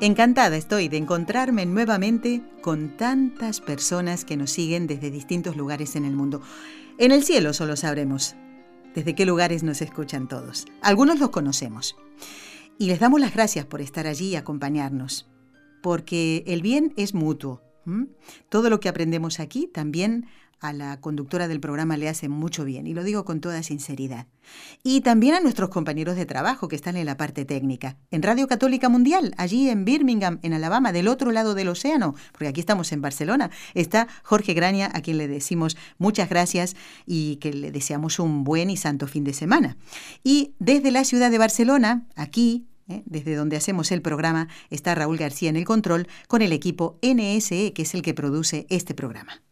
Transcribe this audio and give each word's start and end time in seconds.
Encantada 0.00 0.56
estoy 0.56 0.86
de 0.86 0.96
encontrarme 0.96 1.66
nuevamente 1.66 2.40
con 2.62 2.96
tantas 2.96 3.60
personas 3.60 4.24
que 4.24 4.36
nos 4.36 4.52
siguen 4.52 4.86
desde 4.86 5.10
distintos 5.10 5.56
lugares 5.56 5.96
en 5.96 6.04
el 6.04 6.14
mundo. 6.14 6.40
En 6.98 7.10
el 7.10 7.24
cielo 7.24 7.52
solo 7.52 7.74
sabremos 7.74 8.36
desde 8.94 9.16
qué 9.16 9.26
lugares 9.26 9.64
nos 9.64 9.82
escuchan 9.82 10.28
todos. 10.28 10.66
Algunos 10.82 11.18
los 11.18 11.30
conocemos. 11.30 11.96
Y 12.78 12.86
les 12.86 13.00
damos 13.00 13.20
las 13.20 13.34
gracias 13.34 13.66
por 13.66 13.80
estar 13.80 14.06
allí 14.06 14.28
y 14.28 14.36
acompañarnos, 14.36 15.28
porque 15.82 16.44
el 16.46 16.62
bien 16.62 16.94
es 16.96 17.12
mutuo. 17.12 17.60
Todo 18.50 18.70
lo 18.70 18.78
que 18.78 18.88
aprendemos 18.88 19.40
aquí 19.40 19.66
también 19.66 20.26
a 20.60 20.72
la 20.72 21.00
conductora 21.00 21.48
del 21.48 21.60
programa 21.60 21.96
le 21.96 22.08
hace 22.08 22.28
mucho 22.28 22.64
bien, 22.64 22.86
y 22.86 22.94
lo 22.94 23.04
digo 23.04 23.24
con 23.24 23.40
toda 23.40 23.62
sinceridad. 23.62 24.26
Y 24.82 25.02
también 25.02 25.34
a 25.34 25.40
nuestros 25.40 25.68
compañeros 25.68 26.16
de 26.16 26.26
trabajo 26.26 26.68
que 26.68 26.76
están 26.76 26.96
en 26.96 27.06
la 27.06 27.16
parte 27.16 27.44
técnica. 27.44 27.96
En 28.10 28.22
Radio 28.22 28.48
Católica 28.48 28.88
Mundial, 28.88 29.34
allí 29.36 29.68
en 29.68 29.84
Birmingham, 29.84 30.38
en 30.42 30.52
Alabama, 30.52 30.92
del 30.92 31.08
otro 31.08 31.30
lado 31.30 31.54
del 31.54 31.68
océano, 31.68 32.14
porque 32.32 32.48
aquí 32.48 32.60
estamos 32.60 32.92
en 32.92 33.02
Barcelona, 33.02 33.50
está 33.74 34.08
Jorge 34.22 34.54
Graña, 34.54 34.90
a 34.92 35.00
quien 35.00 35.18
le 35.18 35.28
decimos 35.28 35.76
muchas 35.98 36.28
gracias 36.28 36.76
y 37.06 37.36
que 37.36 37.52
le 37.52 37.70
deseamos 37.70 38.18
un 38.18 38.44
buen 38.44 38.70
y 38.70 38.76
santo 38.76 39.06
fin 39.06 39.24
de 39.24 39.34
semana. 39.34 39.76
Y 40.24 40.54
desde 40.58 40.90
la 40.90 41.04
ciudad 41.04 41.30
de 41.30 41.38
Barcelona, 41.38 42.06
aquí, 42.16 42.66
¿eh? 42.88 43.02
desde 43.06 43.34
donde 43.34 43.56
hacemos 43.56 43.92
el 43.92 44.02
programa, 44.02 44.48
está 44.70 44.94
Raúl 44.94 45.18
García 45.18 45.50
en 45.50 45.56
el 45.56 45.64
control 45.64 46.08
con 46.26 46.42
el 46.42 46.52
equipo 46.52 46.98
NSE, 47.02 47.72
que 47.72 47.82
es 47.82 47.94
el 47.94 48.02
que 48.02 48.14
produce 48.14 48.66
este 48.70 48.94
programa. 48.94 49.42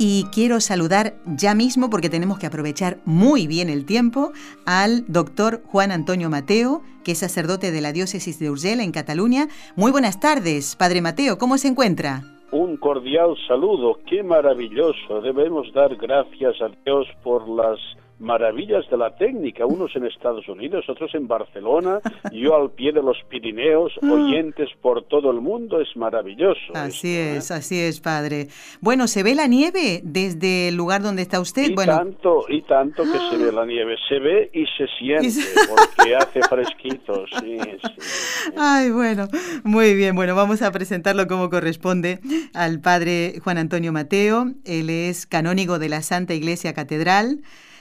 Y 0.00 0.26
quiero 0.32 0.60
saludar 0.60 1.14
ya 1.26 1.56
mismo, 1.56 1.90
porque 1.90 2.08
tenemos 2.08 2.38
que 2.38 2.46
aprovechar 2.46 2.98
muy 3.04 3.48
bien 3.48 3.68
el 3.68 3.84
tiempo, 3.84 4.32
al 4.64 5.04
doctor 5.08 5.60
Juan 5.66 5.90
Antonio 5.90 6.30
Mateo, 6.30 6.82
que 7.02 7.12
es 7.12 7.18
sacerdote 7.18 7.72
de 7.72 7.80
la 7.80 7.92
diócesis 7.92 8.38
de 8.38 8.48
Urgel 8.48 8.78
en 8.78 8.92
Cataluña. 8.92 9.48
Muy 9.74 9.90
buenas 9.90 10.20
tardes, 10.20 10.76
Padre 10.76 11.00
Mateo, 11.00 11.36
¿cómo 11.36 11.58
se 11.58 11.66
encuentra? 11.66 12.22
Un 12.52 12.76
cordial 12.76 13.34
saludo, 13.48 13.98
qué 14.06 14.22
maravilloso. 14.22 15.20
Debemos 15.20 15.66
dar 15.74 15.96
gracias 15.96 16.54
a 16.62 16.68
Dios 16.84 17.08
por 17.24 17.48
las 17.48 17.78
maravillas 18.18 18.88
de 18.90 18.96
la 18.96 19.14
técnica, 19.16 19.64
unos 19.66 19.94
en 19.94 20.06
Estados 20.06 20.48
Unidos, 20.48 20.84
otros 20.88 21.14
en 21.14 21.28
Barcelona, 21.28 22.00
yo 22.32 22.56
al 22.56 22.70
pie 22.70 22.92
de 22.92 23.02
los 23.02 23.16
Pirineos, 23.28 23.92
ah. 24.02 24.12
oyentes 24.12 24.68
por 24.80 25.04
todo 25.04 25.30
el 25.30 25.40
mundo, 25.40 25.80
es 25.80 25.96
maravilloso. 25.96 26.72
Así 26.74 27.16
¿eh? 27.16 27.36
es, 27.36 27.50
así 27.50 27.78
es, 27.78 28.00
padre. 28.00 28.48
Bueno, 28.80 29.06
¿se 29.06 29.22
ve 29.22 29.34
la 29.34 29.46
nieve 29.46 30.00
desde 30.02 30.68
el 30.68 30.76
lugar 30.76 31.02
donde 31.02 31.22
está 31.22 31.40
usted? 31.40 31.70
Y 31.70 31.74
bueno. 31.74 31.96
tanto, 31.96 32.44
y 32.48 32.62
tanto 32.62 33.04
que 33.04 33.18
se 33.30 33.44
ve 33.44 33.52
la 33.52 33.64
nieve, 33.64 33.96
se 34.08 34.18
ve 34.18 34.50
y 34.52 34.64
se 34.76 34.86
siente, 34.98 35.42
porque 35.68 36.16
hace 36.16 36.40
fresquito, 36.42 37.24
sí, 37.40 37.58
sí. 37.60 38.52
Ay, 38.56 38.90
bueno, 38.90 39.28
muy 39.64 39.94
bien, 39.94 40.14
bueno, 40.14 40.34
vamos 40.34 40.62
a 40.62 40.72
presentarlo 40.72 41.26
como 41.26 41.50
corresponde 41.50 42.20
al 42.54 42.80
padre 42.80 43.40
Juan 43.42 43.58
Antonio 43.58 43.92
Mateo, 43.92 44.46
él 44.64 44.90
es 44.90 45.26
canónigo 45.26 45.78
de 45.78 45.88
la 45.88 46.02
Santa 46.02 46.34
Iglesia 46.34 46.74
Catedral, 46.74 47.40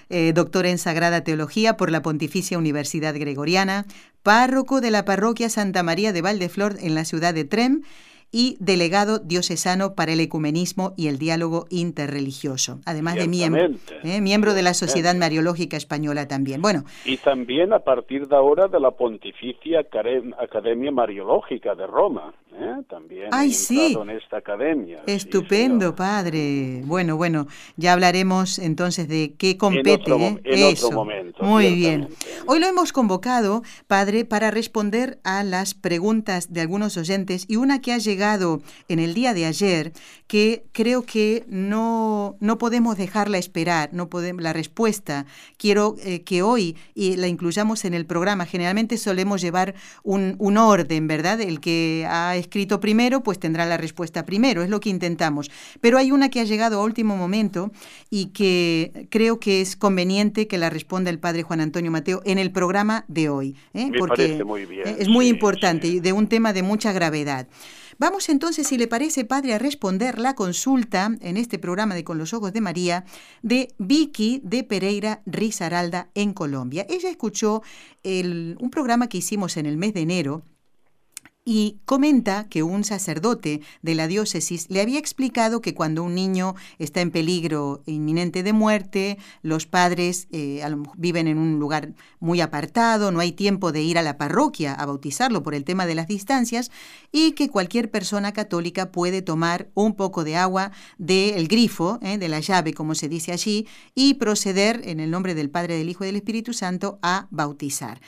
eh, 0.10 0.32
doctor 0.34 0.66
en 0.66 0.78
Sagrada 0.78 1.22
Teología 1.22 1.78
por 1.78 1.92
la 1.92 2.02
Pontificia 2.02 2.58
Universidad 2.58 3.16
Gregoriana, 3.16 3.86
párroco 4.24 4.82
de 4.82 4.92
la 4.92 5.06
parroquia 5.06 5.50
Santa 5.50 5.84
María 5.84 6.14
de 6.14 6.22
Valdeflor 6.22 6.78
en 6.80 6.96
la 6.96 7.06
ciudad 7.06 7.34
de 7.34 7.46
Trem 7.46 7.82
y 8.32 8.58
delegado 8.60 9.20
diocesano 9.20 9.96
para 9.96 10.14
el 10.14 10.20
ecumenismo 10.20 10.94
y 10.98 11.08
el 11.08 11.18
diálogo 11.18 11.66
interreligioso, 11.70 12.80
además 12.86 13.16
de 13.16 13.28
miembro, 13.28 13.70
¿eh? 14.04 14.22
miembro 14.22 14.54
de 14.54 14.64
la 14.64 14.74
Sociedad 14.74 15.16
Mariológica 15.16 15.78
Española 15.78 16.28
también. 16.28 16.62
Bueno, 16.62 16.84
y 17.06 17.18
también 17.18 17.74
a 17.74 17.80
partir 17.80 18.28
de 18.28 18.36
ahora 18.36 18.68
de 18.68 18.80
la 18.80 18.92
Pontificia 18.92 19.80
Academia 19.80 20.92
Mariológica 20.92 21.74
de 21.76 21.88
Roma, 21.88 22.34
¿eh? 22.54 22.84
también 22.90 23.30
Ay, 23.32 23.54
sí. 23.54 23.98
en 24.00 24.10
esta 24.10 24.38
academia. 24.38 25.02
Estupendo, 25.08 25.96
padre. 25.96 26.82
Bueno, 26.84 27.16
bueno, 27.16 27.48
ya 27.78 27.94
hablaremos 27.94 28.60
entonces 28.60 29.08
de 29.08 29.36
qué 29.38 29.58
compete. 29.58 30.12
En 30.12 30.40
¿eh? 30.44 30.66
otro, 30.66 30.92
momento. 30.92 31.44
Muy 31.44 31.74
bien. 31.76 32.10
Hoy 32.46 32.60
lo 32.60 32.68
hemos 32.68 32.92
convocado, 32.92 33.62
padre, 33.88 34.26
para 34.26 34.52
responder 34.52 35.20
a 35.24 35.44
las 35.44 35.74
preguntas 35.74 36.52
de 36.52 36.62
algunos 36.62 36.98
oyentes 36.98 37.46
y 37.48 37.56
una 37.56 37.82
que 37.82 37.94
ha 37.94 37.98
llegado 37.98 38.17
en 38.88 39.00
el 39.00 39.14
día 39.14 39.34
de 39.34 39.46
ayer 39.46 39.94
que 40.28 40.66
creo 40.74 41.04
que 41.04 41.46
no, 41.48 42.36
no 42.42 42.58
podemos 42.58 42.98
dejarla 42.98 43.38
esperar, 43.38 43.90
no 43.94 44.10
podemos, 44.10 44.44
la 44.44 44.52
respuesta. 44.52 45.26
Quiero 45.58 45.96
eh, 46.04 46.22
que 46.24 46.42
hoy 46.42 46.76
y 46.94 47.16
la 47.16 47.28
incluyamos 47.28 47.86
en 47.86 47.94
el 47.94 48.06
programa. 48.06 48.46
Generalmente 48.46 48.98
solemos 48.98 49.42
llevar 49.42 49.74
un, 50.04 50.36
un 50.38 50.58
orden, 50.58 51.08
¿verdad? 51.08 51.40
El 51.40 51.62
que 51.62 52.06
ha 52.10 52.36
escrito 52.36 52.82
primero, 52.82 53.24
pues 53.24 53.40
tendrá 53.40 53.66
la 53.66 53.78
respuesta 53.78 54.26
primero, 54.26 54.64
es 54.64 54.70
lo 54.70 54.82
que 54.82 54.90
intentamos. 54.90 55.50
Pero 55.80 55.98
hay 55.98 56.12
una 56.12 56.30
que 56.30 56.42
ha 56.42 56.44
llegado 56.44 56.82
a 56.82 56.84
último 56.84 57.16
momento 57.16 57.72
y 58.10 58.28
que 58.28 59.08
creo 59.10 59.40
que 59.40 59.62
es 59.62 59.78
conveniente 59.78 60.48
que 60.48 60.58
la 60.58 60.70
responda 60.70 61.10
el 61.10 61.20
padre 61.20 61.44
Juan 61.44 61.62
Antonio 61.62 61.92
Mateo 61.92 62.22
en 62.26 62.38
el 62.38 62.52
programa 62.52 63.06
de 63.08 63.30
hoy. 63.30 63.56
¿eh? 63.74 63.92
Porque 63.98 64.44
muy 64.44 64.66
bien, 64.66 64.84
es 65.00 65.08
muy 65.08 65.28
importante 65.28 65.88
y 65.88 66.00
de 66.02 66.12
un 66.12 66.28
tema 66.28 66.52
de 66.52 66.64
mucha 66.64 66.92
gravedad. 66.92 67.48
Vamos 68.00 68.30
entonces, 68.30 68.68
si 68.68 68.78
le 68.78 68.88
parece, 68.88 69.26
padre, 69.26 69.56
a 69.56 69.58
responder 69.58 70.20
la 70.20 70.36
consulta 70.36 71.16
en 71.20 71.36
este 71.36 71.58
programa 71.58 71.96
de 71.96 72.04
Con 72.04 72.20
los 72.20 72.32
Ojos 72.32 72.54
de 72.54 72.62
María 72.62 73.06
de 73.42 73.74
Vicky 73.80 74.40
de 74.44 74.64
Pereira 74.64 75.24
Rizaralda 75.26 76.12
en 76.14 76.34
Colombia. 76.34 76.86
Ella 76.90 77.10
escuchó 77.10 77.64
un 78.04 78.70
programa 78.72 79.10
que 79.10 79.18
hicimos 79.18 79.58
en 79.58 79.66
el 79.66 79.78
mes 79.78 79.96
de 79.96 80.02
enero 80.02 80.44
y 81.50 81.78
comenta 81.86 82.50
que 82.50 82.62
un 82.62 82.84
sacerdote 82.84 83.62
de 83.82 83.96
la 83.96 84.08
diócesis 84.08 84.70
le 84.70 84.82
había 84.82 85.00
explicado 85.00 85.62
que 85.62 85.74
cuando 85.74 86.04
un 86.04 86.14
niño 86.14 86.56
está 86.78 87.00
en 87.00 87.10
peligro 87.10 87.84
inminente 87.86 88.44
de 88.44 88.52
muerte, 88.52 89.18
los 89.44 89.66
padres 89.66 90.28
eh, 90.32 90.62
viven 90.98 91.30
en 91.30 91.38
un 91.38 91.58
lugar 91.58 91.94
muy 92.20 92.42
apartado, 92.42 93.14
no 93.14 93.22
hay 93.22 93.32
tiempo 93.32 93.72
de 93.72 93.82
ir 93.82 93.98
a 93.98 94.02
la 94.02 94.18
parroquia 94.18 94.74
a 94.74 94.86
bautizarlo 94.86 95.42
por 95.42 95.56
el 95.56 95.64
tema 95.64 95.86
de 95.86 95.96
las 95.96 96.08
distancias 96.08 96.70
y 97.14 97.32
que 97.32 97.48
cualquier 97.48 97.90
persona 97.90 98.34
católica 98.34 98.92
puede 98.92 99.22
tomar 99.22 99.70
un 99.74 99.96
poco 99.96 100.26
de 100.26 100.36
agua 100.36 100.74
del 100.98 101.48
grifo, 101.48 101.98
eh, 102.02 102.18
de 102.18 102.28
la 102.28 102.42
llave, 102.42 102.74
como 102.74 102.94
se 102.94 103.08
dice 103.08 103.32
allí, 103.32 103.68
y 103.96 104.16
proceder 104.16 104.82
en 104.84 105.00
el 105.00 105.12
nombre 105.12 105.34
del 105.34 105.50
Padre, 105.50 105.78
del 105.78 105.88
Hijo 105.88 106.04
y 106.04 106.08
del 106.08 106.18
Espíritu 106.18 106.52
Santo 106.52 107.00
a 107.02 107.28
bautizar 107.32 108.02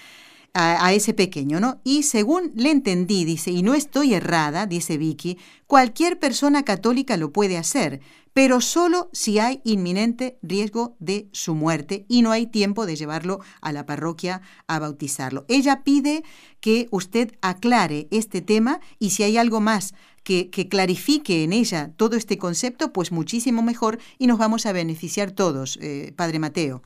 a, 0.53 0.93
ese 0.93 1.13
pequeño, 1.13 1.59
¿no? 1.59 1.79
Y 1.83 2.03
según 2.03 2.51
le 2.55 2.71
entendí, 2.71 3.25
dice, 3.25 3.51
y 3.51 3.61
no 3.61 3.73
estoy 3.73 4.13
errada, 4.13 4.65
dice 4.65 4.97
Vicky, 4.97 5.37
cualquier 5.67 6.19
persona 6.19 6.63
católica 6.63 7.17
lo 7.17 7.31
puede 7.31 7.57
hacer, 7.57 8.01
pero 8.33 8.61
solo 8.61 9.09
si 9.11 9.39
hay 9.39 9.61
inminente 9.63 10.37
riesgo 10.41 10.95
de 10.99 11.29
su 11.31 11.55
muerte 11.55 12.05
y 12.07 12.21
no 12.21 12.31
hay 12.31 12.47
tiempo 12.47 12.85
de 12.85 12.95
llevarlo 12.95 13.39
a 13.61 13.71
la 13.71 13.85
parroquia 13.85 14.41
a 14.67 14.79
bautizarlo. 14.79 15.45
Ella 15.47 15.83
pide 15.83 16.23
que 16.59 16.87
usted 16.91 17.33
aclare 17.41 18.07
este 18.11 18.41
tema 18.41 18.79
y 18.99 19.11
si 19.11 19.23
hay 19.23 19.37
algo 19.37 19.59
más 19.59 19.93
que, 20.23 20.49
clarifique 20.69 21.43
en 21.43 21.53
ella 21.53 21.91
todo 21.95 22.15
este 22.15 22.37
concepto, 22.37 22.93
pues 22.93 23.11
muchísimo 23.11 23.61
mejor 23.61 23.99
y 24.17 24.27
nos 24.27 24.37
vamos 24.37 24.65
a 24.65 24.73
beneficiar 24.73 25.31
todos, 25.31 25.79
eh, 25.81 26.13
Padre 26.15 26.39
Mateo. 26.39 26.83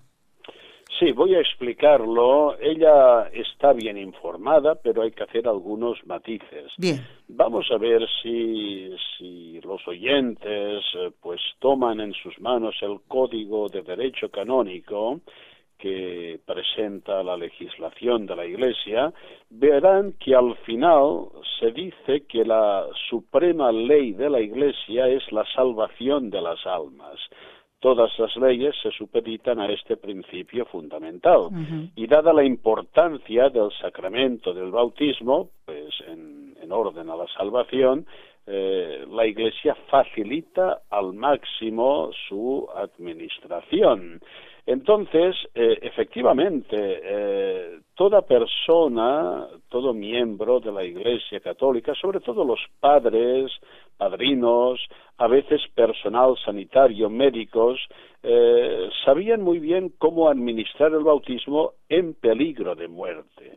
Sí, 1.04 1.12
voy 1.12 1.36
a 1.36 1.42
explicarlo. 1.42 2.58
Ella 2.60 3.28
está 3.34 3.74
bien 3.74 3.98
informada, 3.98 4.76
pero 4.76 5.02
hay 5.02 5.12
que 5.12 5.24
hacer 5.24 5.48
algunos 5.48 5.98
matices. 6.06 6.72
Bien. 6.78 7.06
Vamos 7.28 7.70
a 7.72 7.78
ver 7.78 8.08
si, 8.22 8.90
si 9.18 9.60
los 9.62 9.86
oyentes 9.86 10.84
eh, 10.96 11.12
pues 11.20 11.42
toman 11.60 12.00
en 12.00 12.14
sus 12.14 12.40
manos 12.40 12.76
el 12.82 13.00
Código 13.08 13.68
de 13.68 13.82
Derecho 13.82 14.30
Canónico 14.30 15.20
que 15.78 16.40
presenta 16.46 17.22
la 17.24 17.36
legislación 17.36 18.26
de 18.26 18.36
la 18.38 18.46
Iglesia, 18.46 19.12
verán 19.50 20.14
que 20.14 20.34
al 20.34 20.56
final 20.60 21.26
se 21.60 21.72
dice 21.72 22.26
que 22.30 22.46
la 22.46 22.88
suprema 23.10 23.74
ley 23.74 24.14
de 24.14 24.30
la 24.30 24.40
Iglesia 24.40 25.10
es 25.10 25.30
la 25.34 25.44
salvación 25.54 26.30
de 26.30 26.42
las 26.42 26.66
almas 26.66 27.20
todas 27.84 28.18
las 28.18 28.34
leyes 28.38 28.74
se 28.82 28.92
supeditan 28.92 29.60
a 29.60 29.68
este 29.68 29.98
principio 29.98 30.66
fundamental. 30.66 31.50
Y 31.96 32.08
dada 32.08 32.32
la 32.32 32.46
importancia 32.46 33.50
del 33.50 33.70
sacramento 33.82 34.54
del 34.54 34.72
bautismo, 34.72 35.50
pues 35.66 35.94
en, 36.08 36.56
en 36.62 36.72
orden 36.72 37.10
a 37.10 37.18
la 37.18 37.28
salvación, 37.38 38.06
eh, 38.48 39.06
la 39.10 39.26
Iglesia 39.26 39.76
facilita 39.90 40.84
al 40.90 41.12
máximo 41.12 42.10
su 42.30 42.66
administración. 42.74 44.22
Entonces, 44.66 45.36
eh, 45.54 45.78
efectivamente, 45.82 46.78
eh, 46.78 47.80
toda 47.96 48.22
persona, 48.22 49.48
todo 49.70 49.94
miembro 49.94 50.62
de 50.62 50.72
la 50.72 50.86
Iglesia 50.86 51.42
Católica, 51.42 51.94
sobre 51.96 52.22
todo 52.22 52.46
los 52.46 52.60
padres, 52.80 53.52
padrinos, 53.98 54.80
a 55.18 55.28
veces 55.28 55.62
personal 55.76 56.36
sanitario, 56.44 57.10
médicos, 57.10 57.80
eh, 58.26 58.90
sabían 59.04 59.42
muy 59.42 59.60
bien 59.60 59.94
cómo 59.98 60.30
administrar 60.30 60.94
el 60.94 61.04
bautismo 61.04 61.74
en 61.90 62.14
peligro 62.14 62.74
de 62.74 62.88
muerte. 62.88 63.52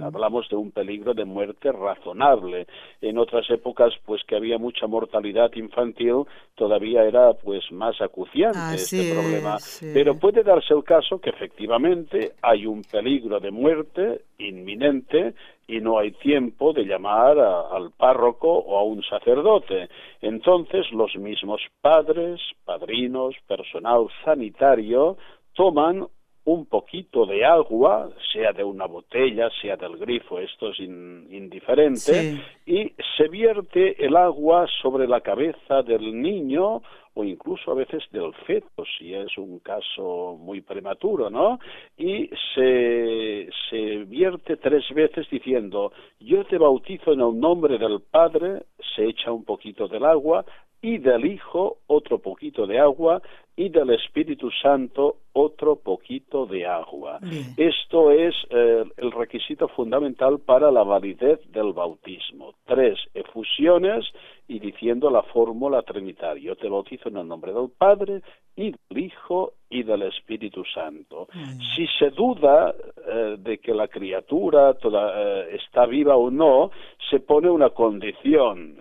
Hablamos 0.00 0.46
de 0.50 0.56
un 0.56 0.72
peligro 0.72 1.14
de 1.14 1.24
muerte 1.24 1.72
razonable. 1.72 2.66
En 3.00 3.16
otras 3.16 3.48
épocas, 3.50 3.94
pues 4.04 4.22
que 4.24 4.36
había 4.36 4.58
mucha 4.58 4.86
mortalidad 4.86 5.50
infantil, 5.54 6.24
todavía 6.54 7.04
era 7.04 7.32
pues 7.32 7.64
más 7.72 7.98
acuciante 8.02 8.74
este 8.74 9.14
problema. 9.14 9.56
Pero 9.94 10.18
puede 10.18 10.44
el 10.54 10.84
caso 10.84 11.20
que 11.20 11.30
efectivamente 11.30 12.32
hay 12.42 12.66
un 12.66 12.82
peligro 12.82 13.40
de 13.40 13.50
muerte 13.50 14.22
inminente 14.38 15.34
y 15.66 15.80
no 15.80 15.98
hay 15.98 16.10
tiempo 16.12 16.72
de 16.72 16.84
llamar 16.84 17.38
al 17.38 17.92
párroco 17.96 18.48
o 18.48 18.78
a 18.78 18.82
un 18.82 19.02
sacerdote. 19.02 19.88
Entonces 20.20 20.90
los 20.92 21.14
mismos 21.16 21.60
padres, 21.80 22.40
padrinos, 22.64 23.34
personal 23.46 24.06
sanitario 24.24 25.16
toman 25.54 26.06
un 26.52 26.66
poquito 26.66 27.26
de 27.26 27.44
agua, 27.44 28.10
sea 28.32 28.52
de 28.52 28.64
una 28.64 28.86
botella, 28.86 29.48
sea 29.62 29.76
del 29.76 29.96
grifo, 29.96 30.40
esto 30.40 30.70
es 30.70 30.80
indiferente, 30.80 32.40
y 32.66 32.92
se 33.16 33.28
vierte 33.28 34.04
el 34.04 34.16
agua 34.16 34.66
sobre 34.82 35.06
la 35.06 35.20
cabeza 35.20 35.82
del 35.82 36.20
niño 36.20 36.82
o 37.14 37.24
incluso 37.24 37.70
a 37.70 37.74
veces 37.74 38.02
del 38.12 38.32
feto, 38.46 38.84
si 38.98 39.14
es 39.14 39.36
un 39.36 39.58
caso 39.60 40.36
muy 40.38 40.60
prematuro, 40.60 41.28
¿no? 41.30 41.58
Y 41.96 42.30
se, 42.54 43.48
se 43.68 44.04
vierte 44.04 44.56
tres 44.56 44.84
veces 44.94 45.28
diciendo, 45.30 45.92
yo 46.18 46.44
te 46.44 46.58
bautizo 46.58 47.12
en 47.12 47.20
el 47.20 47.38
nombre 47.38 47.78
del 47.78 48.00
Padre, 48.00 48.62
se 48.94 49.06
echa 49.06 49.32
un 49.32 49.44
poquito 49.44 49.88
del 49.88 50.04
agua, 50.04 50.44
y 50.82 50.98
del 50.98 51.26
Hijo 51.26 51.78
otro 51.86 52.18
poquito 52.18 52.66
de 52.66 52.78
agua 52.78 53.20
y 53.56 53.68
del 53.68 53.90
Espíritu 53.90 54.50
Santo 54.62 55.16
otro 55.32 55.76
poquito 55.76 56.46
de 56.46 56.66
agua. 56.66 57.20
Esto 57.56 58.10
es 58.10 58.34
eh, 58.48 58.84
el 58.96 59.12
requisito 59.12 59.68
fundamental 59.68 60.40
para 60.40 60.70
la 60.70 60.82
validez 60.82 61.40
del 61.52 61.72
bautismo. 61.72 62.54
Tres 62.64 62.98
efusiones 63.14 64.06
y 64.48 64.58
diciendo 64.58 65.10
la 65.10 65.22
fórmula 65.22 65.82
trinitaria. 65.82 66.42
Yo 66.42 66.56
te 66.56 66.68
bautizo 66.68 67.10
en 67.10 67.18
el 67.18 67.28
nombre 67.28 67.52
del 67.52 67.68
Padre 67.76 68.22
y 68.56 68.72
del 68.72 69.04
Hijo 69.04 69.52
y 69.68 69.84
del 69.84 70.02
Espíritu 70.02 70.64
Santo. 70.64 71.28
Si 71.76 71.86
se 71.98 72.10
duda 72.10 72.74
eh, 73.06 73.36
de 73.38 73.58
que 73.58 73.72
la 73.72 73.86
criatura 73.88 74.74
toda, 74.74 75.12
eh, 75.16 75.56
está 75.62 75.86
viva 75.86 76.16
o 76.16 76.30
no, 76.30 76.70
se 77.10 77.20
pone 77.20 77.50
una 77.50 77.70
condición. 77.70 78.76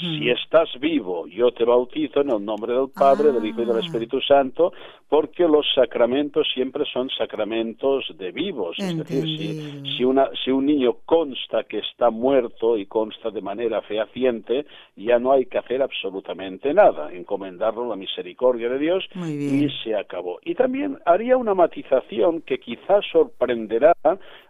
Si 0.00 0.30
estás 0.30 0.68
vivo, 0.80 1.26
yo 1.26 1.52
te 1.52 1.64
bautizo 1.64 2.20
en 2.20 2.30
el 2.30 2.44
nombre 2.44 2.72
del 2.72 2.88
Padre, 2.88 3.32
del 3.32 3.44
Hijo 3.44 3.62
y 3.62 3.66
del 3.66 3.76
ah. 3.76 3.80
Espíritu 3.80 4.20
Santo, 4.20 4.72
porque 5.08 5.44
los 5.44 5.66
sacramentos 5.74 6.46
siempre 6.54 6.84
son 6.92 7.08
sacramentos 7.10 8.04
de 8.16 8.32
vivos. 8.32 8.76
Es 8.78 8.96
decir, 8.96 9.82
si, 9.96 10.04
una, 10.04 10.30
si 10.44 10.50
un 10.50 10.66
niño 10.66 10.96
consta 11.04 11.64
que 11.64 11.78
está 11.78 12.10
muerto 12.10 12.76
y 12.76 12.86
consta 12.86 13.30
de 13.30 13.40
manera 13.40 13.82
fehaciente, 13.82 14.66
ya 14.96 15.18
no 15.18 15.32
hay 15.32 15.46
que 15.46 15.58
hacer 15.58 15.82
absolutamente 15.82 16.72
nada, 16.74 17.12
encomendarlo 17.12 17.84
a 17.84 17.88
la 17.88 17.96
misericordia 17.96 18.68
de 18.68 18.78
Dios 18.78 19.04
y 19.26 19.68
se 19.84 19.94
acabó. 19.94 20.38
Y 20.44 20.54
también 20.54 20.98
haría 21.04 21.36
una 21.36 21.54
matización 21.54 22.42
que 22.42 22.58
quizás 22.58 23.04
sorprenderá 23.10 23.94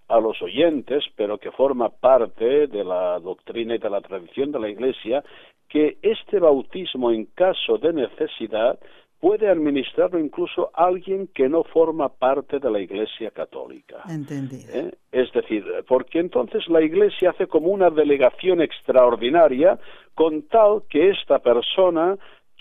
a 0.08 0.20
los 0.20 0.41
oyentes, 0.43 1.05
pero 1.17 1.38
que 1.38 1.50
forma 1.50 1.88
parte 1.88 2.67
de 2.67 2.85
la 2.85 3.19
doctrina 3.19 3.75
y 3.75 3.79
de 3.79 3.91
la 3.91 4.00
tradición 4.00 4.53
de 4.53 4.61
la 4.61 4.69
Iglesia, 4.69 5.25
que 5.69 5.99
este 6.03 6.38
bautismo 6.38 7.11
en 7.11 7.26
caso 7.26 7.79
de 7.79 7.93
necesidad 7.93 8.79
puede 9.20 9.49
administrarlo 9.49 10.19
incluso 10.19 10.70
alguien 10.75 11.29
que 11.29 11.49
no 11.49 11.64
forma 11.64 12.08
parte 12.08 12.58
de 12.58 12.70
la 12.70 12.79
Iglesia 12.79 13.31
Católica. 13.31 14.03
Entendido. 14.08 14.73
¿Eh? 14.73 14.93
Es 15.11 15.32
decir, 15.32 15.64
porque 15.88 16.20
entonces 16.20 16.69
la 16.69 16.82
Iglesia 16.82 17.31
hace 17.31 17.47
como 17.47 17.69
una 17.69 17.91
delegación 17.91 18.61
extraordinaria 18.61 19.79
con 20.14 20.43
tal 20.43 20.82
que 20.88 21.11
esta 21.11 21.38
persona 21.38 22.17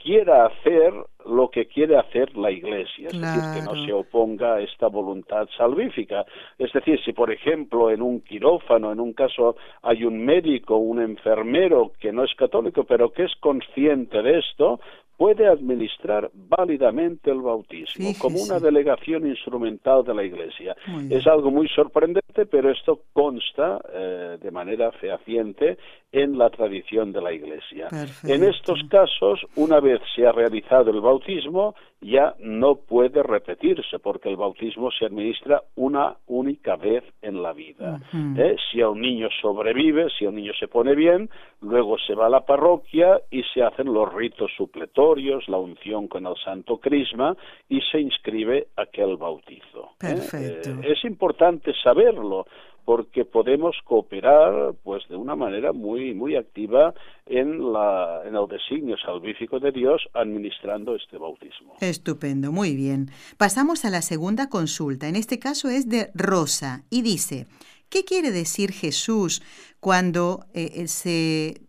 quiera 0.06 0.46
hacer 0.46 0.94
lo 1.25 1.50
que 1.50 1.66
quiere 1.66 1.98
hacer 1.98 2.38
la 2.38 2.52
Iglesia, 2.52 3.07
es 3.07 3.19
decir, 3.19 3.42
que 3.56 3.62
no 3.63 3.74
se 3.84 3.92
oponga 3.92 4.54
a 4.54 4.62
esta 4.62 4.88
voluntad 4.88 5.48
salvífica. 5.57 6.24
Es 6.60 6.72
decir, 6.72 7.00
si 7.04 7.12
por 7.12 7.31
ejemplo 7.31 7.90
en 7.90 8.04
un 8.04 8.22
quirófano, 8.22 8.92
en 8.92 9.00
un 9.00 9.13
caso 9.13 9.56
hay 9.81 10.04
un 10.04 10.24
médico, 10.24 10.78
un 10.78 11.02
enfermero 11.02 11.92
que 12.00 12.12
no 12.12 12.24
es 12.24 12.36
católico, 12.36 12.84
pero 12.84 13.12
que 13.12 13.24
es 13.24 13.36
consciente 13.40 14.22
de 14.22 14.38
esto, 14.38 14.80
puede 15.17 15.47
administrar 15.47 16.29
válidamente 16.33 17.31
el 17.31 17.41
bautismo 17.41 18.12
como 18.19 18.39
una 18.41 18.59
delegación 18.59 19.27
instrumental 19.27 20.03
de 20.03 20.13
la 20.13 20.23
Iglesia. 20.23 20.75
Es 21.09 21.25
algo 21.27 21.51
muy 21.51 21.67
sorprendente, 21.69 22.45
pero 22.45 22.71
esto 22.71 23.01
consta 23.13 23.79
eh, 23.94 24.38
de 24.41 24.51
manera 24.51 24.91
fehaciente 24.91 25.77
en 26.12 26.38
la 26.38 26.50
tradición 26.50 27.12
de 27.12 27.21
la 27.21 27.33
Iglesia. 27.33 27.88
En 28.23 28.44
estos 28.44 28.81
casos, 28.89 29.41
una 29.56 29.79
vez 29.79 30.01
se 30.15 30.25
ha 30.25 30.31
realizado 30.31 30.91
el 30.91 31.01
bautismo, 31.01 31.75
ya 32.06 32.36
no 32.40 32.75
puede 32.75 33.24
repetirse, 33.24 33.98
porque 33.98 34.30
el 34.30 34.36
bautismo 34.36 34.92
se 34.92 35.06
administra 35.06 35.63
una 35.75 36.16
única 36.28 36.75
vez 36.75 37.04
en 37.24 37.42
la 37.42 37.52
vida. 37.52 38.00
¿Eh? 38.38 38.56
Si 38.72 38.80
a 38.80 38.90
un 38.90 39.02
niño 39.02 39.28
sobrevive, 39.42 40.07
si 40.12 40.25
a 40.25 40.30
un 40.30 40.36
niño 40.36 40.54
se 40.60 40.68
pone 40.68 40.94
bien, 40.94 41.30
luego 41.62 41.98
se 41.98 42.13
va 42.13 42.28
a 42.28 42.30
la 42.30 42.46
parroquia 42.46 43.19
y 43.31 43.42
se 43.54 43.63
hacen 43.63 43.92
los 43.92 44.13
ritos 44.13 44.52
supletorios, 44.56 45.50
la 45.50 45.57
unción 45.57 46.07
con 46.07 46.28
el 46.28 46.36
Santo 46.44 46.78
Crisma 46.78 47.35
y 47.69 47.81
se 47.81 48.00
inscribe 48.00 48.68
aquel 48.76 49.18
bautizo. 49.18 49.85
¿eh? 49.85 49.97
Perfecto. 49.97 50.69
Eh, 50.69 50.92
es 50.94 51.04
importante 51.06 51.74
saberlo 51.83 52.45
porque 52.85 53.25
podemos 53.25 53.75
cooperar 53.83 54.75
pues 54.83 55.04
de 55.09 55.15
una 55.15 55.35
manera 55.35 55.73
muy 55.73 56.13
muy 56.13 56.35
activa 56.35 56.94
en 57.25 57.73
la 57.73 58.21
en 58.25 58.35
el 58.35 58.47
designio 58.47 58.95
salvífico 58.97 59.59
de 59.59 59.71
Dios 59.71 60.07
administrando 60.13 60.95
este 60.95 61.18
bautismo. 61.18 61.73
Estupendo, 61.81 62.51
muy 62.51 62.75
bien. 62.75 63.09
Pasamos 63.37 63.83
a 63.85 63.89
la 63.89 64.01
segunda 64.01 64.49
consulta. 64.49 65.07
En 65.07 65.15
este 65.15 65.39
caso 65.39 65.69
es 65.69 65.89
de 65.89 66.11
Rosa 66.13 66.83
y 66.89 67.01
dice, 67.01 67.47
¿qué 67.89 68.06
quiere 68.06 68.31
decir 68.31 68.71
Jesús 68.71 69.42
cuando 69.80 70.45
eh, 70.54 70.71
eh, 70.75 70.87
se 70.87 71.61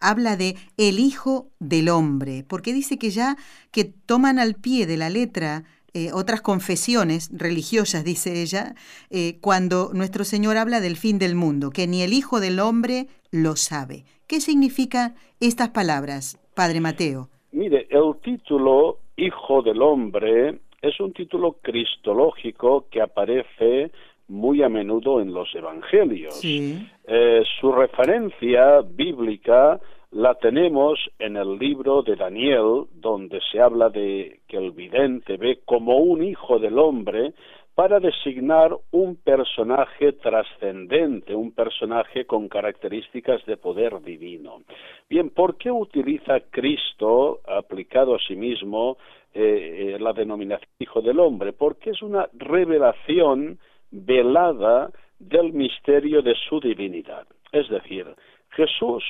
habla 0.00 0.36
de 0.36 0.56
el 0.78 0.98
Hijo 0.98 1.50
del 1.60 1.90
Hombre? 1.90 2.44
Porque 2.48 2.72
dice 2.72 2.98
que 2.98 3.10
ya 3.10 3.36
que 3.70 3.84
toman 3.84 4.38
al 4.38 4.54
pie 4.54 4.86
de 4.86 4.96
la 4.96 5.10
letra 5.10 5.64
eh, 5.94 6.10
otras 6.12 6.40
confesiones 6.40 7.30
religiosas, 7.32 8.04
dice 8.04 8.42
ella, 8.42 8.74
eh, 9.10 9.38
cuando 9.40 9.90
nuestro 9.92 10.24
Señor 10.24 10.56
habla 10.56 10.80
del 10.80 10.96
fin 10.96 11.18
del 11.18 11.34
mundo, 11.34 11.70
que 11.70 11.86
ni 11.86 12.02
el 12.02 12.12
Hijo 12.12 12.40
del 12.40 12.60
Hombre 12.60 13.08
lo 13.30 13.56
sabe. 13.56 14.04
¿Qué 14.26 14.40
significan 14.40 15.14
estas 15.40 15.68
palabras, 15.70 16.38
Padre 16.54 16.80
Mateo? 16.80 17.28
Mire, 17.52 17.86
el 17.90 18.14
título 18.22 18.98
Hijo 19.16 19.62
del 19.62 19.82
Hombre 19.82 20.60
es 20.80 20.98
un 20.98 21.12
título 21.12 21.58
cristológico 21.60 22.86
que 22.90 23.02
aparece 23.02 23.90
muy 24.28 24.62
a 24.62 24.68
menudo 24.68 25.20
en 25.20 25.34
los 25.34 25.54
evangelios. 25.54 26.40
Eh, 26.42 27.42
su 27.60 27.70
referencia 27.70 28.80
bíblica 28.80 29.78
la 30.12 30.34
tenemos 30.34 30.98
en 31.18 31.38
el 31.38 31.58
libro 31.58 32.02
de 32.02 32.16
Daniel, 32.16 32.84
donde 32.92 33.40
se 33.50 33.60
habla 33.60 33.88
de 33.88 34.40
que 34.46 34.58
el 34.58 34.70
vidente 34.72 35.38
ve 35.38 35.60
como 35.64 35.96
un 35.98 36.22
hijo 36.22 36.58
del 36.58 36.78
hombre 36.78 37.32
para 37.74 37.98
designar 37.98 38.76
un 38.90 39.16
personaje 39.16 40.12
trascendente, 40.12 41.34
un 41.34 41.52
personaje 41.52 42.26
con 42.26 42.48
características 42.48 43.44
de 43.46 43.56
poder 43.56 44.02
divino. 44.02 44.60
Bien, 45.08 45.30
¿por 45.30 45.56
qué 45.56 45.70
utiliza 45.70 46.40
Cristo, 46.50 47.40
aplicado 47.48 48.14
a 48.14 48.18
sí 48.18 48.36
mismo, 48.36 48.98
eh, 49.32 49.94
eh, 49.94 49.98
la 49.98 50.12
denominación 50.12 50.68
hijo 50.78 51.00
del 51.00 51.20
hombre? 51.20 51.54
Porque 51.54 51.90
es 51.90 52.02
una 52.02 52.28
revelación 52.34 53.58
velada 53.90 54.90
del 55.18 55.54
misterio 55.54 56.20
de 56.20 56.34
su 56.34 56.60
divinidad. 56.60 57.26
Es 57.50 57.66
decir, 57.70 58.06
Jesús 58.50 59.02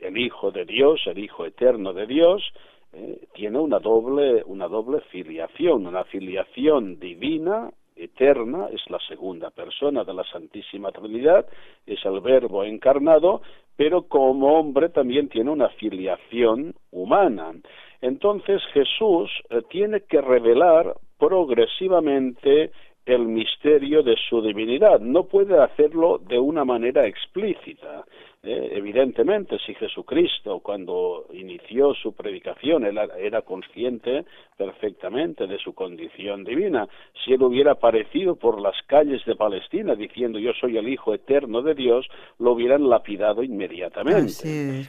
el 0.00 0.16
Hijo 0.18 0.50
de 0.50 0.64
Dios, 0.64 1.00
el 1.06 1.18
Hijo 1.18 1.46
eterno 1.46 1.92
de 1.92 2.06
Dios, 2.06 2.42
eh, 2.92 3.28
tiene 3.34 3.58
una 3.58 3.78
doble, 3.78 4.42
una 4.46 4.66
doble 4.66 5.00
filiación, 5.12 5.86
una 5.86 6.04
filiación 6.04 6.98
divina 6.98 7.70
eterna, 7.94 8.68
es 8.72 8.80
la 8.90 8.98
segunda 9.06 9.50
persona 9.50 10.04
de 10.04 10.14
la 10.14 10.24
Santísima 10.24 10.90
Trinidad, 10.90 11.46
es 11.86 12.04
el 12.04 12.20
Verbo 12.20 12.64
encarnado, 12.64 13.42
pero 13.76 14.02
como 14.02 14.58
hombre 14.58 14.88
también 14.88 15.28
tiene 15.28 15.50
una 15.50 15.68
filiación 15.70 16.74
humana. 16.90 17.52
Entonces 18.00 18.62
Jesús 18.72 19.30
eh, 19.50 19.62
tiene 19.70 20.00
que 20.02 20.20
revelar 20.20 20.94
progresivamente 21.18 22.72
el 23.06 23.26
misterio 23.26 24.02
de 24.02 24.16
su 24.28 24.42
divinidad. 24.42 25.00
No 25.00 25.24
puede 25.24 25.58
hacerlo 25.58 26.18
de 26.18 26.38
una 26.38 26.64
manera 26.64 27.06
explícita. 27.06 28.04
¿Eh? 28.42 28.70
evidentemente, 28.72 29.58
si 29.64 29.74
Jesucristo, 29.74 30.60
cuando 30.60 31.26
inició 31.32 31.94
su 31.94 32.12
predicación, 32.12 32.84
era 32.84 33.42
consciente 33.42 34.24
perfectamente 34.56 35.46
de 35.46 35.58
su 35.58 35.74
condición 35.74 36.44
divina, 36.44 36.88
si 37.24 37.32
él 37.32 37.42
hubiera 37.42 37.72
aparecido 37.72 38.36
por 38.36 38.60
las 38.60 38.76
calles 38.86 39.24
de 39.24 39.36
Palestina 39.36 39.94
diciendo 39.94 40.38
yo 40.38 40.52
soy 40.54 40.76
el 40.76 40.88
Hijo 40.88 41.14
eterno 41.14 41.62
de 41.62 41.74
Dios, 41.74 42.06
lo 42.38 42.52
hubieran 42.52 42.88
lapidado 42.88 43.42
inmediatamente. 43.42 44.32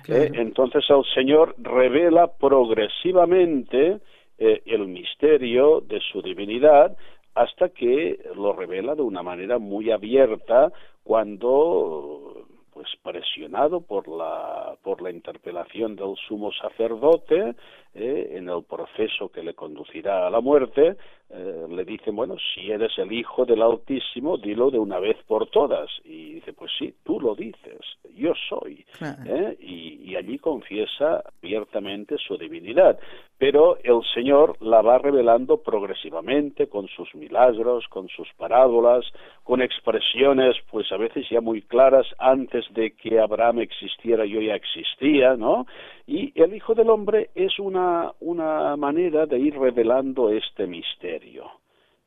¿eh? 0.07 0.31
entonces 0.33 0.83
el 0.89 1.03
Señor 1.13 1.55
revela 1.57 2.27
progresivamente 2.27 3.99
eh, 4.37 4.61
el 4.65 4.87
misterio 4.87 5.81
de 5.81 5.99
su 6.11 6.21
divinidad 6.21 6.95
hasta 7.35 7.69
que 7.69 8.19
lo 8.35 8.53
revela 8.53 8.95
de 8.95 9.01
una 9.01 9.23
manera 9.23 9.57
muy 9.57 9.91
abierta 9.91 10.71
cuando 11.03 12.47
pues 12.81 12.95
presionado 13.03 13.81
por 13.81 14.07
la 14.07 14.75
por 14.81 15.03
la 15.03 15.11
interpelación 15.11 15.95
del 15.95 16.15
sumo 16.27 16.51
sacerdote 16.51 17.55
eh, 17.93 18.33
en 18.35 18.49
el 18.49 18.63
proceso 18.63 19.29
que 19.29 19.43
le 19.43 19.53
conducirá 19.53 20.27
a 20.27 20.29
la 20.29 20.39
muerte 20.39 20.95
eh, 21.29 21.65
le 21.69 21.85
dicen 21.85 22.15
bueno 22.15 22.35
si 22.53 22.71
eres 22.71 22.97
el 22.97 23.11
hijo 23.11 23.45
del 23.45 23.61
altísimo 23.61 24.37
dilo 24.37 24.71
de 24.71 24.79
una 24.79 24.99
vez 24.99 25.17
por 25.27 25.49
todas 25.49 25.89
y 26.03 26.35
dice 26.35 26.53
pues 26.53 26.71
sí 26.77 26.93
tú 27.03 27.19
lo 27.19 27.35
dices 27.35 27.79
yo 28.15 28.33
soy 28.49 28.85
¿eh? 29.25 29.57
y, 29.59 30.11
y 30.11 30.15
allí 30.15 30.37
confiesa 30.39 31.23
abiertamente 31.41 32.17
su 32.17 32.37
divinidad 32.37 32.97
pero 33.41 33.77
el 33.83 34.03
Señor 34.13 34.55
la 34.61 34.83
va 34.83 34.99
revelando 34.99 35.63
progresivamente 35.63 36.67
con 36.67 36.87
sus 36.89 37.15
milagros, 37.15 37.87
con 37.87 38.07
sus 38.07 38.27
parábolas, 38.37 39.03
con 39.43 39.63
expresiones 39.63 40.55
pues 40.69 40.91
a 40.91 40.97
veces 40.97 41.25
ya 41.27 41.41
muy 41.41 41.63
claras 41.63 42.05
antes 42.19 42.63
de 42.75 42.91
que 42.91 43.19
Abraham 43.19 43.61
existiera 43.61 44.27
yo 44.27 44.39
ya 44.41 44.53
existía, 44.53 45.35
¿no? 45.37 45.65
Y 46.05 46.31
el 46.39 46.53
Hijo 46.53 46.75
del 46.75 46.91
Hombre 46.91 47.31
es 47.33 47.57
una, 47.57 47.80
una 48.19 48.75
manera 48.77 49.25
de 49.25 49.39
ir 49.39 49.57
revelando 49.57 50.29
este 50.29 50.67
misterio. 50.67 51.61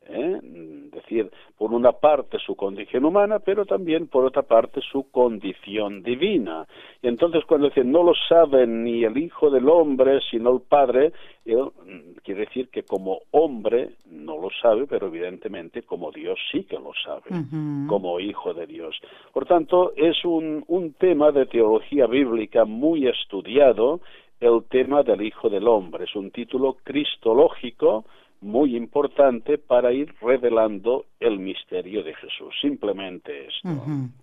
¿eh? 0.07 0.41
es 0.43 0.91
decir, 0.91 1.31
por 1.57 1.73
una 1.73 1.93
parte 1.93 2.39
su 2.39 2.55
condición 2.57 3.05
humana, 3.05 3.39
pero 3.39 3.65
también 3.65 4.09
por 4.09 4.25
otra 4.25 4.43
parte 4.43 4.81
su 4.81 5.11
condición 5.11 6.03
divina. 6.03 6.67
Y 7.03 7.09
entonces 7.09 7.45
cuando 7.47 7.69
dice 7.69 7.85
no 7.85 8.03
lo 8.03 8.13
sabe 8.29 8.67
ni 8.67 9.05
el 9.05 9.17
Hijo 9.17 9.51
del 9.51 9.69
Hombre, 9.69 10.21
sino 10.31 10.53
el 10.53 10.63
Padre, 10.63 11.13
mm, 11.45 12.19
quiere 12.23 12.47
decir 12.47 12.69
que 12.69 12.83
como 12.83 13.21
hombre 13.31 13.91
no 14.11 14.41
lo 14.41 14.49
sabe, 14.63 14.87
pero 14.87 15.09
evidentemente 15.09 15.83
como 15.83 16.11
Dios 16.11 16.39
sí 16.51 16.65
que 16.65 16.77
lo 16.77 16.93
sabe, 17.05 17.45
como 17.89 18.21
Hijo 18.21 18.55
de 18.55 18.67
Dios. 18.67 18.99
Por 19.33 19.47
tanto, 19.47 19.93
es 19.97 20.25
un, 20.25 20.65
un 20.69 20.93
tema 20.95 21.33
de 21.33 21.47
teología 21.47 22.07
bíblica 22.07 22.65
muy 22.65 23.07
estudiado, 23.07 24.01
el 24.41 24.65
tema 24.71 25.03
del 25.03 25.23
Hijo 25.23 25.49
del 25.49 25.67
Hombre. 25.69 26.05
Es 26.05 26.15
un 26.17 26.31
título 26.31 26.77
cristológico, 26.85 28.05
muy 28.45 28.77
importante 28.77 29.57
para 29.57 29.93
ir 29.93 30.15
revelando 30.21 31.07
el 31.19 31.39
misterio 31.39 32.05
de 32.05 32.15
Jesús. 32.15 32.55
Simplemente 32.61 33.49
esto. 33.49 33.71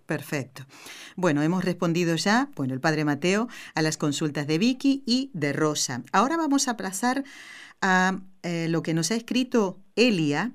perfecto. 0.06 0.64
Bueno, 1.16 1.42
hemos 1.42 1.66
respondido 1.66 2.16
ya, 2.16 2.50
bueno, 2.56 2.74
el 2.76 2.80
Padre 2.80 3.04
Mateo, 3.04 3.48
a 3.74 3.82
las 3.82 3.98
consultas 3.98 4.46
de 4.46 4.60
Vicky 4.60 5.04
y 5.08 5.32
de 5.34 5.54
Rosa. 5.54 6.04
Ahora 6.14 6.38
vamos 6.38 6.68
a 6.68 6.78
pasar 6.78 7.24
a 7.82 8.20
eh, 8.44 8.68
lo 8.70 8.84
que 8.84 8.94
nos 8.94 9.10
ha 9.12 9.16
escrito 9.16 9.80
Elia 9.96 10.52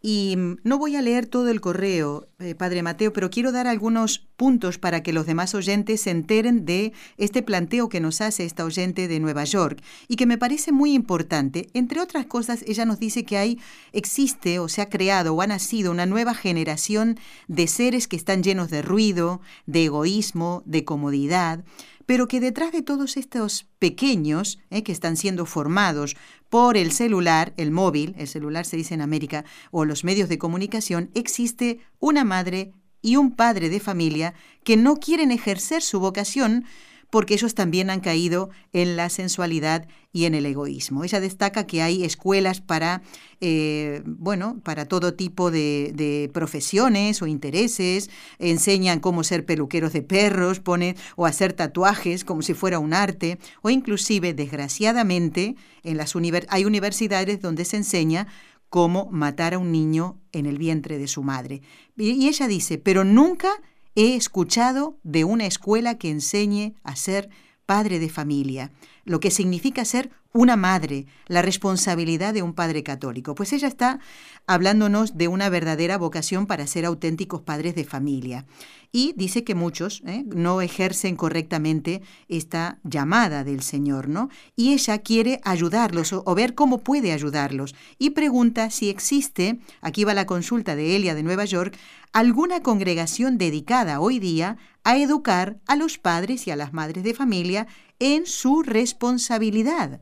y 0.00 0.36
mm, 0.36 0.58
no 0.62 0.78
voy 0.78 0.94
a 0.94 1.02
leer 1.02 1.26
todo 1.26 1.50
el 1.50 1.60
correo, 1.60 2.28
eh, 2.40 2.54
Padre 2.54 2.82
Mateo, 2.82 3.12
pero 3.12 3.30
quiero 3.30 3.52
dar 3.52 3.66
algunos 3.66 4.26
puntos 4.36 4.78
para 4.78 5.02
que 5.02 5.12
los 5.12 5.26
demás 5.26 5.54
oyentes 5.54 6.00
se 6.02 6.10
enteren 6.10 6.64
de 6.64 6.92
este 7.18 7.42
planteo 7.42 7.88
que 7.88 8.00
nos 8.00 8.20
hace 8.20 8.44
esta 8.44 8.64
oyente 8.64 9.08
de 9.08 9.20
Nueva 9.20 9.44
York 9.44 9.82
y 10.08 10.16
que 10.16 10.26
me 10.26 10.38
parece 10.38 10.72
muy 10.72 10.94
importante. 10.94 11.68
Entre 11.74 12.00
otras 12.00 12.26
cosas, 12.26 12.64
ella 12.66 12.86
nos 12.86 12.98
dice 12.98 13.24
que 13.24 13.36
hay, 13.36 13.58
existe 13.92 14.58
o 14.58 14.68
se 14.68 14.80
ha 14.80 14.88
creado 14.88 15.34
o 15.34 15.42
ha 15.42 15.46
nacido 15.46 15.90
una 15.90 16.06
nueva 16.06 16.34
generación 16.34 17.18
de 17.46 17.66
seres 17.66 18.08
que 18.08 18.16
están 18.16 18.42
llenos 18.42 18.70
de 18.70 18.82
ruido, 18.82 19.40
de 19.66 19.84
egoísmo, 19.84 20.62
de 20.64 20.84
comodidad, 20.84 21.64
pero 22.10 22.26
que 22.26 22.40
detrás 22.40 22.72
de 22.72 22.82
todos 22.82 23.16
estos 23.16 23.68
pequeños 23.78 24.58
eh, 24.70 24.82
que 24.82 24.90
están 24.90 25.16
siendo 25.16 25.46
formados 25.46 26.16
por 26.48 26.76
el 26.76 26.90
celular, 26.90 27.54
el 27.56 27.70
móvil, 27.70 28.16
el 28.18 28.26
celular 28.26 28.66
se 28.66 28.76
dice 28.76 28.94
en 28.94 29.00
América, 29.00 29.44
o 29.70 29.84
los 29.84 30.02
medios 30.02 30.28
de 30.28 30.36
comunicación, 30.36 31.10
existe 31.14 31.78
una 32.00 32.24
madre 32.24 32.72
y 33.02 33.16
un 33.16 33.30
padre 33.32 33.68
de 33.68 33.80
familia 33.80 34.34
que 34.64 34.76
no 34.76 34.96
quieren 34.96 35.30
ejercer 35.30 35.82
su 35.82 36.00
vocación 36.00 36.64
porque 37.10 37.34
ellos 37.34 37.54
también 37.54 37.90
han 37.90 38.00
caído 38.00 38.50
en 38.72 38.96
la 38.96 39.08
sensualidad 39.08 39.86
y 40.12 40.24
en 40.24 40.34
el 40.34 40.46
egoísmo. 40.46 41.04
Ella 41.04 41.20
destaca 41.20 41.66
que 41.66 41.82
hay 41.82 42.04
escuelas 42.04 42.60
para, 42.60 43.02
eh, 43.40 44.02
bueno, 44.04 44.60
para 44.64 44.86
todo 44.86 45.14
tipo 45.14 45.50
de, 45.50 46.30
profesiones 46.32 47.20
o 47.20 47.26
intereses, 47.26 48.10
enseñan 48.38 49.00
cómo 49.00 49.24
ser 49.24 49.44
peluqueros 49.44 49.92
de 49.92 50.02
perros, 50.02 50.60
ponen, 50.60 50.96
o 51.16 51.26
hacer 51.26 51.52
tatuajes 51.52 52.24
como 52.24 52.42
si 52.42 52.54
fuera 52.54 52.78
un 52.78 52.94
arte, 52.94 53.38
o 53.62 53.70
inclusive, 53.70 54.32
desgraciadamente, 54.32 55.56
en 55.82 55.96
las 55.96 56.14
hay 56.48 56.64
universidades 56.64 57.40
donde 57.40 57.64
se 57.64 57.76
enseña 57.76 58.28
cómo 58.70 59.08
matar 59.10 59.54
a 59.54 59.58
un 59.58 59.72
niño 59.72 60.18
en 60.32 60.46
el 60.46 60.56
vientre 60.56 60.98
de 60.98 61.08
su 61.08 61.22
madre. 61.22 61.60
Y 61.96 62.28
ella 62.28 62.48
dice, 62.48 62.78
pero 62.78 63.04
nunca 63.04 63.50
he 63.94 64.14
escuchado 64.14 64.96
de 65.02 65.24
una 65.24 65.46
escuela 65.46 65.98
que 65.98 66.08
enseñe 66.08 66.74
a 66.82 66.96
ser 66.96 67.28
padre 67.66 67.98
de 67.98 68.08
familia, 68.08 68.72
lo 69.04 69.20
que 69.20 69.30
significa 69.30 69.84
ser 69.84 70.10
una 70.32 70.56
madre, 70.56 71.06
la 71.26 71.42
responsabilidad 71.42 72.32
de 72.34 72.42
un 72.42 72.54
padre 72.54 72.82
católico. 72.84 73.34
Pues 73.34 73.52
ella 73.52 73.66
está 73.66 73.98
hablándonos 74.46 75.16
de 75.16 75.28
una 75.28 75.48
verdadera 75.48 75.98
vocación 75.98 76.46
para 76.46 76.66
ser 76.66 76.84
auténticos 76.84 77.42
padres 77.42 77.74
de 77.74 77.84
familia. 77.84 78.46
Y 78.92 79.12
dice 79.16 79.44
que 79.44 79.54
muchos 79.54 80.02
¿eh? 80.06 80.24
no 80.26 80.60
ejercen 80.60 81.16
correctamente 81.16 82.02
esta 82.28 82.78
llamada 82.82 83.44
del 83.44 83.62
Señor, 83.62 84.08
¿no? 84.08 84.28
Y 84.56 84.72
ella 84.72 84.98
quiere 84.98 85.40
ayudarlos 85.44 86.12
o, 86.12 86.34
ver 86.34 86.54
cómo 86.54 86.78
puede 86.78 87.12
ayudarlos. 87.12 87.74
Y 87.98 88.10
pregunta 88.10 88.70
si 88.70 88.88
existe, 88.88 89.60
aquí 89.80 90.04
va 90.04 90.14
la 90.14 90.26
consulta 90.26 90.74
de 90.74 90.96
Elia 90.96 91.14
de 91.14 91.22
Nueva 91.22 91.44
York, 91.44 91.76
alguna 92.12 92.62
congregación 92.62 93.38
dedicada 93.38 94.00
hoy 94.00 94.18
día 94.18 94.56
a 94.82 94.96
educar 94.96 95.60
a 95.66 95.76
los 95.76 95.98
padres 95.98 96.46
y 96.46 96.50
a 96.50 96.56
las 96.56 96.72
madres 96.72 97.04
de 97.04 97.14
familia 97.14 97.66
en 98.00 98.26
su 98.26 98.62
responsabilidad. 98.62 100.00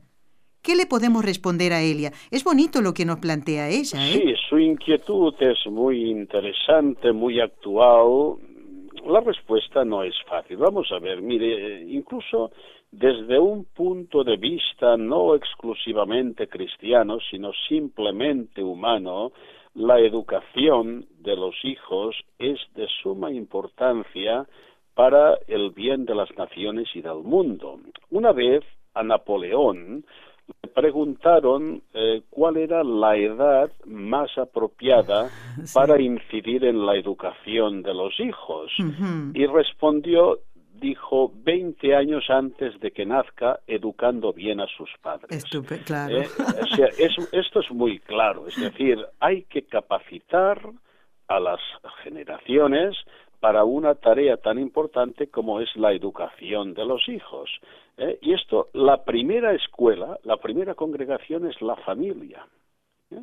¿Qué 0.61 0.75
le 0.75 0.85
podemos 0.85 1.23
responder 1.23 1.71
a 1.71 1.81
Elia? 1.81 2.11
Es 2.31 2.43
bonito 2.43 2.81
lo 2.81 2.93
que 2.93 3.05
nos 3.05 3.19
plantea 3.19 3.69
ella. 3.69 4.05
¿eh? 4.05 4.11
Sí, 4.11 4.33
su 4.49 4.59
inquietud 4.59 5.33
es 5.39 5.65
muy 5.67 6.11
interesante, 6.11 7.13
muy 7.13 7.39
actual. 7.39 8.35
La 9.05 9.21
respuesta 9.21 9.85
no 9.85 10.03
es 10.03 10.15
fácil. 10.27 10.57
Vamos 10.57 10.91
a 10.91 10.99
ver, 10.99 11.21
mire, 11.21 11.81
incluso 11.83 12.51
desde 12.91 13.39
un 13.39 13.65
punto 13.65 14.23
de 14.23 14.35
vista 14.35 14.97
no 14.97 15.35
exclusivamente 15.35 16.47
cristiano, 16.47 17.19
sino 17.31 17.51
simplemente 17.69 18.61
humano, 18.61 19.31
la 19.75 19.99
educación 19.99 21.05
de 21.19 21.35
los 21.35 21.55
hijos 21.63 22.15
es 22.37 22.59
de 22.75 22.87
suma 23.01 23.31
importancia 23.31 24.45
para 24.93 25.37
el 25.47 25.69
bien 25.69 26.05
de 26.05 26.15
las 26.15 26.35
naciones 26.35 26.89
y 26.93 27.01
del 27.01 27.23
mundo. 27.23 27.79
Una 28.09 28.33
vez 28.33 28.63
a 28.93 29.03
Napoleón 29.03 30.03
le 30.61 30.69
preguntaron 30.69 31.81
eh, 31.93 32.23
cuál 32.29 32.57
era 32.57 32.83
la 32.83 33.15
edad 33.15 33.71
más 33.85 34.37
apropiada 34.37 35.29
para 35.73 36.01
incidir 36.01 36.65
en 36.65 36.85
la 36.85 36.95
educación 36.95 37.81
de 37.81 37.93
los 37.93 38.19
hijos 38.19 38.71
y 39.33 39.45
respondió 39.45 40.39
dijo 40.79 41.31
20 41.43 41.95
años 41.95 42.29
antes 42.29 42.79
de 42.79 42.91
que 42.91 43.05
nazca 43.05 43.59
educando 43.67 44.31
bien 44.33 44.61
a 44.61 44.67
sus 44.67 44.89
padres. 45.01 45.43
claro. 45.85 46.21
Eh, 46.21 46.27
esto 47.31 47.59
es 47.59 47.71
muy 47.71 47.99
claro, 47.99 48.47
es 48.47 48.55
decir, 48.55 48.97
hay 49.19 49.43
que 49.43 49.63
capacitar 49.63 50.61
a 51.27 51.39
las 51.39 51.59
generaciones 52.03 52.95
para 53.39 53.63
una 53.63 53.95
tarea 53.95 54.37
tan 54.37 54.59
importante 54.59 55.27
como 55.27 55.61
es 55.61 55.69
la 55.75 55.93
educación 55.93 56.73
de 56.73 56.85
los 56.85 57.07
hijos. 57.07 57.49
¿eh? 57.97 58.17
Y 58.21 58.33
esto, 58.33 58.69
la 58.73 59.03
primera 59.03 59.53
escuela, 59.53 60.19
la 60.23 60.37
primera 60.37 60.75
congregación 60.75 61.47
es 61.47 61.61
la 61.61 61.75
familia. 61.77 62.45
¿eh? 63.11 63.21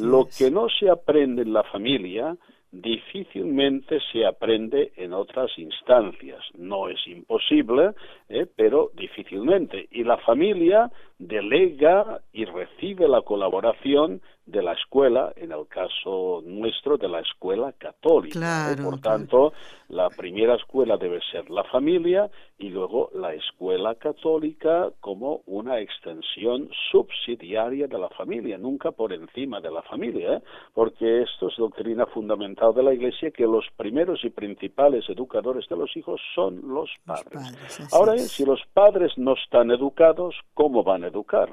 Lo 0.00 0.26
que 0.26 0.50
no 0.50 0.68
se 0.68 0.88
aprende 0.88 1.42
en 1.42 1.52
la 1.52 1.62
familia 1.64 2.36
difícilmente 2.72 3.98
se 4.12 4.24
aprende 4.24 4.92
en 4.96 5.12
otras 5.12 5.50
instancias. 5.58 6.40
No 6.54 6.88
es 6.88 7.04
imposible, 7.06 7.92
¿eh? 8.28 8.46
pero 8.54 8.90
difícilmente. 8.94 9.88
Y 9.90 10.04
la 10.04 10.18
familia 10.18 10.90
delega 11.18 12.20
y 12.32 12.44
recibe 12.44 13.08
la 13.08 13.22
colaboración 13.22 14.20
de 14.50 14.62
la 14.62 14.72
escuela, 14.72 15.32
en 15.36 15.52
el 15.52 15.66
caso 15.68 16.42
nuestro 16.44 16.96
de 16.96 17.08
la 17.08 17.20
escuela 17.20 17.72
católica. 17.72 18.76
Por 18.82 19.00
tanto, 19.00 19.52
la 19.88 20.08
primera 20.08 20.54
escuela 20.54 20.96
debe 20.96 21.20
ser 21.30 21.50
la 21.50 21.64
familia 21.64 22.30
y 22.58 22.68
luego 22.68 23.10
la 23.14 23.32
escuela 23.34 23.94
católica 23.94 24.90
como 25.00 25.42
una 25.46 25.80
extensión 25.80 26.68
subsidiaria 26.90 27.86
de 27.86 27.98
la 27.98 28.08
familia, 28.10 28.58
nunca 28.58 28.90
por 28.90 29.12
encima 29.12 29.60
de 29.60 29.70
la 29.70 29.82
familia, 29.82 30.34
¿eh? 30.34 30.42
porque 30.74 31.22
esto 31.22 31.48
es 31.48 31.56
doctrina 31.56 32.06
fundamental 32.06 32.74
de 32.74 32.82
la 32.82 32.92
Iglesia, 32.92 33.30
que 33.30 33.44
los 33.44 33.64
primeros 33.76 34.24
y 34.24 34.30
principales 34.30 35.08
educadores 35.08 35.68
de 35.68 35.76
los 35.76 35.96
hijos 35.96 36.20
son 36.34 36.60
los 36.68 36.90
padres. 37.04 37.92
Ahora, 37.92 38.18
si 38.18 38.44
los 38.44 38.60
padres 38.72 39.12
no 39.16 39.34
están 39.34 39.70
educados, 39.70 40.34
¿cómo 40.54 40.82
van 40.82 41.04
a 41.04 41.08
educar? 41.08 41.48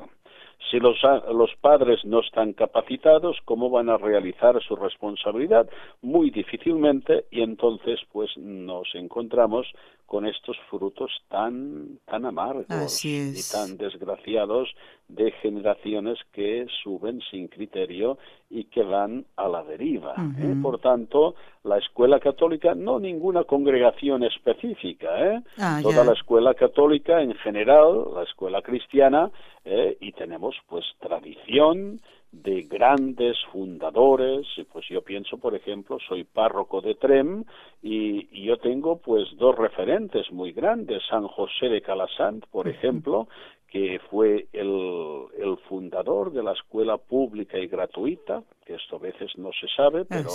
Si 0.69 0.79
los, 0.79 0.97
los 1.33 1.51
padres 1.61 2.03
no 2.03 2.19
están 2.19 2.53
capacitados, 2.53 3.37
¿cómo 3.45 3.69
van 3.69 3.89
a 3.89 3.97
realizar 3.97 4.61
su 4.61 4.75
responsabilidad? 4.75 5.69
Muy 6.01 6.29
difícilmente 6.29 7.25
y 7.31 7.41
entonces 7.41 7.99
pues 8.11 8.35
nos 8.37 8.87
encontramos 8.95 9.67
con 10.05 10.25
estos 10.25 10.57
frutos 10.69 11.11
tan, 11.29 11.99
tan 12.05 12.25
amargos 12.25 13.05
y 13.05 13.35
tan 13.51 13.77
desgraciados 13.77 14.69
de 15.07 15.31
generaciones 15.41 16.19
que 16.33 16.67
suben 16.83 17.21
sin 17.31 17.47
criterio 17.47 18.17
y 18.49 18.65
que 18.65 18.83
van 18.83 19.25
a 19.37 19.47
la 19.47 19.63
deriva. 19.63 20.15
¿eh? 20.37 20.55
Por 20.61 20.79
tanto, 20.79 21.35
la 21.63 21.77
escuela 21.77 22.19
católica, 22.19 22.75
no 22.75 22.99
ninguna 22.99 23.45
congregación 23.45 24.23
específica, 24.23 25.33
¿eh? 25.33 25.41
Ah, 25.57 25.79
toda 25.81 26.03
la 26.03 26.13
escuela 26.13 26.53
católica 26.53 27.21
en 27.21 27.33
general, 27.35 28.05
la 28.15 28.23
escuela 28.23 28.61
cristiana, 28.61 29.31
¿eh? 29.63 29.97
y 30.01 30.11
tenemos 30.11 30.55
pues 30.67 30.85
tradición, 30.99 31.99
de 32.31 32.63
grandes 32.63 33.37
fundadores, 33.51 34.45
pues 34.71 34.85
yo 34.89 35.01
pienso, 35.01 35.37
por 35.37 35.55
ejemplo, 35.55 35.97
soy 36.07 36.23
párroco 36.23 36.81
de 36.81 36.95
Trem 36.95 37.43
y, 37.81 38.45
yo 38.45 38.57
tengo 38.57 38.97
pues 38.97 39.27
dos 39.37 39.57
referentes 39.57 40.31
muy 40.31 40.51
grandes, 40.53 41.03
San 41.09 41.27
José 41.27 41.67
de 41.67 41.81
Calasant, 41.81 42.45
por 42.47 42.67
ejemplo, 42.67 43.27
que 43.67 43.99
fue 44.09 44.47
el, 44.53 45.25
el, 45.37 45.57
fundador 45.67 46.31
de 46.31 46.41
la 46.41 46.53
escuela 46.53 46.97
pública 46.97 47.57
y 47.57 47.67
gratuita, 47.67 48.41
que 48.65 48.75
esto 48.75 48.95
a 48.95 48.99
veces 48.99 49.31
no 49.37 49.49
se 49.51 49.67
sabe, 49.75 50.05
pero 50.05 50.29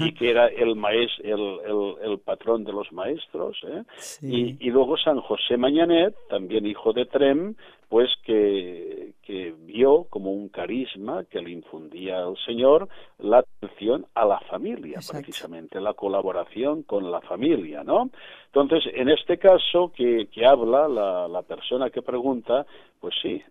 y 0.00 0.12
que, 0.12 0.30
era 0.30 0.48
el, 0.48 0.76
maes, 0.76 1.10
el, 1.22 1.60
el, 2.02 2.18
patrón 2.18 2.64
de 2.64 2.72
los 2.72 2.92
maestros, 2.92 3.56
¿eh? 3.66 3.82
y, 4.20 4.66
y, 4.66 4.70
luego 4.70 4.98
San 4.98 5.20
José 5.20 5.56
Mañanet, 5.56 6.14
también 6.28 6.66
hijo 6.66 6.92
de 6.92 7.06
Trem, 7.06 7.54
pues 7.88 8.10
que, 8.24 9.12
que 9.22 9.54
vio 9.58 10.04
como 10.10 10.32
un 10.32 10.48
carisma 10.48 11.24
que 11.24 11.40
le 11.40 11.50
infundía 11.50 12.20
el 12.20 12.36
Señor 12.44 12.88
la 13.18 13.38
atención 13.38 14.06
a 14.14 14.24
la 14.24 14.40
familia, 14.40 15.00
precisamente, 15.10 15.80
la 15.80 15.94
colaboración 15.94 16.82
con 16.82 17.10
la 17.10 17.20
familia, 17.20 17.84
¿no? 17.84 18.10
Entonces, 18.46 18.84
en 18.94 19.08
este 19.08 19.38
caso 19.38 19.92
que, 19.94 20.28
que 20.32 20.46
habla 20.46 20.88
la, 20.88 21.28
la 21.28 21.42
persona 21.42 21.90
que 21.90 22.02
pregunta, 22.02 22.66
pues 23.00 23.14
sí, 23.20 23.42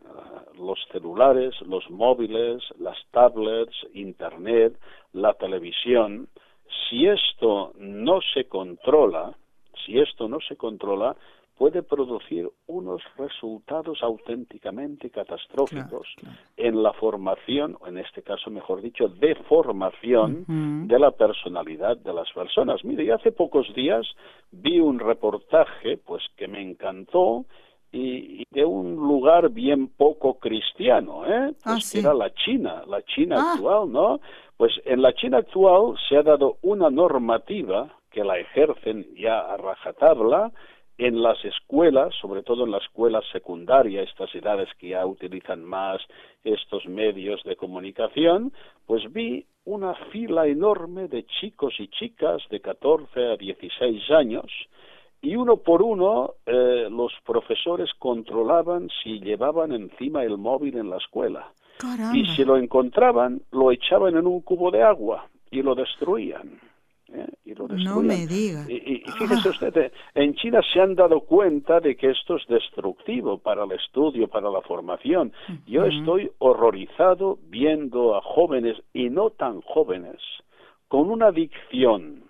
los 0.58 0.80
celulares, 0.92 1.54
los 1.62 1.90
móviles, 1.90 2.64
las 2.80 2.98
tablets, 3.12 3.76
Internet, 3.94 4.78
la 5.14 5.34
televisión, 5.34 6.28
si 6.90 7.08
esto 7.08 7.74
no 7.78 8.20
se 8.34 8.46
controla, 8.46 9.34
si 9.86 10.00
esto 10.00 10.28
no 10.28 10.40
se 10.48 10.56
controla, 10.56 11.16
puede 11.58 11.84
producir 11.84 12.50
unos 12.68 13.02
resultados 13.18 14.00
auténticamente 14.02 15.10
catastróficos 15.10 16.08
en 16.58 16.82
la 16.82 16.94
formación, 16.94 17.78
o 17.80 17.88
en 17.88 18.00
este 18.00 18.24
caso, 18.24 18.50
mejor 18.50 18.82
dicho, 18.82 19.08
de 19.08 19.36
formación 19.36 20.88
de 20.88 21.00
la 21.00 21.12
personalidad 21.12 21.98
de 21.98 22.14
las 22.14 22.32
personas. 22.32 22.84
Mire, 22.84 23.12
hace 23.14 23.32
pocos 23.32 23.74
días 23.76 24.06
vi 24.52 24.80
un 24.80 25.00
reportaje, 25.00 25.98
pues, 25.98 26.24
que 26.36 26.48
me 26.48 26.62
encantó, 26.62 27.46
y, 27.94 28.46
de 28.50 28.66
un 28.66 28.96
lugar 28.96 29.50
bien 29.50 29.88
poco 29.88 30.40
cristiano, 30.40 31.26
¿eh? 31.28 31.54
Pues 31.64 31.96
ah, 31.96 32.00
era 32.00 32.14
la 32.14 32.34
China, 32.34 32.84
la 32.88 33.04
China 33.04 33.38
ah. 33.40 33.54
actual, 33.54 33.92
¿no? 33.92 34.20
Pues 34.58 34.74
en 34.86 35.02
la 35.02 35.14
China 35.14 35.38
actual 35.38 35.96
se 36.10 36.18
ha 36.18 36.24
dado 36.24 36.58
una 36.62 36.90
normativa 36.90 37.96
que 38.10 38.24
la 38.24 38.40
ejercen 38.40 39.06
ya 39.16 39.40
a 39.40 39.58
rajatabla, 39.58 40.52
en 40.98 41.22
las 41.22 41.44
escuelas, 41.44 42.14
sobre 42.22 42.44
todo 42.44 42.66
en 42.66 42.72
la 42.72 42.78
escuela 42.78 43.22
secundaria, 43.32 44.04
estas 44.04 44.34
edades 44.36 44.70
que 44.78 44.90
ya 44.90 45.06
utilizan 45.06 45.64
más 45.64 46.02
estos 46.44 46.86
medios 46.86 47.44
de 47.44 47.56
comunicación, 47.56 48.54
pues 48.86 49.12
vi 49.12 49.46
una 49.66 49.96
fila 50.12 50.48
enorme 50.48 51.08
de 51.08 51.26
chicos 51.26 51.74
y 51.80 51.88
chicas 51.88 52.42
de 52.50 52.60
14 52.60 53.34
a 53.34 53.38
16 53.38 54.12
años 54.12 54.46
y 55.22 55.38
uno 55.38 55.58
por 55.58 55.82
uno 55.82 56.34
eh, 56.46 56.90
los 56.92 57.14
profesores 57.26 57.90
controlaban 57.98 58.90
si 59.02 59.20
llevaban 59.20 59.72
encima 59.72 60.24
el 60.24 60.38
móvil 60.38 60.78
en 60.78 60.90
la 60.90 60.98
escuela. 60.98 61.54
Y 62.14 62.26
si 62.36 62.46
lo 62.46 62.58
encontraban, 62.58 63.42
lo 63.52 63.72
echaban 63.72 64.16
en 64.16 64.28
un 64.28 64.42
cubo 64.42 64.70
de 64.70 64.84
agua 64.84 65.28
y 65.50 65.62
lo 65.62 65.76
destruían. 65.76 66.60
¿Eh? 67.14 67.28
no 67.56 68.02
me 68.02 68.28
diga. 68.28 68.66
Y, 68.70 69.04
fíjese 69.18 69.50
usted, 69.50 69.78
eh, 69.78 69.92
en 70.16 70.34
China 70.36 70.62
se 70.74 70.80
han 70.80 70.96
dado 70.96 71.22
cuenta 71.22 71.80
de 71.80 71.96
que 71.96 72.10
esto 72.12 72.38
es 72.38 72.48
destructivo 72.48 73.38
para 73.38 73.64
el 73.64 73.72
estudio, 73.74 74.28
para 74.28 74.50
la 74.50 74.62
formación. 74.62 75.32
Yo 75.66 75.86
estoy 75.86 76.32
horrorizado 76.40 77.38
viendo 77.50 78.16
a 78.16 78.22
jóvenes 78.22 78.78
y 78.94 79.10
no 79.10 79.30
tan 79.32 79.62
jóvenes 79.62 80.18
con 80.88 81.10
una 81.10 81.28
adicción 81.28 82.24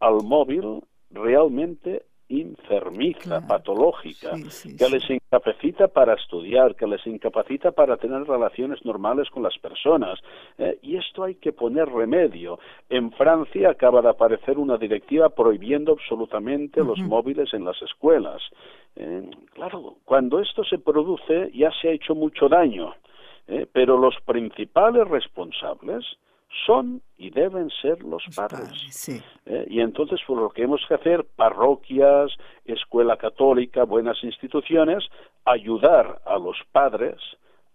al 0.00 0.22
móvil 0.24 0.82
realmente 1.10 2.02
enfermiza, 2.40 3.46
patológica, 3.46 4.32
que 4.78 4.88
les 4.88 5.10
incapacita 5.10 5.88
para 5.88 6.14
estudiar, 6.14 6.74
que 6.74 6.86
les 6.86 7.06
incapacita 7.06 7.72
para 7.72 7.96
tener 7.96 8.24
relaciones 8.24 8.84
normales 8.84 9.28
con 9.30 9.42
las 9.42 9.58
personas. 9.58 10.18
Eh, 10.58 10.78
y 10.82 10.96
esto 10.96 11.24
hay 11.24 11.34
que 11.36 11.52
poner 11.52 11.88
remedio. 11.88 12.58
En 12.88 13.12
Francia 13.12 13.70
acaba 13.70 14.00
de 14.02 14.08
aparecer 14.10 14.58
una 14.58 14.76
directiva 14.76 15.28
prohibiendo 15.28 15.92
absolutamente 15.92 16.82
los 16.82 16.98
móviles 17.00 17.52
en 17.52 17.64
las 17.64 17.80
escuelas. 17.82 18.42
Eh, 18.96 19.28
claro, 19.52 19.96
cuando 20.04 20.40
esto 20.40 20.64
se 20.64 20.78
produce 20.78 21.50
ya 21.54 21.70
se 21.80 21.88
ha 21.88 21.92
hecho 21.92 22.14
mucho 22.14 22.48
daño, 22.48 22.94
eh, 23.48 23.66
pero 23.72 23.98
los 23.98 24.14
principales 24.24 25.06
responsables 25.08 26.04
son 26.66 27.02
y 27.16 27.30
deben 27.30 27.70
ser 27.80 28.02
los, 28.02 28.22
padres. 28.34 29.08
¿Eh? 29.46 29.66
Y 29.68 29.80
entonces, 29.80 30.20
por 30.26 30.38
lo 30.38 30.50
que 30.50 30.62
hemos 30.62 30.80
que 30.86 30.94
hacer, 30.94 31.26
parroquias, 31.36 32.30
escuela 32.64 33.16
católica, 33.16 33.84
buenas 33.84 34.22
instituciones, 34.22 35.04
ayudar 35.44 36.20
a 36.24 36.38
los 36.38 36.56
padres 36.72 37.16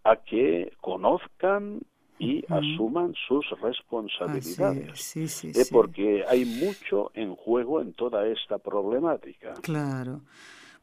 a 0.03 0.17
que 0.17 0.73
conozcan 0.79 1.81
y 2.19 2.43
asuman 2.49 3.13
sus 3.27 3.45
responsabilidades. 3.61 5.15
¿Eh? 5.43 5.65
Porque 5.71 6.23
hay 6.27 6.45
mucho 6.45 7.11
en 7.13 7.35
juego 7.35 7.81
en 7.81 7.93
toda 7.93 8.27
esta 8.27 8.57
problemática. 8.57 9.53
Claro. 9.61 10.21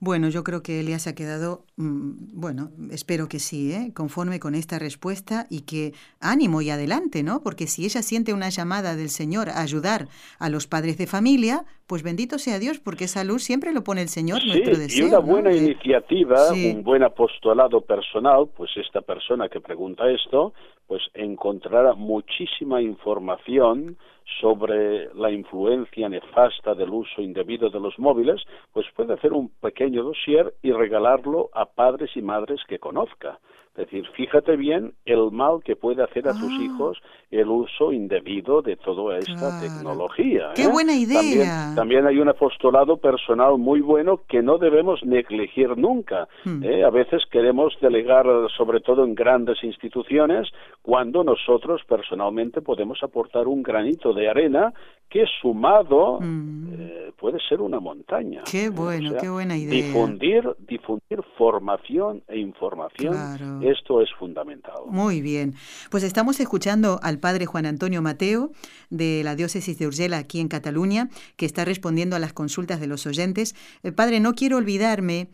Bueno, 0.04 0.28
yo 0.28 0.44
creo 0.44 0.62
que 0.62 0.80
Elia 0.80 0.98
se 0.98 1.08
ha 1.08 1.14
quedado, 1.14 1.64
mm, 1.78 2.38
bueno, 2.38 2.70
espero 2.90 3.26
que 3.26 3.38
sí, 3.38 3.72
¿eh? 3.72 3.90
conforme 3.94 4.38
con 4.38 4.54
esta 4.54 4.78
respuesta 4.78 5.46
y 5.48 5.62
que 5.62 5.94
ánimo 6.20 6.60
y 6.60 6.68
adelante, 6.68 7.22
¿no? 7.22 7.40
Porque 7.42 7.66
si 7.66 7.86
ella 7.86 8.02
siente 8.02 8.34
una 8.34 8.50
llamada 8.50 8.96
del 8.96 9.08
Señor 9.08 9.48
a 9.48 9.62
ayudar 9.62 10.08
a 10.38 10.50
los 10.50 10.66
padres 10.66 10.98
de 10.98 11.06
familia, 11.06 11.64
pues 11.86 12.02
bendito 12.02 12.38
sea 12.38 12.58
Dios, 12.58 12.80
porque 12.80 13.04
esa 13.04 13.24
luz 13.24 13.44
siempre 13.44 13.72
lo 13.72 13.82
pone 13.82 14.02
el 14.02 14.08
Señor, 14.08 14.44
nuestro 14.44 14.76
deseo. 14.76 15.06
Y 15.06 15.08
una 15.08 15.20
buena 15.20 15.56
iniciativa, 15.56 16.52
un 16.52 16.82
buen 16.82 17.02
apostolado 17.02 17.80
personal, 17.80 18.46
pues 18.54 18.72
esta 18.76 19.00
persona 19.00 19.48
que 19.48 19.62
pregunta 19.62 20.04
esto, 20.10 20.52
pues 20.86 21.02
encontrará 21.14 21.94
muchísima 21.94 22.80
información 22.82 23.96
sobre 24.40 25.12
la 25.14 25.30
influencia 25.30 26.08
nefasta 26.08 26.74
del 26.74 26.90
uso 26.90 27.20
indebido 27.20 27.68
de 27.70 27.80
los 27.80 27.98
móviles, 27.98 28.42
pues 28.72 28.86
puede 28.96 29.12
hacer 29.14 29.32
un 29.32 29.50
pequeño 29.60 30.02
dossier 30.02 30.54
y 30.62 30.72
regalarlo 30.72 31.50
a 31.52 31.66
padres 31.66 32.10
y 32.16 32.22
madres 32.22 32.60
que 32.68 32.78
conozca 32.78 33.38
Es 33.76 33.86
decir, 33.90 34.06
fíjate 34.14 34.54
bien 34.56 34.92
el 35.04 35.32
mal 35.32 35.60
que 35.64 35.74
puede 35.74 36.00
hacer 36.00 36.28
a 36.28 36.32
tus 36.32 36.52
Ah. 36.52 36.62
hijos 36.62 36.96
el 37.32 37.48
uso 37.48 37.92
indebido 37.92 38.62
de 38.62 38.76
toda 38.76 39.18
esta 39.18 39.34
Claro. 39.34 39.60
tecnología. 39.60 40.52
¡Qué 40.54 40.62
¿eh? 40.62 40.68
buena 40.70 40.94
idea! 40.94 41.18
También, 41.20 41.74
también 41.74 42.06
hay 42.06 42.18
un 42.20 42.28
apostolado 42.28 42.98
personal 42.98 43.58
muy 43.58 43.80
bueno 43.80 44.20
que 44.28 44.42
no 44.42 44.58
debemos 44.58 45.02
negligir 45.04 45.76
nunca. 45.76 46.28
Hmm. 46.44 46.62
¿eh? 46.62 46.84
A 46.84 46.90
veces 46.90 47.24
queremos 47.32 47.74
delegar, 47.80 48.24
sobre 48.56 48.78
todo 48.78 49.02
en 49.04 49.16
grandes 49.16 49.58
instituciones, 49.64 50.46
cuando 50.84 51.24
nosotros 51.24 51.80
personalmente 51.88 52.60
podemos 52.60 53.02
aportar 53.02 53.48
un 53.48 53.62
granito 53.62 54.12
de 54.12 54.28
arena 54.28 54.70
que 55.08 55.24
sumado 55.40 56.18
Mm. 56.20 56.72
eh, 56.74 57.12
puede 57.18 57.38
ser 57.48 57.62
una 57.62 57.80
montaña. 57.80 58.42
Qué 58.50 58.68
bueno, 58.68 59.14
qué 59.18 59.30
buena 59.30 59.56
idea. 59.56 59.82
Difundir, 59.86 60.44
difundir 60.68 61.22
formación 61.38 62.22
e 62.28 62.38
información, 62.38 63.14
Claro. 63.14 63.60
esto 63.62 64.02
es 64.02 64.10
fundamental. 64.18 64.74
Muy 64.88 65.22
bien. 65.22 65.54
Pues 65.90 66.02
estamos 66.02 66.38
escuchando 66.38 67.00
al 67.02 67.18
padre 67.18 67.46
Juan 67.46 67.64
Antonio 67.64 68.02
Mateo 68.02 68.50
de 68.90 69.22
la 69.24 69.36
diócesis 69.36 69.78
de 69.78 69.86
Urgela 69.86 70.18
aquí 70.18 70.38
en 70.38 70.48
Cataluña, 70.48 71.08
que 71.38 71.46
está 71.46 71.64
respondiendo 71.64 72.14
a 72.14 72.18
las 72.18 72.34
consultas 72.34 72.78
de 72.78 72.88
los 72.88 73.06
oyentes. 73.06 73.54
Eh, 73.84 73.92
padre, 73.92 74.20
no 74.20 74.34
quiero 74.34 74.58
olvidarme 74.58 75.28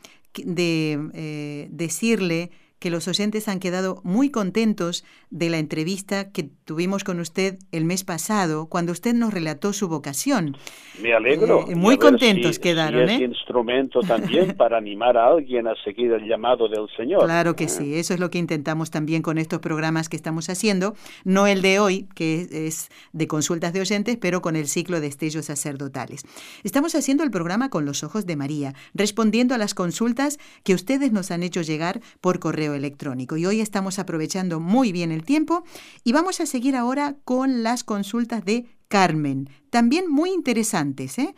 de 0.45 0.97
eh, 1.13 1.67
decirle 1.73 2.51
que 2.81 2.91
los 2.91 3.07
oyentes 3.07 3.47
han 3.47 3.61
quedado 3.61 4.01
muy 4.03 4.31
contentos 4.31 5.05
de 5.31 5.51
la 5.51 5.59
entrevista 5.59 6.33
que 6.33 6.49
tuvimos 6.65 7.05
con 7.05 7.21
usted 7.21 7.59
el 7.71 7.85
mes 7.85 8.03
pasado, 8.03 8.67
cuando 8.67 8.91
usted 8.91 9.15
nos 9.15 9.33
relató 9.33 9.73
su 9.73 9.87
vocación. 9.87 10.57
Me 11.01 11.15
alegro. 11.15 11.67
Eh, 11.69 11.77
muy 11.77 11.99
contentos 11.99 12.57
si- 12.57 12.61
quedaron, 12.61 13.07
si 13.07 13.15
es 13.15 13.21
¿eh? 13.21 13.25
instrumento 13.25 14.01
también 14.09 14.57
para 14.57 14.79
animar 14.79 15.17
a 15.17 15.29
alguien 15.29 15.69
a 15.69 15.75
seguir 15.85 16.11
el 16.13 16.27
llamado 16.27 16.69
del 16.69 16.89
Señor. 16.97 17.25
Claro 17.25 17.55
que 17.55 17.65
¿eh? 17.65 17.69
sí, 17.69 17.95
eso 17.95 18.15
es 18.15 18.21
lo 18.21 18.31
que 18.31 18.39
intentamos 18.39 18.91
también 18.91 19.23
con 19.23 19.39
estos 19.39 19.61
programas 19.61 20.09
que 20.09 20.17
estamos 20.17 20.49
haciendo, 20.49 20.95
no 21.25 21.47
el 21.47 21.63
de 21.63 21.79
hoy, 21.79 22.09
que 22.15 22.49
es 22.67 22.89
de 23.13 23.27
consultas 23.29 23.73
de 23.75 23.81
oyentes, 23.83 24.17
pero 24.21 24.41
con 24.41 24.57
el 24.57 24.67
ciclo 24.67 25.01
de 25.01 25.07
estellos 25.07 25.47
sacerdotales. 25.47 26.23
Estamos 26.65 26.95
haciendo 26.95 27.25
el 27.25 27.31
programa 27.31 27.69
con 27.69 27.85
los 27.85 28.03
ojos 28.05 28.25
de 28.25 28.37
María, 28.37 28.75
respondiendo 28.95 29.55
a 29.55 29.59
las 29.59 29.75
consultas 29.75 30.39
que 30.65 30.75
ustedes 30.75 31.13
nos 31.13 31.31
han 31.31 31.43
hecho 31.43 31.61
llegar 31.61 32.01
por 32.23 32.39
correo 32.39 32.70
electrónico. 32.75 33.37
Y 33.37 33.47
hoy 33.47 33.61
estamos 33.61 33.99
aprovechando 33.99 34.61
muy 34.61 34.93
bien 34.93 35.13
el 35.13 35.25
tiempo 35.25 35.65
y 36.05 36.13
vamos 36.13 36.41
a 36.41 36.47
seguir 36.47 36.77
ahora 36.77 37.17
con 37.25 37.63
las 37.63 37.85
consultas 37.85 38.45
de 38.45 38.67
Carmen, 38.89 39.49
también 39.71 40.11
muy 40.11 40.31
interesantes. 40.31 41.19
¿eh? 41.19 41.35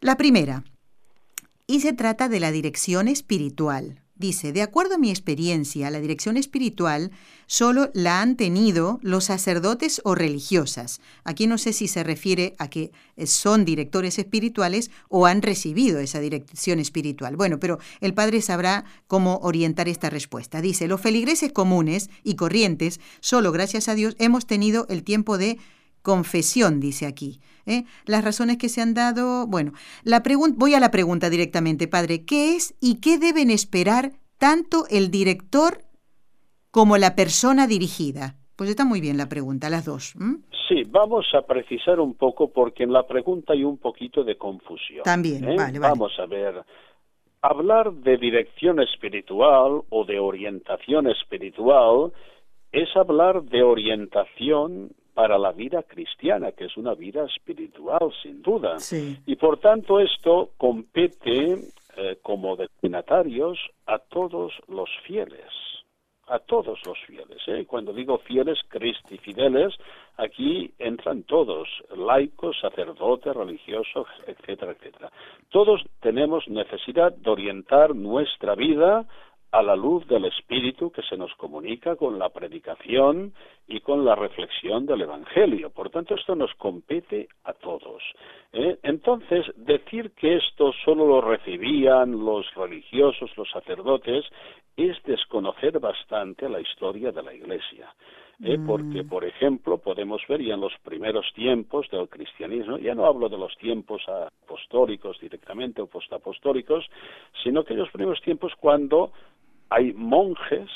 La 0.00 0.16
primera, 0.16 0.64
y 1.66 1.80
se 1.80 1.92
trata 1.92 2.28
de 2.28 2.40
la 2.40 2.50
dirección 2.50 3.06
espiritual. 3.06 4.02
Dice, 4.20 4.52
de 4.52 4.60
acuerdo 4.60 4.96
a 4.96 4.98
mi 4.98 5.08
experiencia, 5.08 5.88
la 5.88 5.98
dirección 5.98 6.36
espiritual 6.36 7.10
solo 7.46 7.88
la 7.94 8.20
han 8.20 8.36
tenido 8.36 8.98
los 9.00 9.24
sacerdotes 9.24 10.02
o 10.04 10.14
religiosas. 10.14 11.00
Aquí 11.24 11.46
no 11.46 11.56
sé 11.56 11.72
si 11.72 11.88
se 11.88 12.04
refiere 12.04 12.54
a 12.58 12.68
que 12.68 12.92
son 13.24 13.64
directores 13.64 14.18
espirituales 14.18 14.90
o 15.08 15.24
han 15.24 15.40
recibido 15.40 16.00
esa 16.00 16.20
dirección 16.20 16.80
espiritual. 16.80 17.36
Bueno, 17.36 17.58
pero 17.58 17.78
el 18.02 18.12
padre 18.12 18.42
sabrá 18.42 18.84
cómo 19.06 19.38
orientar 19.38 19.88
esta 19.88 20.10
respuesta. 20.10 20.60
Dice, 20.60 20.86
los 20.86 21.00
feligreses 21.00 21.50
comunes 21.50 22.10
y 22.22 22.34
corrientes, 22.34 23.00
solo 23.20 23.52
gracias 23.52 23.88
a 23.88 23.94
Dios 23.94 24.16
hemos 24.18 24.46
tenido 24.46 24.84
el 24.90 25.02
tiempo 25.02 25.38
de 25.38 25.58
confesión, 26.02 26.80
dice 26.80 27.06
aquí. 27.06 27.40
¿eh? 27.66 27.84
Las 28.06 28.24
razones 28.24 28.58
que 28.58 28.68
se 28.68 28.80
han 28.80 28.94
dado, 28.94 29.46
bueno, 29.46 29.72
la 30.04 30.22
voy 30.54 30.74
a 30.74 30.80
la 30.80 30.90
pregunta 30.90 31.30
directamente, 31.30 31.88
padre, 31.88 32.24
¿qué 32.24 32.56
es 32.56 32.74
y 32.80 33.00
qué 33.00 33.18
deben 33.18 33.50
esperar 33.50 34.12
tanto 34.38 34.84
el 34.90 35.10
director 35.10 35.82
como 36.70 36.96
la 36.96 37.14
persona 37.14 37.66
dirigida? 37.66 38.36
Pues 38.56 38.70
está 38.70 38.84
muy 38.84 39.00
bien 39.00 39.16
la 39.16 39.28
pregunta, 39.28 39.70
las 39.70 39.86
dos. 39.86 40.14
Sí, 40.68 40.82
vamos 40.86 41.26
a 41.34 41.42
precisar 41.42 41.98
un 41.98 42.14
poco 42.14 42.52
porque 42.52 42.82
en 42.82 42.92
la 42.92 43.06
pregunta 43.06 43.54
hay 43.54 43.64
un 43.64 43.78
poquito 43.78 44.22
de 44.22 44.36
confusión. 44.36 45.02
También, 45.02 45.44
¿eh? 45.44 45.56
vale, 45.56 45.78
vale. 45.78 45.92
Vamos 45.92 46.12
a 46.18 46.26
ver. 46.26 46.62
Hablar 47.42 47.92
de 47.92 48.18
dirección 48.18 48.80
espiritual 48.80 49.80
o 49.88 50.04
de 50.04 50.18
orientación 50.20 51.08
espiritual 51.08 52.12
es 52.70 52.94
hablar 52.94 53.42
de 53.44 53.62
orientación 53.62 54.90
para 55.14 55.38
la 55.38 55.52
vida 55.52 55.82
cristiana, 55.82 56.52
que 56.52 56.64
es 56.66 56.76
una 56.76 56.94
vida 56.94 57.24
espiritual, 57.24 58.12
sin 58.22 58.42
duda. 58.42 58.78
Sí. 58.78 59.16
Y 59.26 59.36
por 59.36 59.58
tanto 59.58 60.00
esto 60.00 60.50
compete 60.56 61.58
eh, 61.96 62.18
como 62.22 62.56
destinatarios 62.56 63.58
a 63.86 63.98
todos 63.98 64.52
los 64.68 64.88
fieles, 65.06 65.50
a 66.28 66.38
todos 66.38 66.78
los 66.86 66.98
fieles. 67.06 67.38
¿eh? 67.48 67.66
Cuando 67.66 67.92
digo 67.92 68.18
fieles, 68.18 68.58
cristi 68.68 69.18
fideles, 69.18 69.74
aquí 70.16 70.72
entran 70.78 71.24
todos, 71.24 71.68
laicos, 71.96 72.58
sacerdotes, 72.60 73.34
religiosos, 73.34 74.06
etcétera, 74.26 74.72
etcétera. 74.72 75.10
Todos 75.48 75.82
tenemos 76.00 76.46
necesidad 76.48 77.12
de 77.12 77.30
orientar 77.30 77.94
nuestra 77.94 78.54
vida 78.54 79.06
a 79.52 79.62
la 79.62 79.74
luz 79.74 80.06
del 80.06 80.26
Espíritu 80.26 80.90
que 80.90 81.02
se 81.02 81.16
nos 81.16 81.34
comunica 81.34 81.96
con 81.96 82.18
la 82.18 82.28
predicación 82.28 83.32
y 83.66 83.80
con 83.80 84.04
la 84.04 84.14
reflexión 84.14 84.86
del 84.86 85.02
Evangelio. 85.02 85.70
Por 85.70 85.90
tanto, 85.90 86.14
esto 86.14 86.36
nos 86.36 86.54
compete 86.54 87.28
a 87.44 87.52
todos. 87.52 88.02
¿eh? 88.52 88.78
Entonces, 88.82 89.46
decir 89.56 90.12
que 90.12 90.36
esto 90.36 90.72
solo 90.84 91.06
lo 91.06 91.20
recibían 91.20 92.24
los 92.24 92.52
religiosos, 92.54 93.30
los 93.36 93.50
sacerdotes, 93.50 94.24
es 94.76 95.02
desconocer 95.02 95.78
bastante 95.80 96.48
la 96.48 96.60
historia 96.60 97.10
de 97.10 97.22
la 97.22 97.34
Iglesia. 97.34 97.92
¿eh? 98.42 98.58
Porque, 98.64 99.04
por 99.04 99.24
ejemplo, 99.24 99.78
podemos 99.78 100.22
ver 100.28 100.42
ya 100.42 100.54
en 100.54 100.60
los 100.60 100.72
primeros 100.82 101.26
tiempos 101.34 101.88
del 101.90 102.08
cristianismo, 102.08 102.78
ya 102.78 102.94
no 102.94 103.04
hablo 103.04 103.28
de 103.28 103.36
los 103.36 103.56
tiempos 103.58 104.02
apostólicos 104.08 105.18
directamente 105.20 105.82
o 105.82 105.86
postapostólicos, 105.86 106.86
sino 107.42 107.64
que 107.64 107.74
en 107.74 107.80
los 107.80 107.90
primeros 107.90 108.20
tiempos 108.22 108.52
cuando 108.58 109.12
hay 109.70 109.92
monjes 109.92 110.68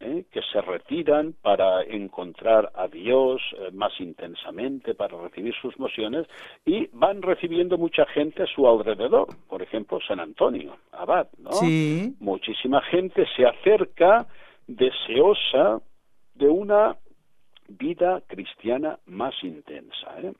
¿eh? 0.00 0.24
que 0.30 0.40
se 0.52 0.60
retiran 0.60 1.34
para 1.42 1.82
encontrar 1.82 2.70
a 2.74 2.88
Dios 2.88 3.40
eh, 3.58 3.70
más 3.72 3.92
intensamente, 3.98 4.94
para 4.94 5.20
recibir 5.20 5.54
sus 5.60 5.78
mociones, 5.78 6.26
y 6.64 6.86
van 6.92 7.22
recibiendo 7.22 7.78
mucha 7.78 8.04
gente 8.06 8.42
a 8.42 8.46
su 8.46 8.68
alrededor. 8.68 9.28
Por 9.48 9.62
ejemplo, 9.62 9.98
San 10.06 10.20
Antonio, 10.20 10.76
abad, 10.92 11.28
¿no? 11.38 11.52
Sí. 11.52 12.14
Muchísima 12.20 12.82
gente 12.82 13.24
se 13.36 13.46
acerca 13.46 14.26
deseosa 14.66 15.80
de 16.34 16.48
una 16.48 16.96
vida 17.68 18.22
cristiana 18.26 18.98
más 19.06 19.34
intensa. 19.42 20.20
¿eh? 20.20 20.32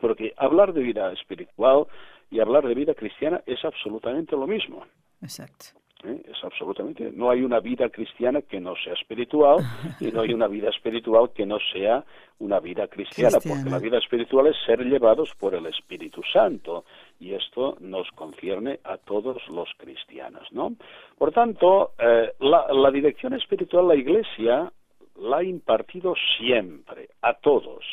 Porque 0.00 0.34
hablar 0.36 0.72
de 0.72 0.82
vida 0.82 1.12
espiritual 1.12 1.86
y 2.30 2.40
hablar 2.40 2.66
de 2.66 2.74
vida 2.74 2.94
cristiana 2.94 3.42
es 3.46 3.64
absolutamente 3.64 4.36
lo 4.36 4.46
mismo. 4.46 4.84
Exacto. 5.22 5.79
¿Eh? 6.04 6.22
Es 6.26 6.42
absolutamente. 6.42 7.10
No 7.12 7.30
hay 7.30 7.42
una 7.42 7.60
vida 7.60 7.88
cristiana 7.88 8.42
que 8.42 8.60
no 8.60 8.74
sea 8.76 8.94
espiritual 8.94 9.58
y 10.00 10.06
no 10.12 10.22
hay 10.22 10.32
una 10.32 10.48
vida 10.48 10.70
espiritual 10.70 11.30
que 11.34 11.46
no 11.46 11.58
sea 11.72 12.04
una 12.38 12.58
vida 12.60 12.88
cristiana, 12.88 13.32
Cristiana. 13.38 13.56
porque 13.62 13.70
la 13.70 13.78
vida 13.78 13.98
espiritual 13.98 14.46
es 14.46 14.56
ser 14.64 14.84
llevados 14.84 15.30
por 15.38 15.54
el 15.54 15.66
Espíritu 15.66 16.22
Santo 16.32 16.84
y 17.18 17.34
esto 17.34 17.76
nos 17.80 18.10
concierne 18.12 18.80
a 18.84 18.96
todos 18.96 19.46
los 19.48 19.68
cristianos, 19.76 20.48
¿no? 20.52 20.74
Por 21.18 21.32
tanto, 21.32 21.92
eh, 21.98 22.32
la, 22.40 22.66
la 22.72 22.90
dirección 22.90 23.34
espiritual, 23.34 23.88
la 23.88 23.96
Iglesia 23.96 24.72
la 25.16 25.38
ha 25.38 25.44
impartido 25.44 26.14
siempre 26.38 27.10
a 27.20 27.34
todos. 27.34 27.84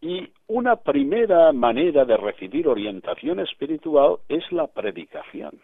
Y 0.00 0.26
una 0.46 0.76
primera 0.76 1.52
manera 1.52 2.04
de 2.04 2.16
recibir 2.16 2.68
orientación 2.68 3.40
espiritual 3.40 4.18
es 4.28 4.50
la 4.52 4.66
predicación. 4.66 5.60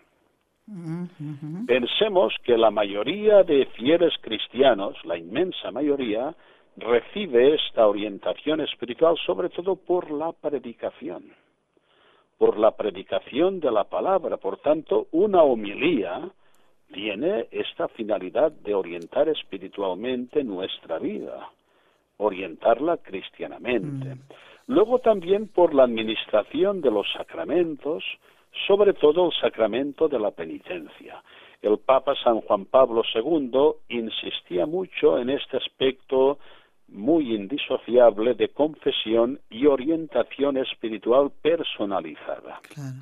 Pensemos 1.66 2.35
que 2.42 2.59
la 2.59 2.70
mayoría 2.70 3.44
de 3.44 3.66
fieles 3.66 4.14
cristianos, 4.20 4.96
la 5.05 5.16
inmensa 5.16 5.70
mayoría, 5.70 6.35
recibe 6.76 7.55
esta 7.55 7.87
orientación 7.87 8.61
espiritual 8.61 9.16
sobre 9.24 9.48
todo 9.48 9.76
por 9.76 10.11
la 10.11 10.33
predicación, 10.33 11.24
por 12.37 12.59
la 12.59 12.72
predicación 12.72 13.61
de 13.61 13.70
la 13.70 13.85
palabra. 13.85 14.37
Por 14.38 14.59
tanto, 14.59 15.07
una 15.12 15.42
homilía 15.42 16.29
tiene 16.92 17.46
esta 17.50 17.88
finalidad 17.88 18.50
de 18.50 18.74
orientar 18.74 19.29
espiritualmente 19.29 20.42
nuestra 20.42 20.98
vida, 20.98 21.50
orientarla 22.18 22.98
cristianamente. 22.98 24.16
Luego 24.66 24.98
también 24.98 25.48
por 25.48 25.74
la 25.74 25.85
administración 25.85 26.81
de 26.81 26.90
los 26.90 27.07
sacramentos, 27.12 28.05
sobre 28.66 28.94
todo 28.94 29.26
el 29.26 29.32
sacramento 29.40 30.08
de 30.08 30.18
la 30.18 30.30
penitencia. 30.30 31.22
El 31.62 31.78
Papa 31.78 32.14
San 32.22 32.40
Juan 32.42 32.66
Pablo 32.66 33.02
II 33.14 33.72
insistía 33.88 34.66
mucho 34.66 35.18
en 35.18 35.30
este 35.30 35.56
aspecto 35.56 36.38
muy 36.88 37.34
indisociable 37.34 38.34
de 38.34 38.50
confesión 38.50 39.40
y 39.50 39.66
orientación 39.66 40.56
espiritual 40.58 41.32
personalizada. 41.42 42.60
Claro. 42.72 42.98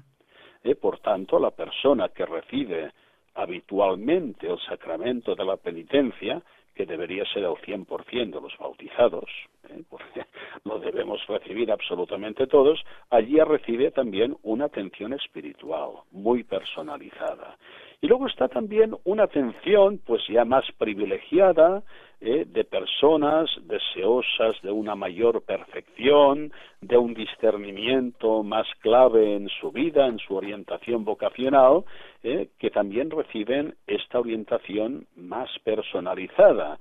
Eh, 0.62 0.74
Por 0.74 0.98
tanto, 1.00 1.38
la 1.38 1.50
persona 1.50 2.08
que 2.08 2.24
recibe 2.24 2.92
habitualmente 3.34 4.48
el 4.48 4.58
sacramento 4.60 5.34
de 5.34 5.44
la 5.44 5.56
penitencia, 5.56 6.40
que 6.74 6.86
debería 6.86 7.24
ser 7.26 7.44
el 7.44 7.56
100% 7.56 8.34
de 8.36 8.40
los 8.40 8.56
bautizados, 8.58 9.28
porque 9.90 10.24
lo 10.64 10.78
debemos 10.78 11.24
recibir 11.26 11.70
absolutamente 11.70 12.46
todos, 12.46 12.82
allí 13.10 13.38
recibe 13.40 13.90
también 13.90 14.36
una 14.42 14.66
atención 14.66 15.12
espiritual 15.12 15.90
muy 16.12 16.44
personalizada. 16.44 17.56
Y 18.00 18.06
luego 18.06 18.26
está 18.26 18.48
también 18.48 18.94
una 19.04 19.24
atención 19.24 19.98
pues 20.04 20.22
ya 20.28 20.44
más 20.44 20.64
privilegiada 20.76 21.82
¿eh? 22.20 22.44
de 22.46 22.64
personas 22.64 23.50
deseosas 23.62 24.60
de 24.62 24.70
una 24.70 24.94
mayor 24.94 25.42
perfección, 25.42 26.52
de 26.80 26.96
un 26.96 27.14
discernimiento 27.14 28.42
más 28.42 28.66
clave 28.80 29.36
en 29.36 29.48
su 29.48 29.72
vida, 29.72 30.06
en 30.06 30.18
su 30.18 30.34
orientación 30.34 31.04
vocacional, 31.04 31.84
¿eh? 32.22 32.48
que 32.58 32.70
también 32.70 33.10
reciben 33.10 33.74
esta 33.86 34.20
orientación 34.20 35.06
más 35.16 35.48
personalizada. 35.64 36.78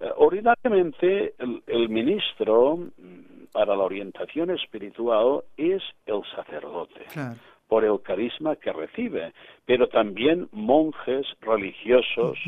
Eh, 0.00 0.10
ordinariamente, 0.16 1.34
el, 1.38 1.88
ministro 1.88 2.76
mm, 2.76 3.46
para 3.52 3.76
la 3.76 3.84
orientación 3.84 4.50
espiritual 4.50 5.42
es 5.56 5.82
el 6.06 6.22
sacerdote 6.34 7.06
por 7.68 7.84
el 7.84 8.00
carisma 8.02 8.56
que 8.56 8.72
recibe, 8.72 9.32
pero 9.64 9.88
también 9.88 10.48
monjes 10.52 11.26
religiosos, 11.40 12.38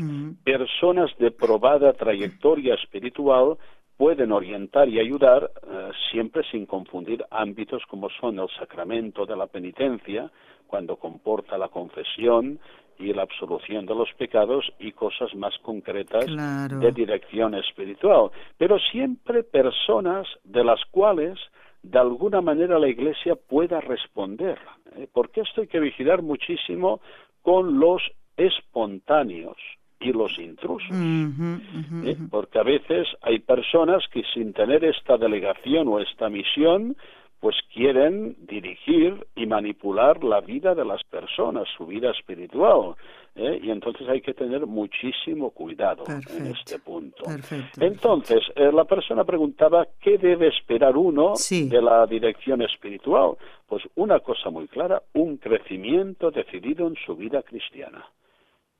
personas 0.43 1.09
de 1.17 1.31
probada 1.31 1.93
trayectoria 1.93 2.75
espiritual 2.75 3.57
pueden 3.97 4.31
orientar 4.31 4.87
y 4.87 4.99
ayudar 4.99 5.49
eh, 5.63 5.89
siempre 6.11 6.43
sin 6.51 6.65
confundir 6.67 7.25
ámbitos 7.31 7.83
como 7.89 8.09
son 8.21 8.39
el 8.39 8.47
sacramento 8.59 9.25
de 9.25 9.35
la 9.35 9.47
penitencia, 9.47 10.29
cuando 10.67 10.97
comporta 10.97 11.57
la 11.57 11.69
confesión 11.69 12.59
y 12.99 13.13
la 13.13 13.23
absolución 13.23 13.85
de 13.85 13.95
los 13.95 14.09
pecados 14.17 14.71
y 14.79 14.91
cosas 14.91 15.33
más 15.35 15.57
concretas 15.59 16.25
de 16.25 16.91
dirección 16.91 17.55
espiritual, 17.55 18.31
pero 18.57 18.77
siempre 18.79 19.43
personas 19.43 20.27
de 20.43 20.63
las 20.63 20.83
cuales 20.91 21.39
de 21.83 21.99
alguna 21.99 22.41
manera 22.41 22.79
la 22.79 22.87
Iglesia 22.87 23.35
pueda 23.35 23.79
responder. 23.81 24.57
¿eh? 24.95 25.07
Porque 25.11 25.41
esto 25.41 25.61
hay 25.61 25.67
que 25.67 25.79
vigilar 25.79 26.21
muchísimo 26.21 27.01
con 27.41 27.79
los 27.79 28.01
espontáneos 28.35 29.57
y 29.99 30.11
los 30.11 30.37
intrusos. 30.37 30.91
¿eh? 30.91 32.17
Porque 32.29 32.59
a 32.59 32.63
veces 32.63 33.07
hay 33.21 33.39
personas 33.39 34.03
que 34.11 34.23
sin 34.33 34.53
tener 34.53 34.83
esta 34.83 35.17
delegación 35.17 35.87
o 35.87 35.99
esta 35.99 36.29
misión, 36.29 36.95
pues 37.39 37.55
quieren 37.73 38.35
dirigir 38.47 39.27
y 39.35 39.45
manipular 39.45 40.23
la 40.23 40.41
vida 40.41 40.73
de 40.73 40.83
las 40.83 41.03
personas, 41.03 41.67
su 41.77 41.85
vida 41.85 42.11
espiritual. 42.11 42.95
¿eh? 43.35 43.59
Y 43.61 43.69
entonces 43.69 44.07
hay 44.09 44.21
que 44.21 44.33
tener 44.33 44.65
muchísimo 44.65 45.51
cuidado 45.51 46.03
en 46.07 46.47
este 46.47 46.79
punto. 46.79 47.23
entonces, 47.79 48.41
eh, 48.55 48.71
la 48.73 48.85
persona 48.85 49.23
preguntaba, 49.23 49.87
¿qué 50.01 50.17
debe 50.17 50.47
esperar 50.47 50.97
uno 50.97 51.33
de 51.49 51.81
la 51.81 52.07
dirección 52.07 52.63
espiritual? 52.63 53.37
Pues 53.67 53.83
una 53.95 54.19
cosa 54.19 54.49
muy 54.49 54.67
clara, 54.67 55.03
un 55.13 55.37
crecimiento 55.37 56.31
decidido 56.31 56.87
en 56.87 56.95
su 57.05 57.15
vida 57.15 57.43
cristiana, 57.43 58.03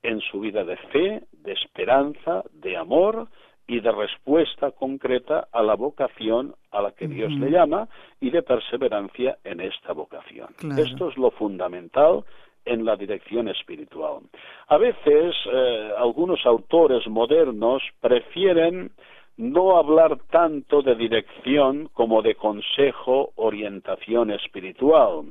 en 0.01 0.19
su 0.21 0.39
vida 0.39 0.63
de 0.63 0.77
fe, 0.77 1.23
de 1.31 1.51
esperanza, 1.51 2.43
de 2.53 2.75
amor, 2.75 3.27
y 3.67 3.81
de 3.81 3.91
respuesta 3.91 4.71
concreta 4.71 5.47
a 5.51 5.61
la 5.61 5.75
vocación 5.75 6.55
a 6.71 6.81
la 6.81 6.91
que 6.91 7.07
Dios 7.07 7.31
le 7.33 7.51
llama 7.51 7.89
y 8.21 8.29
de 8.29 8.41
perseverancia 8.41 9.37
en 9.43 9.59
esta 9.59 9.91
vocación. 9.91 10.47
Esto 10.77 11.09
es 11.09 11.17
lo 11.17 11.31
fundamental 11.31 12.23
en 12.63 12.85
la 12.85 12.95
dirección 12.95 13.47
espiritual. 13.49 14.23
A 14.67 14.77
veces 14.77 15.35
eh, 15.51 15.91
algunos 15.97 16.45
autores 16.45 17.07
modernos 17.07 17.81
prefieren 17.99 18.91
no 19.37 19.77
hablar 19.77 20.17
tanto 20.29 20.81
de 20.81 20.95
dirección 20.95 21.89
como 21.93 22.21
de 22.21 22.35
consejo, 22.35 23.31
orientación 23.35 24.31
espiritual 24.31 25.25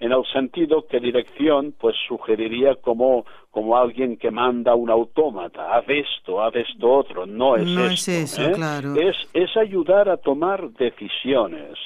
en 0.00 0.12
el 0.12 0.24
sentido 0.32 0.86
que 0.86 0.98
dirección 0.98 1.74
pues 1.78 1.94
sugeriría 2.08 2.74
como, 2.76 3.26
como 3.50 3.76
alguien 3.76 4.16
que 4.16 4.30
manda 4.30 4.74
un 4.74 4.90
autómata, 4.90 5.76
haz 5.76 5.84
esto, 5.88 6.42
haz 6.42 6.56
esto 6.56 6.90
otro, 6.90 7.26
no 7.26 7.56
es 7.56 7.68
no 7.68 7.84
Es, 7.84 8.08
eso, 8.08 8.42
¿eh? 8.42 8.52
claro. 8.52 8.94
es, 8.94 9.16
es 9.34 9.54
ayudar 9.58 10.08
a 10.08 10.16
tomar 10.16 10.70
decisiones. 10.70 11.78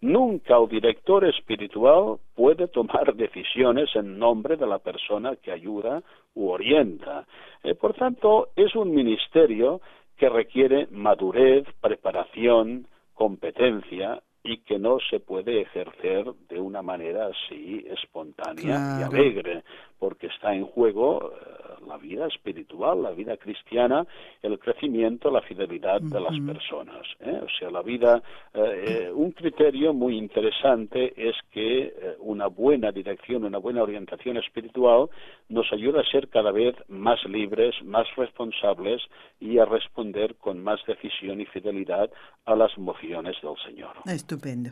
Nunca 0.00 0.56
el 0.58 0.68
director 0.68 1.24
espiritual 1.24 2.18
puede 2.36 2.68
tomar 2.68 3.14
decisiones 3.16 3.90
en 3.96 4.16
nombre 4.16 4.56
de 4.56 4.66
la 4.66 4.78
persona 4.78 5.34
que 5.34 5.50
ayuda 5.50 6.02
u 6.36 6.48
orienta. 6.48 7.26
Eh, 7.64 7.74
por 7.74 7.94
tanto, 7.94 8.50
es 8.54 8.76
un 8.76 8.94
ministerio 8.94 9.80
que 10.16 10.28
requiere 10.28 10.88
madurez, 10.90 11.64
preparación, 11.80 12.86
competencia 13.14 14.22
y 14.42 14.58
que 14.58 14.78
no 14.78 14.98
se 15.10 15.20
puede 15.20 15.62
ejercer 15.62 16.32
de 16.48 16.60
una 16.60 16.82
manera 16.82 17.28
así 17.28 17.84
espontánea 17.88 19.00
y 19.00 19.02
alegre, 19.02 19.64
porque 19.98 20.28
está 20.28 20.54
en 20.54 20.64
juego 20.66 21.32
eh, 21.32 21.65
la 21.86 21.96
vida 21.96 22.26
espiritual, 22.26 23.02
la 23.02 23.10
vida 23.10 23.36
cristiana, 23.36 24.06
el 24.42 24.58
crecimiento, 24.58 25.30
la 25.30 25.42
fidelidad 25.42 26.00
de 26.00 26.20
las 26.20 26.38
personas. 26.40 27.06
¿eh? 27.20 27.40
O 27.42 27.48
sea, 27.58 27.70
la 27.70 27.82
vida, 27.82 28.22
eh, 28.54 29.10
un 29.14 29.32
criterio 29.32 29.92
muy 29.92 30.16
interesante 30.16 31.14
es 31.16 31.36
que 31.50 32.16
una 32.20 32.48
buena 32.48 32.92
dirección, 32.92 33.44
una 33.44 33.58
buena 33.58 33.82
orientación 33.82 34.36
espiritual 34.36 35.08
nos 35.48 35.72
ayuda 35.72 36.00
a 36.00 36.10
ser 36.10 36.28
cada 36.28 36.50
vez 36.50 36.74
más 36.88 37.24
libres, 37.24 37.74
más 37.84 38.06
responsables 38.16 39.02
y 39.40 39.58
a 39.58 39.64
responder 39.64 40.36
con 40.36 40.62
más 40.62 40.80
decisión 40.86 41.40
y 41.40 41.46
fidelidad 41.46 42.10
a 42.44 42.54
las 42.54 42.76
mociones 42.78 43.36
del 43.42 43.54
Señor. 43.64 43.96
Estupendo. 44.06 44.70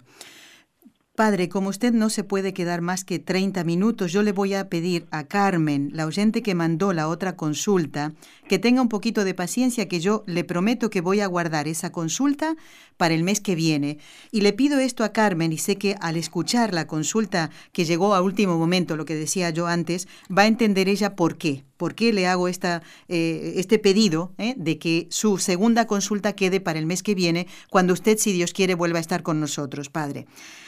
Padre, 1.16 1.48
como 1.48 1.68
usted 1.68 1.92
no 1.92 2.10
se 2.10 2.24
puede 2.24 2.52
quedar 2.52 2.80
más 2.80 3.04
que 3.04 3.20
30 3.20 3.62
minutos, 3.62 4.10
yo 4.10 4.24
le 4.24 4.32
voy 4.32 4.54
a 4.54 4.68
pedir 4.68 5.06
a 5.12 5.22
Carmen, 5.22 5.90
la 5.92 6.06
oyente 6.06 6.42
que 6.42 6.56
mandó 6.56 6.92
la 6.92 7.06
otra 7.06 7.36
consulta, 7.36 8.12
que 8.48 8.58
tenga 8.58 8.82
un 8.82 8.88
poquito 8.88 9.22
de 9.22 9.32
paciencia, 9.32 9.86
que 9.86 10.00
yo 10.00 10.24
le 10.26 10.42
prometo 10.42 10.90
que 10.90 11.00
voy 11.00 11.20
a 11.20 11.28
guardar 11.28 11.68
esa 11.68 11.92
consulta 11.92 12.56
para 12.96 13.14
el 13.14 13.22
mes 13.22 13.40
que 13.40 13.54
viene. 13.54 13.98
Y 14.32 14.40
le 14.40 14.52
pido 14.52 14.80
esto 14.80 15.04
a 15.04 15.12
Carmen 15.12 15.52
y 15.52 15.58
sé 15.58 15.76
que 15.76 15.94
al 16.00 16.16
escuchar 16.16 16.74
la 16.74 16.88
consulta 16.88 17.50
que 17.70 17.84
llegó 17.84 18.16
a 18.16 18.20
último 18.20 18.58
momento, 18.58 18.96
lo 18.96 19.04
que 19.04 19.14
decía 19.14 19.50
yo 19.50 19.68
antes, 19.68 20.08
va 20.36 20.42
a 20.42 20.48
entender 20.48 20.88
ella 20.88 21.14
por 21.14 21.38
qué. 21.38 21.62
¿Por 21.84 21.94
qué 21.94 22.14
le 22.14 22.26
hago 22.26 22.48
esta, 22.48 22.82
eh, 23.08 23.52
este 23.56 23.78
pedido 23.78 24.32
eh, 24.38 24.54
de 24.56 24.78
que 24.78 25.06
su 25.10 25.36
segunda 25.36 25.86
consulta 25.86 26.32
quede 26.32 26.58
para 26.58 26.78
el 26.78 26.86
mes 26.86 27.02
que 27.02 27.14
viene, 27.14 27.46
cuando 27.68 27.92
usted, 27.92 28.16
si 28.16 28.32
Dios 28.32 28.54
quiere, 28.54 28.74
vuelva 28.74 28.96
a 28.96 29.00
estar 29.02 29.22
con 29.22 29.38
nosotros, 29.38 29.90
Padre? 29.90 30.24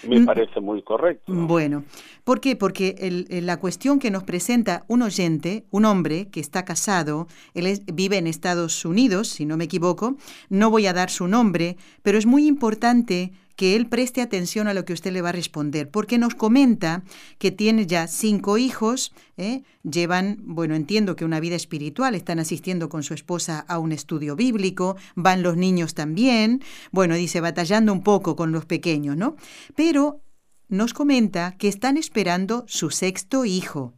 Me 0.07 0.21
mm, 0.21 0.27
parece 0.27 0.61
muy 0.61 0.83
correcto. 0.83 1.33
Bueno, 1.33 1.85
¿por 2.23 2.43
qué? 2.43 2.55
Porque 2.55 3.25
la 3.31 3.57
cuestión 3.59 3.99
que 3.99 4.11
nos 4.11 4.25
presenta 4.25 4.85
un 4.89 5.01
oyente, 5.01 5.65
un 5.71 5.87
hombre 5.87 6.29
que 6.29 6.41
está 6.41 6.67
casado, 6.67 7.29
él 7.55 7.81
vive 7.95 8.19
en 8.19 8.27
Estados 8.27 8.85
Unidos, 8.85 9.29
si 9.29 9.47
no 9.47 9.57
me 9.57 9.65
equivoco, 9.65 10.17
no 10.51 10.71
voy 10.71 10.87
a 10.87 10.93
dar 10.93 11.09
su 11.09 11.29
nombre, 11.29 11.79
pero 12.03 12.19
es 12.19 12.27
muy 12.27 12.47
importante 12.47 13.33
que 13.57 13.75
él 13.75 13.89
preste 13.89 14.21
atención 14.21 14.69
a 14.69 14.75
lo 14.75 14.85
que 14.85 14.93
usted 14.93 15.13
le 15.13 15.23
va 15.23 15.31
a 15.31 15.33
responder, 15.33 15.91
porque 15.91 16.19
nos 16.19 16.35
comenta 16.35 17.03
que 17.39 17.51
tiene 17.51 17.87
ya 17.87 18.07
cinco 18.07 18.59
hijos, 18.59 19.13
¿eh? 19.39 19.63
llevan, 19.83 20.39
bueno, 20.43 20.75
entiendo 20.75 21.17
que 21.17 21.25
una 21.25 21.41
vida 21.41 21.57
espiritual, 21.57 22.15
están 22.15 22.39
asistiendo 22.39 22.91
con 22.91 23.03
su 23.03 23.15
esposa 23.15 23.65
a 23.67 23.79
un 23.79 23.93
estudio 23.93 24.37
bíblico, 24.37 24.97
van 25.15 25.43
los 25.43 25.57
niños 25.57 25.95
también, 25.95 26.63
bueno, 26.93 27.15
dice, 27.15 27.41
batallando 27.41 27.93
un 27.93 28.03
poco 28.03 28.37
con 28.37 28.53
los 28.53 28.67
pequeños, 28.67 29.17
¿no? 29.17 29.37
Pero 29.75 30.21
nos 30.69 30.93
comenta 30.93 31.57
que 31.57 31.69
están 31.69 31.97
esperando 31.97 32.65
su 32.69 32.91
sexto 32.91 33.45
hijo. 33.45 33.95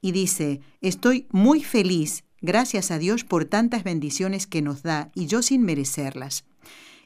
Y 0.00 0.12
dice, 0.12 0.60
estoy 0.80 1.26
muy 1.30 1.62
feliz, 1.62 2.24
gracias 2.40 2.90
a 2.90 2.98
Dios 2.98 3.24
por 3.24 3.44
tantas 3.44 3.84
bendiciones 3.84 4.46
que 4.46 4.62
nos 4.62 4.82
da 4.82 5.10
y 5.14 5.26
yo 5.26 5.42
sin 5.42 5.62
merecerlas 5.62 6.44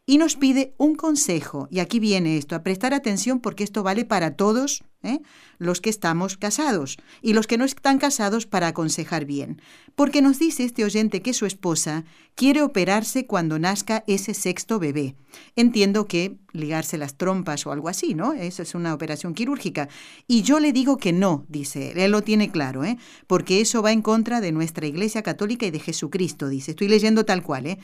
y 0.06 0.18
nos 0.18 0.36
pide 0.36 0.74
un 0.78 0.94
consejo. 0.94 1.68
Y 1.70 1.80
aquí 1.80 2.00
viene 2.00 2.36
esto, 2.36 2.54
a 2.54 2.62
prestar 2.62 2.94
atención 2.94 3.40
porque 3.40 3.64
esto 3.64 3.82
vale 3.82 4.04
para 4.04 4.36
todos 4.36 4.82
¿eh? 5.02 5.20
los 5.58 5.80
que 5.80 5.90
estamos 5.90 6.36
casados 6.36 6.98
y 7.22 7.32
los 7.32 7.46
que 7.46 7.58
no 7.58 7.64
están 7.64 7.98
casados 7.98 8.46
para 8.46 8.68
aconsejar 8.68 9.24
bien. 9.24 9.60
Porque 9.94 10.22
nos 10.22 10.38
dice 10.38 10.64
este 10.64 10.84
oyente 10.84 11.22
que 11.22 11.34
su 11.34 11.46
esposa 11.46 12.04
quiere 12.34 12.62
operarse 12.62 13.26
cuando 13.26 13.58
nazca 13.58 14.04
ese 14.06 14.34
sexto 14.34 14.78
bebé. 14.78 15.14
Entiendo 15.54 16.06
que 16.06 16.38
ligarse 16.52 16.98
las 16.98 17.16
trompas 17.16 17.66
o 17.66 17.72
algo 17.72 17.88
así, 17.88 18.14
¿no? 18.14 18.32
Eso 18.32 18.62
es 18.62 18.74
una 18.74 18.94
operación 18.94 19.34
quirúrgica. 19.34 19.88
Y 20.26 20.42
yo 20.42 20.60
le 20.60 20.72
digo 20.72 20.96
que 20.96 21.12
no, 21.12 21.44
dice, 21.48 21.92
él 21.96 22.10
lo 22.10 22.22
tiene 22.22 22.50
claro, 22.50 22.84
¿eh? 22.84 22.98
Porque 23.26 23.60
eso 23.60 23.82
va 23.82 23.92
en 23.92 24.02
contra 24.02 24.40
de 24.40 24.52
nuestra 24.52 24.86
Iglesia 24.86 25.22
Católica 25.22 25.66
y 25.66 25.70
de 25.70 25.80
Jesucristo, 25.80 26.48
dice. 26.48 26.72
Estoy 26.72 26.88
leyendo 26.88 27.24
tal 27.24 27.42
cual, 27.42 27.66
¿eh? 27.66 27.78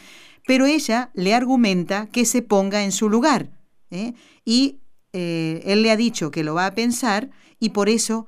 Pero 0.47 0.67
ella 0.67 1.11
le 1.15 1.35
argumenta 1.35 2.07
que 2.07 2.25
se 2.25 2.43
ponga 2.43 2.85
en 2.85 2.93
su 2.93 3.09
lugar. 3.11 3.51
¿eh? 3.91 4.15
Y 4.45 4.79
eh, 5.13 5.63
él 5.65 5.83
le 5.83 5.91
ha 5.91 5.97
dicho 5.97 6.31
que 6.31 6.45
lo 6.45 6.55
va 6.55 6.67
a 6.67 6.75
pensar 6.75 7.31
y 7.59 7.71
por 7.71 7.89
eso 7.89 8.27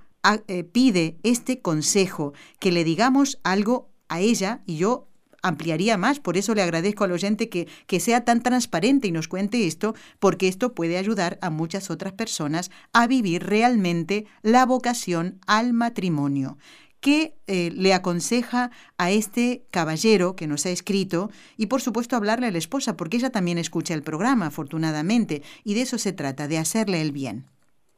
eh, 0.49 0.65
pide 0.65 1.19
este 1.23 1.61
consejo, 1.61 2.33
que 2.59 2.73
le 2.73 2.85
digamos 2.85 3.39
algo 3.43 3.91
a 4.09 4.21
ella 4.21 4.63
y 4.67 4.77
yo 4.77 5.09
ampliaría 5.43 5.97
más. 5.97 6.21
Por 6.21 6.37
eso 6.37 6.55
le 6.55 6.63
agradezco 6.63 7.05
al 7.05 7.13
oyente 7.13 7.49
que, 7.49 7.69
que 7.87 8.01
sea 8.01 8.25
tan 8.25 8.43
transparente 8.43 9.09
y 9.09 9.13
nos 9.13 9.29
cuente 9.29 9.67
esto, 9.67 9.95
porque 10.19 10.49
esto 10.49 10.75
puede 10.75 10.99
ayudar 10.99 11.39
a 11.41 11.51
muchas 11.51 11.91
otras 11.91 12.13
personas 12.13 12.71
a 12.93 13.07
vivir 13.07 13.45
realmente 13.45 14.27
la 14.43 14.67
vocación 14.67 15.41
al 15.47 15.73
matrimonio. 15.73 16.59
¿Qué 17.01 17.33
eh, 17.47 17.71
le 17.75 17.95
aconseja 17.95 18.71
a 18.99 19.11
este 19.11 19.63
caballero 19.71 20.37
que 20.37 20.47
nos 20.47 20.67
ha 20.67 20.71
escrito? 20.71 21.31
Y 21.57 21.67
por 21.67 21.81
supuesto 21.81 22.15
hablarle 22.15 22.47
a 22.47 22.51
la 22.51 22.59
esposa, 22.59 22.97
porque 22.97 23.17
ella 23.17 23.31
también 23.31 23.57
escucha 23.57 23.95
el 23.95 24.03
programa, 24.03 24.47
afortunadamente, 24.47 25.41
y 25.65 25.75
de 25.75 25.83
eso 25.83 25.97
se 25.97 26.13
trata, 26.13 26.47
de 26.47 26.59
hacerle 26.59 27.01
el 27.01 27.13
bien. 27.13 27.45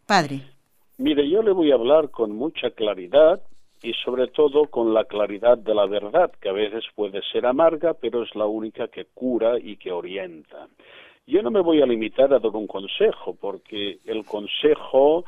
Padre. 0.07 0.43
Mire, 0.99 1.29
yo 1.29 1.43
le 1.43 1.51
voy 1.51 1.73
a 1.73 1.75
hablar 1.75 2.11
con 2.11 2.31
mucha 2.33 2.71
claridad 2.71 3.41
y 3.83 3.93
sobre 4.05 4.29
todo 4.29 4.67
con 4.67 4.95
la 4.95 5.05
claridad 5.05 5.59
de 5.59 5.75
la 5.75 5.87
verdad, 5.87 6.31
que 6.41 6.49
a 6.49 6.53
veces 6.53 6.85
puede 6.95 7.21
ser 7.33 7.45
amarga, 7.47 7.95
pero 7.95 8.23
es 8.23 8.33
la 8.37 8.47
única 8.47 8.87
que 8.87 9.07
cura 9.07 9.59
y 9.59 9.77
que 9.77 9.91
orienta. 9.91 10.69
Yo 11.27 11.43
no 11.43 11.51
me 11.51 11.61
voy 11.61 11.83
a 11.83 11.87
limitar 11.87 12.33
a 12.33 12.39
dar 12.39 12.53
un 12.53 12.69
consejo, 12.69 13.37
porque 13.41 13.99
el 14.05 14.25
consejo 14.25 15.25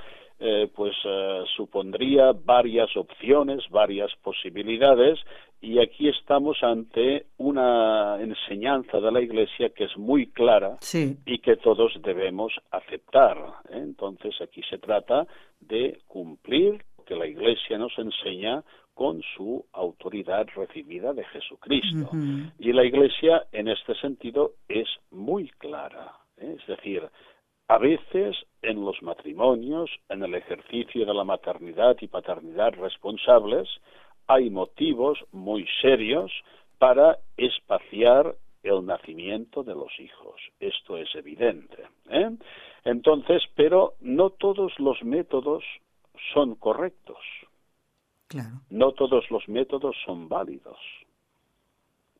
eh, 0.47 0.69
pues 0.75 0.95
eh, 1.07 1.43
supondría 1.57 2.33
varias 2.33 2.95
opciones, 2.99 3.65
varias 3.71 4.15
posibilidades 4.23 5.19
y 5.63 5.79
aquí 5.79 6.11
estamos 6.11 6.63
ante 6.63 7.25
una 7.39 8.21
enseñanza 8.21 9.01
de 9.01 9.11
la 9.11 9.23
Iglesia 9.23 9.71
que 9.71 9.85
es 9.85 9.97
muy 9.97 10.27
clara 10.27 10.77
y 11.25 11.39
que 11.39 11.57
todos 11.57 11.95
debemos 12.03 12.53
aceptar. 12.71 13.39
¿eh? 13.71 13.79
Entonces 13.79 14.35
aquí 14.43 14.61
se 14.69 14.77
trata 14.77 15.27
de 15.61 16.01
cumplir 16.07 16.85
lo 16.99 17.05
que 17.05 17.17
la 17.17 17.27
Iglesia 17.27 17.79
nos 17.79 17.99
enseña 17.99 18.63
con 18.93 19.23
su 19.35 19.65
autoridad 19.73 20.47
recibida 20.55 21.15
de 21.15 21.25
Jesucristo. 21.25 22.11
Y 22.59 22.73
la 22.75 22.85
Iglesia 22.85 23.47
en 23.51 23.69
este 23.69 23.95
sentido 23.95 24.53
es 24.69 24.89
muy 25.11 25.49
clara. 25.49 26.19
Es 26.37 26.67
decir, 26.67 27.03
a 27.69 27.79
veces 27.79 28.37
en 28.63 28.85
los 28.85 29.03
matrimonios, 29.03 29.91
en 30.09 30.23
el 30.23 30.35
ejercicio 30.35 31.07
de 31.07 31.15
la 31.15 31.25
maternidad 31.25 31.97
y 32.01 32.09
paternidad 32.09 32.75
responsables, 32.75 33.69
hay 34.27 34.51
motivos 34.51 35.19
muy 35.33 35.67
serios 35.81 36.31
para 36.79 37.19
espaciar 37.37 38.35
el 38.63 38.85
nacimiento 38.85 39.63
de 39.63 39.75
los 39.75 39.99
hijos. 40.01 40.41
Esto 40.61 40.97
es 40.97 41.15
evidente. 41.15 41.85
¿eh? 42.09 42.31
Entonces, 42.85 43.43
pero 43.55 43.95
no 44.01 44.31
todos 44.31 44.79
los 44.79 45.03
métodos 45.03 45.65
son 46.33 46.55
correctos. 46.55 47.19
No 48.71 48.93
todos 48.93 49.31
los 49.31 49.49
métodos 49.49 49.97
son 50.05 50.29
válidos. 50.29 50.79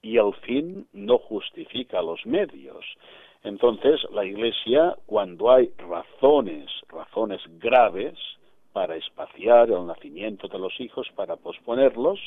Y 0.03 0.19
el 0.19 0.35
fin 0.47 0.87
no 0.93 1.19
justifica 1.19 2.03
los 2.03 2.25
medios. 2.27 2.85
Entonces, 3.45 4.01
la 4.11 4.25
Iglesia, 4.25 4.97
cuando 5.07 5.53
hay 5.53 5.71
razones, 5.77 6.71
razones 6.89 7.41
graves 7.61 8.19
para 8.73 8.97
espaciar 8.97 9.71
el 9.71 9.87
nacimiento 9.87 10.49
de 10.49 10.59
los 10.59 10.73
hijos, 10.81 11.07
para 11.15 11.37
posponerlos, 11.37 12.19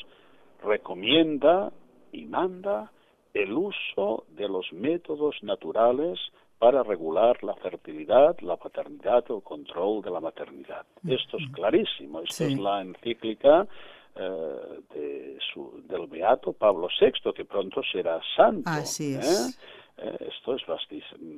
recomienda 0.62 1.72
y 2.12 2.24
manda 2.24 2.90
el 3.34 3.52
uso 3.52 4.24
de 4.30 4.48
los 4.48 4.72
métodos 4.72 5.36
naturales 5.42 6.18
para 6.58 6.82
regular 6.82 7.42
la 7.44 7.54
fertilidad, 7.56 8.38
la 8.40 8.56
paternidad 8.56 9.24
o 9.30 9.36
el 9.36 9.42
control 9.42 10.02
de 10.02 10.10
la 10.10 10.20
maternidad. 10.20 10.86
Esto 11.06 11.36
es 11.36 11.50
clarísimo. 11.52 12.20
Esta 12.20 12.46
es 12.46 12.58
la 12.58 12.80
encíclica 12.80 13.66
eh, 14.16 15.28
del 15.88 16.06
Beato 16.08 16.52
Pablo 16.52 16.88
VI, 17.00 17.32
que 17.32 17.44
pronto 17.44 17.82
será 17.92 18.20
santo. 18.36 18.68
Así 18.68 19.14
es. 19.14 19.56
¿eh? 19.56 19.77
Eh, 20.00 20.30
esto 20.32 20.54
es 20.54 20.62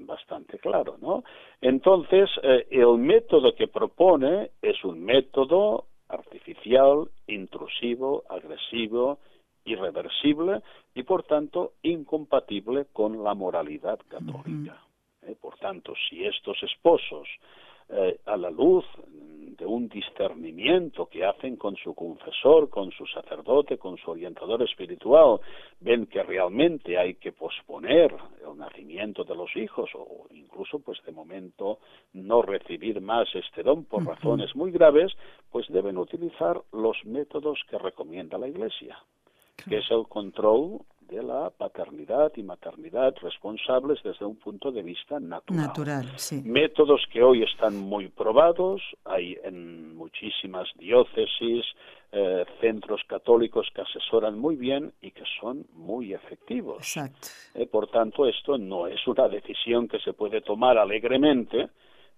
bastante 0.07 0.59
claro, 0.59 0.97
¿no? 1.01 1.25
Entonces, 1.61 2.29
eh, 2.43 2.67
el 2.71 2.99
método 2.99 3.55
que 3.55 3.69
propone 3.69 4.51
es 4.61 4.85
un 4.85 5.03
método 5.03 5.87
artificial, 6.09 7.09
intrusivo, 7.27 8.25
agresivo, 8.29 9.19
irreversible 9.65 10.61
y, 10.95 11.03
por 11.05 11.23
tanto, 11.23 11.73
incompatible 11.83 12.87
con 12.93 13.23
la 13.23 13.35
moralidad 13.35 13.99
católica. 14.09 14.83
Eh, 15.23 15.37
por 15.41 15.57
tanto, 15.59 15.95
si 16.09 16.25
estos 16.25 16.63
esposos, 16.63 17.29
a 18.27 18.37
la 18.37 18.51
luz 18.51 18.85
de 19.61 19.67
un 19.67 19.89
discernimiento 19.91 21.07
que 21.07 21.25
hacen 21.25 21.57
con 21.57 21.77
su 21.77 21.95
confesor, 21.95 22.71
con 22.71 22.91
su 22.93 23.07
sacerdote, 23.07 23.77
con 23.77 23.99
su 23.99 24.11
orientador 24.11 24.63
espiritual, 24.63 25.39
ven 25.81 26.07
que 26.07 26.23
realmente 26.23 26.97
hay 26.97 27.15
que 27.15 27.33
posponer 27.33 28.11
el 28.43 28.57
nacimiento 28.57 29.23
de 29.23 29.35
los 29.35 29.55
hijos 29.57 29.91
o 29.95 30.27
incluso 30.31 30.79
pues 30.79 30.99
de 31.05 31.13
momento 31.13 31.79
no 32.15 32.41
recibir 32.41 33.03
más 33.03 33.29
este 33.35 33.63
don 33.63 33.85
por 33.85 34.07
razones 34.07 34.57
muy 34.57 34.71
graves, 34.71 35.13
pues 35.51 35.67
deben 35.69 35.99
utilizar 35.99 36.59
los 36.73 36.97
métodos 37.05 37.61
que 37.69 37.77
recomienda 37.77 38.39
la 38.39 38.49
Iglesia, 38.49 38.99
que 39.69 39.77
es 39.77 39.91
el 39.91 40.07
control 40.09 40.81
de 41.11 41.23
la 41.23 41.51
paternidad 41.51 42.33
y 42.37 42.43
maternidad 42.43 43.15
responsables 43.21 44.03
desde 44.03 44.25
un 44.25 44.37
punto 44.37 44.71
de 44.71 44.83
vista 44.83 45.19
natural. 45.19 45.67
Natural, 45.67 46.07
sí. 46.17 46.43
Métodos 46.45 47.03
que 47.13 47.23
hoy 47.23 47.43
están 47.43 47.77
muy 47.77 48.09
probados, 48.09 48.81
hay 49.05 49.37
en 49.43 49.97
muchísimas 49.97 50.69
diócesis, 50.79 51.65
eh, 52.13 52.45
centros 52.61 53.03
católicos 53.07 53.69
que 53.75 53.83
asesoran 53.83 54.39
muy 54.39 54.57
bien 54.57 54.93
y 55.01 55.11
que 55.11 55.25
son 55.41 55.67
muy 55.75 56.13
efectivos. 56.13 56.79
Exacto. 56.79 57.29
Eh, 57.55 57.67
por 57.67 57.89
tanto, 57.89 58.27
esto 58.27 58.59
no 58.59 58.87
es 58.87 59.07
una 59.07 59.29
decisión 59.29 59.89
que 59.89 59.99
se 60.01 60.13
puede 60.13 60.41
tomar 60.41 60.79
alegremente, 60.79 61.71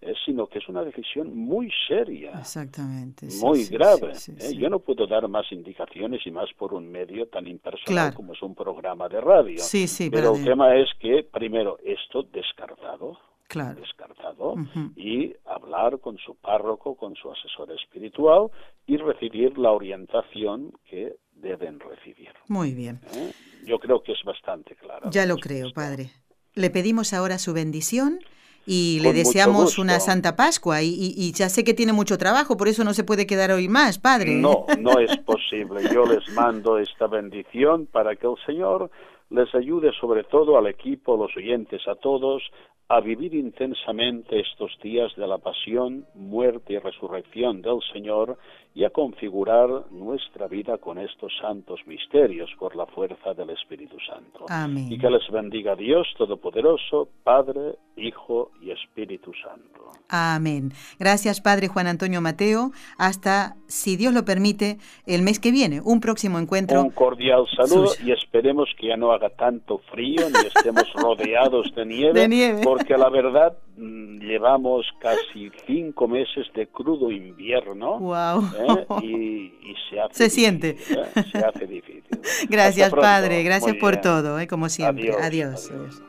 eh, 0.03 0.15
sino 0.25 0.49
que 0.49 0.59
es 0.59 0.69
una 0.69 0.83
decisión 0.83 1.37
muy 1.37 1.71
seria. 1.87 2.33
Exactamente. 2.33 3.29
muy 3.41 3.65
grave. 3.67 4.13
¿eh? 4.13 4.55
Yo 4.57 4.69
no 4.69 4.81
puedo 4.81 5.07
dar 5.07 5.29
más 5.29 5.51
indicaciones 5.53 6.27
y 6.27 6.33
más 6.33 6.49
por 6.59 6.75
un 6.75 6.91
medio 6.91 7.29
tan 7.29 7.47
impersonal 7.47 8.13
como 8.13 8.33
es 8.33 8.43
un 8.43 8.55
programa 8.55 9.09
de 9.09 9.21
radio. 9.21 9.59
Sí, 9.59 9.87
sí, 9.87 10.11
pero 10.11 10.35
el 10.35 10.45
tema 10.45 10.75
es 10.77 10.89
que, 10.99 11.23
primero, 11.23 11.79
esto 11.85 12.25
descartado. 12.25 13.19
Claro. 13.49 13.79
descartado 13.79 14.55
y 14.97 15.35
hablar 15.45 15.99
con 15.99 16.17
su 16.17 16.37
párroco, 16.37 16.95
con 16.95 17.15
su 17.17 17.31
asesor 17.31 17.71
espiritual 17.73 18.49
y 18.87 18.97
recibir 18.97 19.59
la 19.59 19.73
orientación 19.73 20.73
que 20.89 21.17
deben 21.35 21.79
recibir. 21.79 22.31
Muy 22.49 22.73
bien. 22.73 23.03
¿Eh? 23.15 23.31
Yo 23.67 23.79
creo 23.79 24.03
que 24.03 24.13
es 24.13 24.25
bastante 24.25 24.75
claro. 24.75 25.11
Ya 25.11 25.27
lo 25.27 25.37
creo, 25.37 25.71
padre. 25.75 26.13
Le 26.55 26.71
pedimos 26.71 27.13
ahora 27.13 27.39
su 27.39 27.53
bendición 27.53 28.21
y 28.67 29.01
le 29.01 29.13
deseamos 29.13 29.79
una 29.79 30.01
Santa 30.01 30.37
Pascua. 30.37 30.83
Y, 30.83 31.33
ya 31.33 31.49
sé 31.49 31.65
que 31.65 31.75
tiene 31.75 31.93
mucho 31.93 32.19
trabajo, 32.19 32.57
por 32.57 32.69
eso 32.69 32.85
no 32.85 32.95
se 32.95 33.05
puede 33.05 33.27
quedar 33.27 33.51
hoy 33.53 33.69
más, 33.69 33.99
Padre. 33.99 34.35
No, 34.35 34.67
no 34.79 34.99
es 34.99 35.17
posible. 35.19 35.83
Yo 35.93 36.05
les 36.07 36.29
mando 36.35 36.79
esta 36.79 37.07
bendición 37.07 37.87
para 37.87 38.17
que 38.17 38.27
el 38.27 38.37
Señor 38.47 38.91
les 39.31 39.55
ayude 39.55 39.93
sobre 39.99 40.25
todo 40.25 40.59
al 40.59 40.67
equipo, 40.67 41.17
los 41.17 41.35
oyentes, 41.37 41.81
a 41.89 41.95
todos, 41.95 42.43
a 42.89 43.01
vivir 43.01 43.35
intensamente 43.35 44.41
estos 44.41 44.71
días 44.83 45.15
de 45.17 45.27
la 45.27 45.39
pasión, 45.39 46.05
muerte 46.15 46.75
y 46.75 46.79
resurrección 46.79 47.63
del 47.63 47.79
Señor 47.93 48.37
y 48.75 48.85
a 48.85 48.91
configurar 48.91 49.69
nuestra 49.91 50.49
vida 50.49 50.79
con 50.79 50.99
estos 50.99 51.33
santos 51.41 51.81
misterios 51.87 52.51
por 52.59 52.75
la 52.75 52.87
fuerza 52.87 53.35
del 53.35 53.51
Espíritu 53.51 53.97
Santo. 54.01 54.47
Amén. 54.49 54.91
Y 54.91 54.99
que 54.99 55.11
les 55.11 55.29
bendiga 55.31 55.77
Dios 55.77 56.07
Todopoderoso, 56.17 57.09
Padre, 57.23 57.77
Hijo 57.97 58.51
y 58.63 58.71
Espíritu 58.71 59.33
Santo. 59.43 59.91
Amén. 60.09 60.73
Gracias, 60.99 61.41
Padre 61.41 61.69
Juan 61.69 61.87
Antonio 61.87 62.21
Mateo. 62.21 62.71
Hasta, 62.99 63.57
si 63.67 63.97
Dios 63.97 64.15
lo 64.15 64.25
permite, 64.25 64.79
el 65.07 65.23
mes 65.23 65.39
que 65.39 65.51
viene, 65.51 65.81
un 65.83 66.01
próximo 66.01 66.39
encuentro. 66.39 66.83
Un 66.83 66.91
cordial 66.91 67.45
saludo 67.55 67.93
y 68.05 68.13
esperemos 68.13 68.69
que 68.79 68.89
ya 68.89 68.97
no 68.97 69.13
haga 69.13 69.31
tanto 69.31 69.79
frío 69.91 70.29
ni 70.31 70.47
estemos 70.47 70.91
rodeados 70.95 71.75
de 71.75 71.85
nieve, 71.85 72.21
de 72.21 72.29
nieve. 72.29 72.61
porque 72.63 72.97
la 72.97 73.11
verdad 73.11 73.57
mm, 73.77 74.21
llevamos 74.21 74.87
casi 75.01 75.51
cinco 75.67 76.09
meses 76.09 76.47
de 76.55 76.67
crudo 76.67 77.11
invierno. 77.11 77.99
Wow. 77.99 78.43
¿eh? 78.59 78.62
y, 79.03 79.53
se 79.91 80.01
hace 80.01 80.15
se 80.15 80.31
siente 80.31 80.71
¿eh? 80.71 81.25
se 81.31 81.39
hace 81.39 81.67
difícil 81.67 82.05
gracias 82.49 82.91
padre 82.91 83.43
gracias 83.43 83.77
por 83.77 83.97
todo 83.99 84.39
¿eh? 84.39 84.47
como 84.47 84.69
siempre 84.69 85.13
adiós. 85.21 85.71
adiós. 85.71 86.03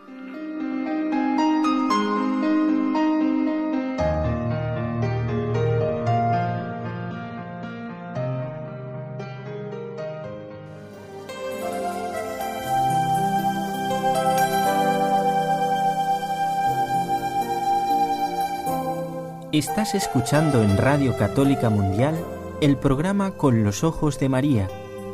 Estás 19.53 19.93
escuchando 19.93 20.63
en 20.63 20.77
Radio 20.77 21.15
Católica 21.15 21.69
Mundial 21.69 22.15
el 22.63 22.77
programa 22.77 23.31
Con 23.31 23.65
los 23.65 23.83
Ojos 23.83 24.19
de 24.19 24.29
María, 24.29 24.69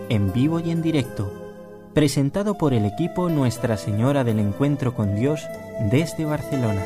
en 0.09 0.31
vivo 0.31 0.59
y 0.59 0.69
en 0.69 0.83
directo 0.83 1.33
presentado 1.95 2.59
por 2.59 2.75
el 2.75 2.85
equipo 2.85 3.27
Nuestra 3.27 3.75
Señora 3.75 4.23
del 4.23 4.37
Encuentro 4.37 4.93
con 4.93 5.15
Dios 5.15 5.41
desde 5.91 6.25
Barcelona. 6.25 6.85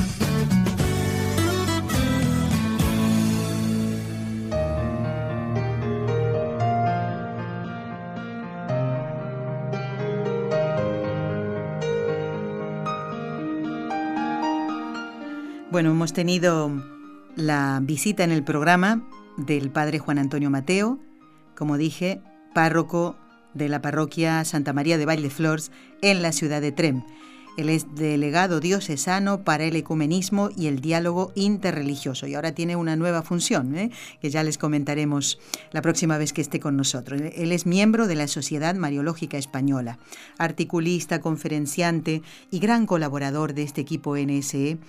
hemos 16.01 16.13
tenido 16.13 16.71
la 17.35 17.79
visita 17.83 18.23
en 18.23 18.31
el 18.31 18.43
programa 18.43 19.07
del 19.37 19.69
padre 19.69 19.99
Juan 19.99 20.17
Antonio 20.17 20.49
Mateo, 20.49 20.97
como 21.55 21.77
dije, 21.77 22.23
párroco 22.55 23.15
de 23.53 23.69
la 23.69 23.83
parroquia 23.83 24.43
Santa 24.43 24.73
María 24.73 24.97
de 24.97 25.05
Valleflores 25.05 25.71
en 26.01 26.23
la 26.23 26.31
ciudad 26.31 26.59
de 26.59 26.71
Trem. 26.71 27.03
Él 27.55 27.69
es 27.69 27.85
delegado 27.93 28.59
diocesano 28.59 29.43
para 29.43 29.65
el 29.65 29.75
ecumenismo 29.75 30.49
y 30.57 30.65
el 30.65 30.81
diálogo 30.81 31.33
interreligioso 31.35 32.25
y 32.25 32.33
ahora 32.33 32.53
tiene 32.53 32.75
una 32.75 32.95
nueva 32.95 33.21
función 33.21 33.77
¿eh? 33.77 33.91
que 34.21 34.31
ya 34.31 34.41
les 34.41 34.57
comentaremos 34.57 35.37
la 35.71 35.83
próxima 35.83 36.17
vez 36.17 36.33
que 36.33 36.41
esté 36.41 36.59
con 36.59 36.77
nosotros. 36.77 37.21
Él 37.21 37.51
es 37.51 37.67
miembro 37.67 38.07
de 38.07 38.15
la 38.15 38.27
Sociedad 38.27 38.73
Mariológica 38.73 39.37
Española, 39.37 39.99
articulista, 40.39 41.21
conferenciante 41.21 42.23
y 42.49 42.57
gran 42.57 42.87
colaborador 42.87 43.53
de 43.53 43.61
este 43.61 43.81
equipo 43.81 44.17
NSE 44.17 44.79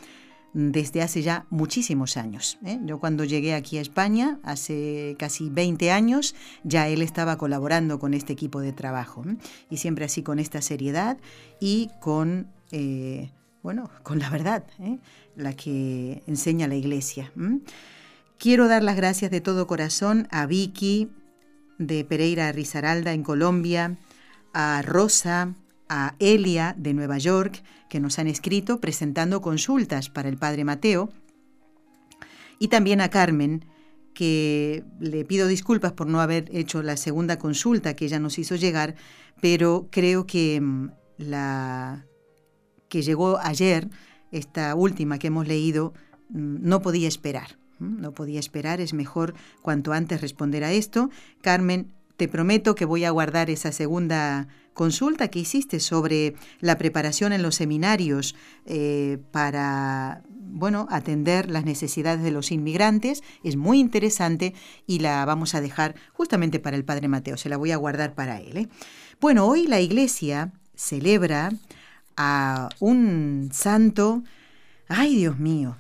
desde 0.55 1.03
hace 1.03 1.23
ya 1.23 1.47
muchísimos 1.51 2.17
años. 2.17 2.59
¿eh? 2.65 2.79
Yo 2.85 2.99
cuando 2.99 3.25
llegué 3.25 3.55
aquí 3.55 3.79
a 3.79 3.81
España, 3.81 4.39
hace 4.43 5.17
casi 5.19 5.49
20 5.49 5.91
años, 5.91 6.35
ya 6.63 6.89
él 6.89 7.03
estaba 7.03 7.39
colaborando 7.39 7.99
con 7.99 8.15
este 8.15 8.33
equipo 8.33 8.61
de 8.61 8.73
trabajo. 8.73 9.25
¿eh? 9.27 9.37
Y 9.71 9.79
siempre 9.79 10.05
así 10.05 10.23
con 10.23 10.39
esta 10.39 10.61
seriedad 10.61 11.19
y 11.61 11.91
con, 12.01 12.49
eh, 12.71 13.31
bueno, 13.63 13.91
con 14.03 14.19
la 14.19 14.31
verdad, 14.31 14.65
la 15.37 15.55
que 15.55 16.23
enseña 16.27 16.69
la 16.69 16.75
Iglesia. 16.75 17.33
Quiero 18.39 18.69
dar 18.69 18.83
las 18.83 18.97
gracias 18.97 19.31
de 19.31 19.41
todo 19.41 19.67
corazón 19.67 20.29
a 20.31 20.47
Vicky 20.47 21.09
de 21.79 22.05
Pereira 22.05 22.53
Rizaralda 22.53 23.13
en 23.13 23.23
Colombia, 23.23 23.99
a 24.53 24.83
Rosa, 24.83 25.55
a 25.95 26.15
Elia 26.21 26.75
de 26.79 26.95
Nueva 26.95 27.19
York, 27.19 27.63
que 27.91 28.01
nos 28.01 28.19
han 28.19 28.27
escrito 28.27 28.81
presentando 28.81 29.43
consultas 29.43 30.09
para 30.09 30.31
el 30.31 30.39
Padre 30.39 30.65
Mateo, 30.65 31.11
y 32.59 32.69
también 32.69 33.03
a 33.03 33.11
Carmen, 33.11 33.67
que 34.15 34.85
le 35.01 35.27
pido 35.27 35.47
disculpas 35.49 35.93
por 35.93 36.07
no 36.07 36.23
haber 36.23 36.49
hecho 36.57 36.83
la 36.83 36.97
segunda 36.97 37.39
consulta 37.39 37.95
que 37.95 38.07
ella 38.07 38.19
nos 38.19 38.39
hizo 38.39 38.57
llegar, 38.57 38.95
pero 39.43 39.89
creo 39.91 40.27
que 40.27 40.63
mm, 40.63 40.93
la 41.19 42.07
que 42.89 43.03
llegó 43.03 43.39
ayer, 43.39 43.91
esta 44.31 44.75
última 44.75 45.19
que 45.19 45.27
hemos 45.27 45.47
leído, 45.47 45.93
mm, 46.31 46.57
no 46.67 46.81
podía 46.81 47.09
esperar. 47.09 47.59
No 47.79 48.13
podía 48.13 48.41
esperar, 48.41 48.81
es 48.81 48.95
mejor 48.95 49.35
cuanto 49.61 49.93
antes 49.93 50.23
responder 50.23 50.65
a 50.65 50.73
esto. 50.73 51.11
Carmen, 51.43 51.93
te 52.17 52.29
prometo 52.29 52.75
que 52.75 52.85
voy 52.87 53.05
a 53.05 53.11
guardar 53.11 53.51
esa 53.51 53.73
segunda 53.73 54.47
consulta 54.75 55.29
que 55.29 55.41
hiciste 55.41 55.81
sobre 55.81 56.35
la 56.61 56.79
preparación 56.79 57.33
en 57.33 57.43
los 57.43 57.57
seminarios 57.57 58.35
eh, 58.67 59.19
para 59.31 60.23
bueno, 60.53 60.87
atender 60.91 61.51
las 61.51 61.65
necesidades 61.65 62.23
de 62.23 62.31
los 62.31 62.53
inmigrantes. 62.53 63.23
Es 63.43 63.57
muy 63.57 63.81
interesante 63.81 64.55
y 64.87 64.99
la 64.99 65.25
vamos 65.25 65.55
a 65.55 65.61
dejar 65.61 65.95
justamente 66.13 66.61
para 66.61 66.77
el 66.77 66.85
Padre 66.85 67.09
Mateo. 67.09 67.37
Se 67.37 67.49
la 67.49 67.57
voy 67.57 67.73
a 67.73 67.77
guardar 67.77 68.15
para 68.15 68.41
él. 68.41 68.57
¿eh? 68.57 68.69
Bueno, 69.21 69.47
hoy 69.47 69.67
la 69.67 69.81
Iglesia 69.81 70.53
celebra 70.75 71.53
a 72.17 72.69
un 72.81 73.51
santo. 73.53 74.23
¡Ay, 74.89 75.17
Dios 75.17 75.39
mío! 75.39 75.77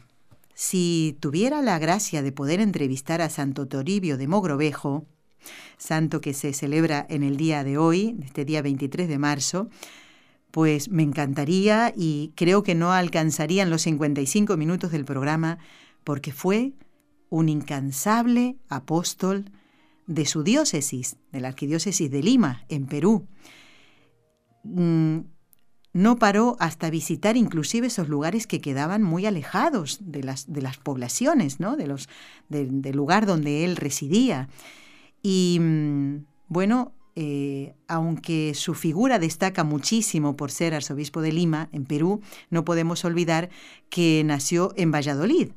Si 0.54 1.16
tuviera 1.20 1.60
la 1.60 1.78
gracia 1.78 2.22
de 2.22 2.32
poder 2.32 2.60
entrevistar 2.60 3.20
a 3.20 3.30
Santo 3.30 3.66
Toribio 3.66 4.16
de 4.16 4.28
Mogrovejo, 4.28 5.06
santo 5.78 6.20
que 6.20 6.34
se 6.34 6.52
celebra 6.52 7.06
en 7.08 7.22
el 7.22 7.36
día 7.36 7.64
de 7.64 7.78
hoy, 7.78 8.16
este 8.24 8.44
día 8.44 8.62
23 8.62 9.08
de 9.08 9.18
marzo, 9.18 9.68
pues 10.50 10.90
me 10.90 11.02
encantaría 11.02 11.92
y 11.96 12.32
creo 12.36 12.62
que 12.62 12.74
no 12.74 12.92
alcanzarían 12.92 13.70
los 13.70 13.82
55 13.82 14.56
minutos 14.56 14.92
del 14.92 15.04
programa 15.04 15.58
porque 16.04 16.32
fue 16.32 16.72
un 17.30 17.48
incansable 17.48 18.56
apóstol 18.68 19.50
de 20.06 20.26
su 20.26 20.42
diócesis, 20.42 21.16
de 21.32 21.40
la 21.40 21.48
arquidiócesis 21.48 22.10
de 22.10 22.22
Lima, 22.22 22.64
en 22.68 22.86
Perú. 22.86 23.26
Mm, 24.64 25.20
no 25.94 26.16
paró 26.16 26.56
hasta 26.58 26.90
visitar 26.90 27.36
inclusive 27.36 27.86
esos 27.86 28.08
lugares 28.08 28.46
que 28.46 28.60
quedaban 28.60 29.02
muy 29.02 29.26
alejados 29.26 29.98
de 30.00 30.22
las, 30.22 30.46
poblaciones, 30.82 31.60
¿no? 31.60 31.76
de 31.76 31.86
los, 31.86 32.08
del 32.48 32.96
lugar 32.96 33.26
donde 33.26 33.64
él 33.64 33.76
residía. 33.76 34.48
Y 35.22 35.58
mm, 35.60 36.24
bueno, 36.48 36.92
eh, 37.14 37.74
aunque 37.88 38.54
su 38.54 38.74
figura 38.74 39.18
destaca 39.18 39.64
muchísimo 39.64 40.36
por 40.36 40.50
ser 40.50 40.74
arzobispo 40.74 41.20
de 41.20 41.32
Lima, 41.32 41.68
en 41.72 41.84
Perú, 41.84 42.20
no 42.50 42.64
podemos 42.64 43.04
olvidar 43.04 43.50
que 43.90 44.22
nació 44.24 44.72
en 44.76 44.90
Valladolid, 44.90 45.50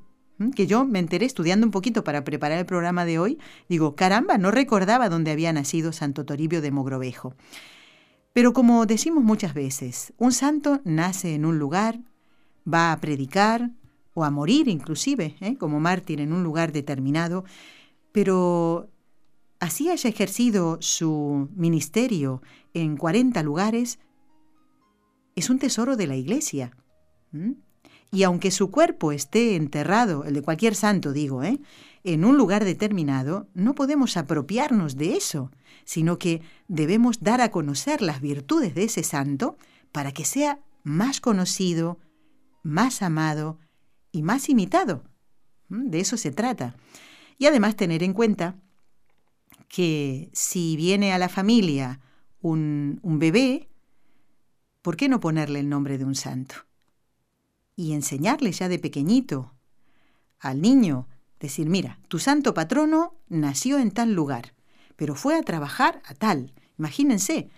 que 0.54 0.68
yo 0.68 0.86
me 0.86 1.00
enteré 1.00 1.26
estudiando 1.26 1.66
un 1.66 1.72
poquito 1.72 2.04
para 2.04 2.26
preparar 2.26 2.60
el 2.60 2.66
programa 2.66 3.06
de 3.06 3.20
hoy, 3.20 3.40
digo, 3.70 3.96
caramba, 3.96 4.38
no 4.38 4.52
recordaba 4.52 5.08
dónde 5.08 5.32
había 5.32 5.54
nacido 5.54 5.94
Santo 5.94 6.26
Toribio 6.26 6.62
de 6.62 6.72
Mogrovejo. 6.72 7.36
Pero 8.34 8.52
como 8.52 8.86
decimos 8.86 9.24
muchas 9.24 9.54
veces, 9.54 10.12
un 10.18 10.34
santo 10.34 10.82
nace 10.84 11.36
en 11.36 11.46
un 11.46 11.58
lugar, 11.58 12.02
va 12.72 12.92
a 12.92 13.00
predicar 13.00 13.72
o 14.14 14.26
a 14.26 14.30
morir 14.30 14.68
inclusive, 14.68 15.38
¿eh? 15.40 15.58
como 15.58 15.80
mártir 15.80 16.20
en 16.20 16.34
un 16.34 16.44
lugar 16.44 16.74
determinado, 16.74 17.46
pero 18.12 18.90
así 19.60 19.90
haya 19.90 20.10
ejercido 20.10 20.78
su 20.82 21.50
ministerio 21.56 22.42
en 22.74 22.98
40 22.98 23.42
lugares, 23.44 24.00
es 25.36 25.50
un 25.50 25.60
tesoro 25.60 25.96
de 25.98 26.08
la 26.08 26.16
Iglesia. 26.16 26.72
Y 28.12 28.24
aunque 28.24 28.52
su 28.52 28.72
cuerpo 28.72 29.12
esté 29.12 29.56
enterrado, 29.56 30.24
el 30.24 30.36
de 30.36 30.42
cualquier 30.42 30.76
santo 30.76 31.12
digo, 31.12 31.44
¿eh? 31.44 31.60
en 32.04 32.24
un 32.24 32.38
lugar 32.38 32.64
determinado, 32.64 33.50
no 33.54 33.76
podemos 33.76 34.16
apropiarnos 34.16 34.96
de 34.96 35.18
eso, 35.18 35.52
sino 35.84 36.18
que 36.18 36.42
debemos 36.68 37.22
dar 37.22 37.42
a 37.42 37.52
conocer 37.52 38.02
las 38.02 38.22
virtudes 38.22 38.76
de 38.76 38.84
ese 38.84 39.04
santo 39.04 39.58
para 39.92 40.12
que 40.12 40.24
sea 40.24 40.60
más 40.84 41.20
conocido, 41.20 42.00
más 42.64 43.02
amado 43.02 43.60
y 44.12 44.22
más 44.22 44.50
imitado. 44.50 45.04
De 45.68 46.00
eso 46.00 46.16
se 46.16 46.32
trata. 46.32 46.76
Y 47.38 47.48
además 47.48 47.76
tener 47.76 48.04
en 48.04 48.14
cuenta 48.14 48.56
que 49.76 50.30
si 50.32 50.78
viene 50.78 51.12
a 51.12 51.18
la 51.18 51.28
familia 51.28 52.00
un, 52.40 52.98
bebé, 53.04 53.68
¿por 54.82 54.96
qué 54.96 55.10
no 55.10 55.20
ponerle 55.20 55.60
el 55.60 55.68
nombre 55.68 55.98
de 55.98 56.06
un 56.06 56.16
santo? 56.16 56.56
Y 57.76 57.92
enseñarle 57.92 58.54
ya 58.54 58.70
de 58.70 58.80
pequeñito 58.80 59.52
al 60.40 60.62
niño, 60.62 61.10
decir, 61.42 61.68
mira, 61.68 62.00
tu 62.08 62.20
santo 62.20 62.54
patrono 62.54 63.16
nació 63.28 63.78
en 63.78 63.92
tal 63.92 64.14
lugar, 64.14 64.54
pero 64.96 65.14
fue 65.14 65.36
a 65.36 65.44
trabajar 65.44 66.02
a 66.06 66.14
tal. 66.14 66.54
Imagínense, 66.80 67.50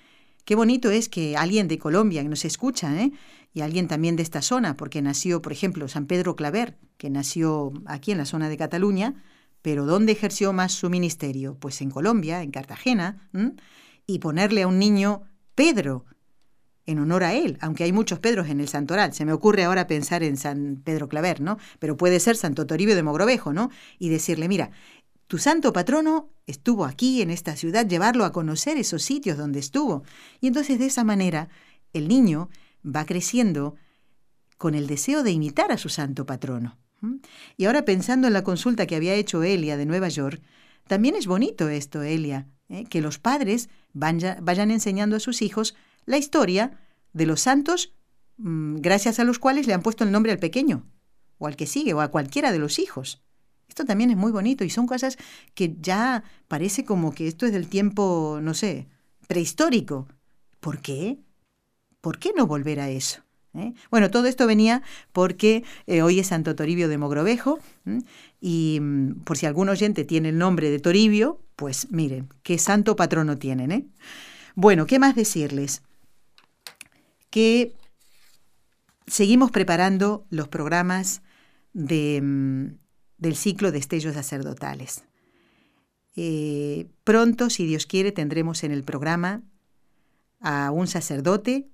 qué 0.44 0.56
bonito 0.56 0.90
es 0.90 1.10
que 1.10 1.38
alguien 1.38 1.68
de 1.68 1.78
Colombia 1.78 2.24
que 2.24 2.30
nos 2.30 2.46
escucha, 2.46 3.00
¿eh? 3.00 3.12
y 3.54 3.62
alguien 3.62 3.88
también 3.88 4.16
de 4.16 4.24
esta 4.24 4.42
zona, 4.42 4.76
porque 4.76 5.04
nació, 5.04 5.44
por 5.44 5.52
ejemplo, 5.52 5.88
San 5.88 6.08
Pedro 6.08 6.36
Claver, 6.36 6.80
que 6.98 7.12
nació 7.12 7.74
aquí 7.86 8.12
en 8.12 8.18
la 8.18 8.26
zona 8.26 8.50
de 8.50 8.58
Cataluña, 8.58 9.24
pero 9.68 9.86
¿dónde 9.86 10.14
ejerció 10.14 10.54
más 10.54 10.72
su 10.72 10.90
ministerio? 10.90 11.58
Pues 11.60 11.82
en 11.82 11.92
Colombia, 11.92 12.42
en 12.42 12.52
Cartagena, 12.52 13.30
y 14.06 14.20
ponerle 14.20 14.62
a 14.62 14.68
un 14.68 14.80
niño 14.80 15.24
Pedro, 15.56 16.06
en 16.86 17.00
honor 17.00 17.26
a 17.26 17.34
él, 17.34 17.58
aunque 17.60 17.84
hay 17.84 17.92
muchos 17.92 18.20
Pedros 18.20 18.48
en 18.48 18.62
el 18.62 18.70
santoral. 18.70 19.14
Se 19.14 19.26
me 19.26 19.34
ocurre 19.34 19.66
ahora 19.66 19.86
pensar 19.86 20.24
en 20.24 20.38
San 20.38 20.82
Pedro 20.86 21.10
Claver, 21.10 21.42
¿no? 21.42 21.58
Pero 21.80 21.98
puede 21.98 22.22
ser 22.22 22.38
Santo 22.38 22.66
Toribio 22.66 22.96
de 22.96 23.04
Mogrovejo, 23.04 23.52
¿no? 23.52 23.70
Y 24.00 24.08
decirle, 24.08 24.48
mira, 24.48 24.72
tu 25.28 25.38
santo 25.38 25.74
patrono 25.74 26.30
estuvo 26.46 26.86
aquí 26.86 27.22
en 27.22 27.30
esta 27.30 27.58
ciudad, 27.58 27.86
llevarlo 27.86 28.24
a 28.24 28.32
conocer 28.32 28.78
esos 28.78 29.04
sitios 29.04 29.38
donde 29.38 29.60
estuvo. 29.60 30.04
Y 30.40 30.48
entonces 30.48 30.80
de 30.80 30.86
esa 30.86 31.04
manera 31.04 31.50
el 31.92 32.08
niño 32.08 32.50
va 32.86 33.06
creciendo 33.06 33.76
con 34.58 34.76
el 34.76 34.88
deseo 34.88 35.24
de 35.24 35.32
imitar 35.32 35.74
a 35.74 35.78
su 35.78 35.90
santo 35.90 36.26
patrono. 36.26 36.78
Y 37.58 37.66
ahora 37.66 37.86
pensando 37.86 38.28
en 38.28 38.34
la 38.34 38.44
consulta 38.44 38.88
que 38.88 38.96
había 38.96 39.14
hecho 39.14 39.44
Elia 39.44 39.78
de 39.78 39.86
Nueva 39.86 40.10
York, 40.10 40.42
también 40.88 41.16
es 41.16 41.28
bonito 41.28 41.70
esto, 41.70 42.02
Elia, 42.02 42.48
¿eh? 42.70 42.86
que 42.86 43.02
los 43.02 43.20
padres 43.20 43.70
vayan 43.94 44.72
enseñando 44.72 45.16
a 45.16 45.20
sus 45.20 45.42
hijos 45.42 45.76
la 46.06 46.18
historia 46.18 46.80
de 47.14 47.26
los 47.26 47.42
santos 47.42 47.94
mm, 48.38 48.78
gracias 48.78 49.20
a 49.20 49.24
los 49.24 49.40
cuales 49.40 49.68
le 49.68 49.74
han 49.74 49.82
puesto 49.82 50.04
el 50.04 50.12
nombre 50.12 50.32
al 50.32 50.40
pequeño, 50.40 50.86
o 51.38 51.48
al 51.48 51.56
que 51.56 51.68
sigue, 51.68 51.94
o 51.94 52.02
a 52.02 52.10
cualquiera 52.10 52.52
de 52.52 52.60
los 52.60 52.80
hijos. 52.80 53.24
Esto 53.68 53.86
también 53.86 54.10
es 54.10 54.18
muy 54.18 54.32
bonito 54.32 54.64
y 54.64 54.70
son 54.70 54.88
cosas 54.88 55.18
que 55.54 55.76
ya 55.80 56.24
parece 56.48 56.86
como 56.86 57.14
que 57.14 57.28
esto 57.28 57.46
es 57.46 57.52
del 57.52 57.68
tiempo, 57.68 58.40
no 58.42 58.54
sé, 58.54 58.88
prehistórico. 59.28 60.08
¿Por 60.60 60.82
qué? 60.82 61.20
¿Por 62.02 62.18
qué 62.18 62.32
no 62.36 62.48
volver 62.48 62.80
a 62.80 62.90
eso? 62.90 63.27
¿Eh? 63.58 63.74
Bueno, 63.90 64.12
todo 64.12 64.28
esto 64.28 64.46
venía 64.46 64.84
porque 65.12 65.64
eh, 65.88 66.04
hoy 66.04 66.20
es 66.20 66.28
Santo 66.28 66.56
Toribio 66.56 66.88
de 66.88 66.98
Mogrovejo 66.98 67.60
y 68.40 68.78
mm, 68.80 69.24
por 69.24 69.38
si 69.38 69.48
algún 69.48 69.70
oyente 69.70 70.06
tiene 70.06 70.30
el 70.30 70.38
nombre 70.38 70.70
de 70.70 70.80
Toribio, 70.80 71.42
pues 71.56 71.92
miren, 71.92 72.30
qué 72.44 72.60
santo 72.60 72.96
patrono 72.96 73.38
tienen. 73.38 73.72
¿eh? 73.72 73.86
Bueno, 74.54 74.86
¿qué 74.86 75.00
más 75.00 75.16
decirles? 75.16 75.82
Que 77.32 77.74
seguimos 79.08 79.50
preparando 79.50 80.26
los 80.30 80.48
programas 80.48 81.24
mm, 81.74 82.66
del 83.18 83.36
ciclo 83.36 83.72
de 83.72 83.80
estellos 83.80 84.14
sacerdotales. 84.14 85.04
Pronto, 87.04 87.52
si 87.52 87.68
Dios 87.68 87.86
quiere, 87.86 88.12
tendremos 88.12 88.64
en 88.64 88.72
el 88.72 88.84
programa 88.84 89.44
a 90.40 90.72
un 90.72 90.88
sacerdote 90.88 91.68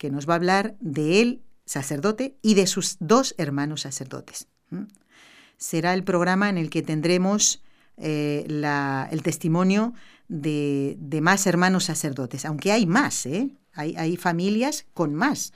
que 0.00 0.10
nos 0.10 0.26
va 0.26 0.32
a 0.32 0.36
hablar 0.36 0.76
de 0.80 1.20
él, 1.20 1.42
sacerdote, 1.66 2.34
y 2.40 2.54
de 2.54 2.66
sus 2.66 2.96
dos 3.00 3.34
hermanos 3.36 3.82
sacerdotes. 3.82 4.48
Será 5.58 5.92
el 5.92 6.04
programa 6.04 6.48
en 6.48 6.56
el 6.56 6.70
que 6.70 6.80
tendremos 6.80 7.62
eh, 7.98 8.46
el 8.48 9.22
testimonio 9.22 9.92
de, 10.26 10.96
más 11.20 11.46
hermanos 11.46 11.84
sacerdotes, 11.84 12.46
aunque 12.46 12.72
hay 12.72 12.86
más, 12.86 13.26
¿eh? 13.26 13.50
hay, 13.74 13.94
hay 13.98 14.16
familias 14.16 14.86
con 14.94 15.14
más. 15.14 15.52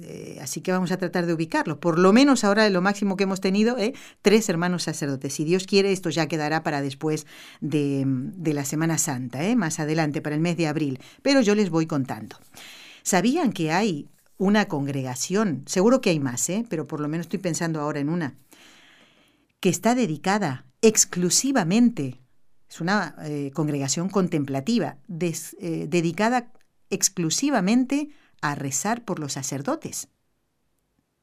Eh, 0.00 0.38
así 0.40 0.62
que 0.62 0.72
vamos 0.72 0.90
a 0.90 0.96
tratar 0.96 1.26
de 1.26 1.34
ubicarlo. 1.34 1.78
Por 1.78 1.98
lo 1.98 2.14
menos 2.14 2.42
ahora 2.42 2.70
lo 2.70 2.80
máximo 2.80 3.18
que 3.18 3.24
hemos 3.24 3.42
tenido, 3.42 3.76
¿eh? 3.76 3.92
tres 4.22 4.48
hermanos 4.48 4.84
sacerdotes. 4.84 5.34
Si 5.34 5.44
Dios 5.44 5.66
quiere, 5.66 5.92
esto 5.92 6.08
ya 6.08 6.26
quedará 6.26 6.62
para 6.62 6.80
después 6.80 7.26
de, 7.60 8.06
la 8.44 8.64
Semana 8.64 8.96
Santa, 8.96 9.40
más 9.56 9.78
adelante, 9.78 10.22
para 10.22 10.36
el 10.36 10.40
mes 10.40 10.56
de 10.56 10.68
abril. 10.68 11.00
Pero 11.20 11.42
yo 11.42 11.54
les 11.54 11.68
voy 11.68 11.86
contando. 11.86 12.36
¿Sabían 13.04 13.52
que 13.52 13.70
hay 13.70 14.08
una 14.38 14.66
congregación? 14.66 15.62
Seguro 15.66 16.00
que 16.00 16.10
hay 16.10 16.18
más, 16.18 16.48
¿eh? 16.48 16.64
pero 16.68 16.86
por 16.86 17.00
lo 17.00 17.06
menos 17.06 17.26
estoy 17.26 17.38
pensando 17.38 17.80
ahora 17.80 18.00
en 18.00 18.08
una, 18.08 18.34
que 19.60 19.68
está 19.68 19.94
dedicada 19.94 20.64
exclusivamente, 20.80 22.20
es 22.68 22.80
una 22.80 23.14
congregación 23.52 24.08
contemplativa, 24.08 24.98
dedicada 25.06 26.52
exclusivamente 26.90 28.08
a 28.40 28.54
rezar 28.54 29.04
por 29.04 29.20
los 29.20 29.34
sacerdotes. 29.34 30.08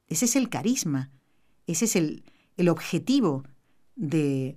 Ese 0.08 0.24
es 0.24 0.36
el 0.36 0.48
carisma, 0.48 1.10
ese 1.66 1.84
es 1.84 1.96
el, 1.96 2.24
el 2.56 2.68
objetivo 2.68 3.44
de, 3.96 4.56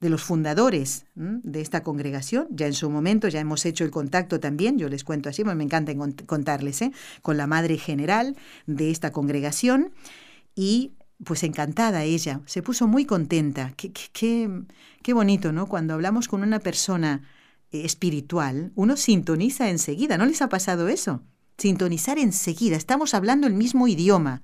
de, 0.00 0.10
los 0.10 0.22
fundadores 0.22 1.06
de 1.14 1.60
esta 1.60 1.82
congregación. 1.82 2.46
Ya 2.50 2.66
en 2.66 2.74
su 2.74 2.90
momento 2.90 3.28
ya 3.28 3.40
hemos 3.40 3.64
hecho 3.66 3.84
el 3.84 3.90
contacto 3.90 4.40
también, 4.40 4.78
yo 4.78 4.88
les 4.88 5.04
cuento 5.04 5.28
así, 5.28 5.44
me 5.44 5.64
encanta 5.64 5.92
contarles, 6.26 6.82
¿eh? 6.82 6.92
con 7.22 7.36
la 7.36 7.46
madre 7.46 7.78
general 7.78 8.36
de 8.66 8.90
esta 8.90 9.12
congregación 9.12 9.92
y 10.54 10.92
pues 11.24 11.42
encantada 11.44 12.04
ella, 12.04 12.42
se 12.44 12.62
puso 12.62 12.86
muy 12.86 13.06
contenta. 13.06 13.72
Qué, 13.76 13.90
qué, 13.92 14.50
qué 15.02 15.12
bonito, 15.14 15.50
¿no? 15.50 15.66
Cuando 15.66 15.94
hablamos 15.94 16.28
con 16.28 16.42
una 16.42 16.60
persona 16.60 17.22
eh, 17.72 17.86
espiritual, 17.86 18.72
uno 18.74 18.96
sintoniza 18.98 19.70
enseguida, 19.70 20.18
¿no 20.18 20.26
les 20.26 20.42
ha 20.42 20.50
pasado 20.50 20.88
eso? 20.88 21.22
sintonizar 21.58 22.18
enseguida, 22.18 22.76
estamos 22.76 23.14
hablando 23.14 23.46
el 23.46 23.54
mismo 23.54 23.88
idioma. 23.88 24.42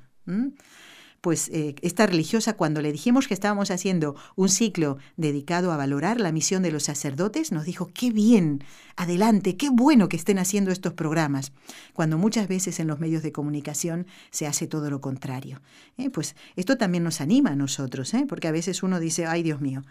Pues 1.23 1.51
eh, 1.51 1.77
esta 1.83 2.05
religiosa, 2.05 2.55
cuando 2.55 2.83
le 2.83 2.91
dijimos 2.91 3.29
que 3.29 3.35
estábamos 3.35 3.71
haciendo 3.71 4.17
un 4.35 4.49
ciclo 4.49 4.99
dedicado 5.17 5.71
a 5.71 5.77
valorar 5.77 6.21
la 6.21 6.33
misión 6.33 6.65
de 6.65 6.73
los 6.73 6.83
sacerdotes, 6.83 7.53
nos 7.53 7.65
dijo, 7.65 7.89
qué 7.95 8.11
bien, 8.11 8.65
adelante, 8.97 9.57
qué 9.57 9.71
bueno 9.71 10.09
que 10.09 10.17
estén 10.17 10.41
haciendo 10.41 10.73
estos 10.73 10.95
programas, 10.95 11.53
cuando 11.93 12.19
muchas 12.19 12.49
veces 12.49 12.81
en 12.81 12.89
los 12.89 12.99
medios 12.99 13.23
de 13.23 13.31
comunicación 13.31 14.09
se 14.33 14.49
hace 14.49 14.67
todo 14.67 14.91
lo 14.91 15.01
contrario. 15.01 15.63
¿eh? 15.97 16.11
Pues 16.11 16.35
esto 16.57 16.77
también 16.77 17.05
nos 17.05 17.21
anima 17.21 17.51
a 17.51 17.57
nosotros, 17.57 18.13
¿eh? 18.15 18.27
porque 18.29 18.49
a 18.49 18.53
veces 18.53 18.83
uno 18.83 18.99
dice, 18.99 19.25
ay 19.25 19.45
Dios 19.45 19.61
mío, 19.61 19.83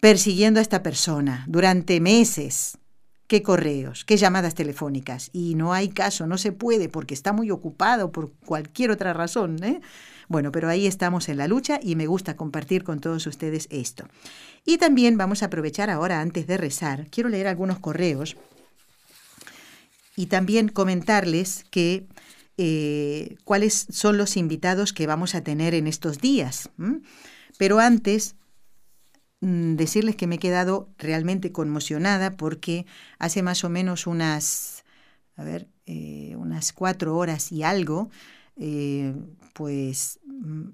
persiguiendo 0.00 0.58
a 0.58 0.62
esta 0.62 0.82
persona 0.82 1.44
durante 1.46 2.00
meses, 2.00 2.78
qué 3.28 3.42
correos, 3.42 4.04
qué 4.04 4.16
llamadas 4.16 4.54
telefónicas. 4.54 5.30
Y 5.32 5.54
no 5.54 5.72
hay 5.72 5.90
caso, 5.90 6.26
no 6.26 6.38
se 6.38 6.50
puede 6.50 6.88
porque 6.88 7.14
está 7.14 7.32
muy 7.32 7.52
ocupado 7.52 8.10
por 8.10 8.32
cualquier 8.44 8.90
otra 8.90 9.12
razón. 9.12 9.62
¿eh? 9.62 9.80
Bueno, 10.28 10.52
pero 10.52 10.68
ahí 10.68 10.86
estamos 10.86 11.28
en 11.28 11.38
la 11.38 11.48
lucha 11.48 11.80
y 11.82 11.96
me 11.96 12.06
gusta 12.06 12.36
compartir 12.36 12.84
con 12.84 13.00
todos 13.00 13.26
ustedes 13.26 13.66
esto. 13.70 14.06
Y 14.64 14.78
también 14.78 15.16
vamos 15.16 15.42
a 15.42 15.46
aprovechar 15.46 15.90
ahora, 15.90 16.20
antes 16.20 16.46
de 16.46 16.56
rezar, 16.56 17.06
quiero 17.10 17.28
leer 17.28 17.46
algunos 17.46 17.78
correos 17.78 18.36
y 20.16 20.26
también 20.26 20.68
comentarles 20.68 21.64
que 21.70 22.06
eh, 22.58 23.36
cuáles 23.44 23.86
son 23.90 24.18
los 24.18 24.36
invitados 24.36 24.92
que 24.92 25.06
vamos 25.06 25.34
a 25.34 25.42
tener 25.42 25.74
en 25.74 25.86
estos 25.86 26.18
días. 26.18 26.70
Pero 27.56 27.78
antes 27.78 28.34
Mm, 29.40 29.76
decirles 29.76 30.16
que 30.16 30.26
me 30.26 30.36
he 30.36 30.38
quedado 30.38 30.88
realmente 30.98 31.52
conmocionada 31.52 32.36
porque 32.36 32.86
hace 33.18 33.42
más 33.42 33.62
o 33.64 33.68
menos 33.68 34.06
unas, 34.08 34.84
a 35.36 35.44
ver, 35.44 35.68
eh, 35.86 36.34
unas 36.36 36.72
cuatro 36.72 37.16
horas 37.16 37.52
y 37.52 37.62
algo, 37.62 38.10
eh, 38.58 39.14
pues 39.54 40.20
mm, 40.24 40.68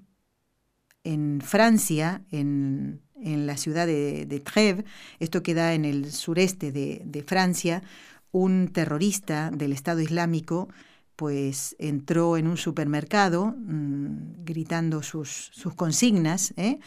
en 1.03 1.41
Francia, 1.41 2.23
en, 2.31 3.01
en, 3.21 3.45
la 3.45 3.57
ciudad 3.57 3.85
de, 3.87 4.25
de, 4.25 4.43
Trèves, 4.43 4.85
esto 5.19 5.43
queda 5.43 5.73
en 5.73 5.85
el 5.85 6.11
sureste 6.11 6.71
de, 6.71 7.23
Francia, 7.25 7.83
un 8.31 8.69
terrorista 8.69 9.51
del 9.51 9.71
Estado 9.71 10.01
Islámico 10.01 10.67
pues 11.15 11.77
entró 11.79 12.35
en 12.35 12.47
un 12.47 12.57
supermercado 12.57 13.55
mmm, 13.57 14.43
gritando 14.43 15.01
sus, 15.01 15.49
sus 15.53 15.73
consignas, 15.73 16.53
¿eh? 16.57 16.79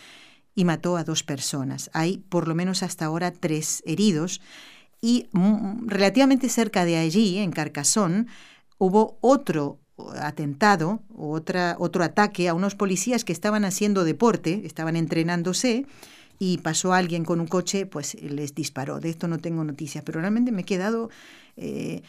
y 0.58 0.64
mató 0.64 0.96
a 0.96 1.04
dos 1.04 1.22
personas. 1.22 1.88
Hay 1.92 2.18
por 2.18 2.48
lo 2.48 2.54
menos 2.56 2.82
hasta 2.82 3.04
ahora 3.04 3.30
tres 3.30 3.80
heridos 3.86 4.40
y 5.00 5.28
mm, 5.30 5.86
relativamente 5.86 6.48
cerca 6.48 6.84
de 6.84 6.96
allí, 6.96 7.38
en 7.38 7.52
Carcassonne, 7.52 8.26
hubo 8.76 9.18
otro 9.20 9.78
atentado, 10.20 11.00
otra, 11.16 11.76
otro 11.78 12.04
ataque 12.04 12.48
a 12.48 12.54
unos 12.54 12.74
policías 12.74 13.24
que 13.24 13.32
estaban 13.32 13.64
haciendo 13.64 14.04
deporte, 14.04 14.62
estaban 14.64 14.96
entrenándose 14.96 15.86
y 16.38 16.58
pasó 16.58 16.92
alguien 16.92 17.24
con 17.24 17.40
un 17.40 17.46
coche, 17.46 17.86
pues 17.86 18.14
les 18.22 18.54
disparó. 18.54 19.00
De 19.00 19.10
esto 19.10 19.28
no 19.28 19.38
tengo 19.38 19.64
noticias, 19.64 20.04
pero 20.04 20.20
realmente 20.20 20.52
me 20.52 20.62
he 20.62 20.64
quedado... 20.64 21.10
Eh, 21.56 22.02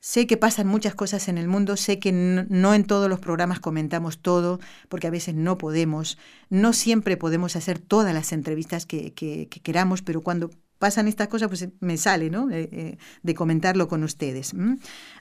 Sé 0.00 0.26
que 0.26 0.38
pasan 0.38 0.66
muchas 0.66 0.94
cosas 0.94 1.28
en 1.28 1.36
el 1.36 1.46
mundo, 1.46 1.76
sé 1.76 1.98
que 1.98 2.10
no, 2.10 2.74
en 2.74 2.84
todos 2.84 3.10
los 3.10 3.20
programas 3.20 3.60
comentamos 3.60 4.18
todo, 4.18 4.58
porque 4.88 5.06
a 5.06 5.10
veces 5.10 5.34
no 5.34 5.58
podemos, 5.58 6.16
no 6.48 6.72
siempre 6.72 7.18
podemos 7.18 7.54
hacer 7.54 7.78
todas 7.78 8.14
las 8.14 8.32
entrevistas 8.32 8.86
que, 8.86 9.12
queramos, 9.62 10.00
pero 10.00 10.22
cuando 10.22 10.50
pasan 10.80 11.08
estas 11.08 11.28
cosas, 11.28 11.48
pues 11.48 11.68
me 11.80 11.98
sale, 11.98 12.30
¿no? 12.30 12.50
Eh, 12.50 12.68
eh, 12.72 12.98
de 13.22 13.34
comentarlo 13.34 13.86
con 13.86 14.02
ustedes. 14.02 14.52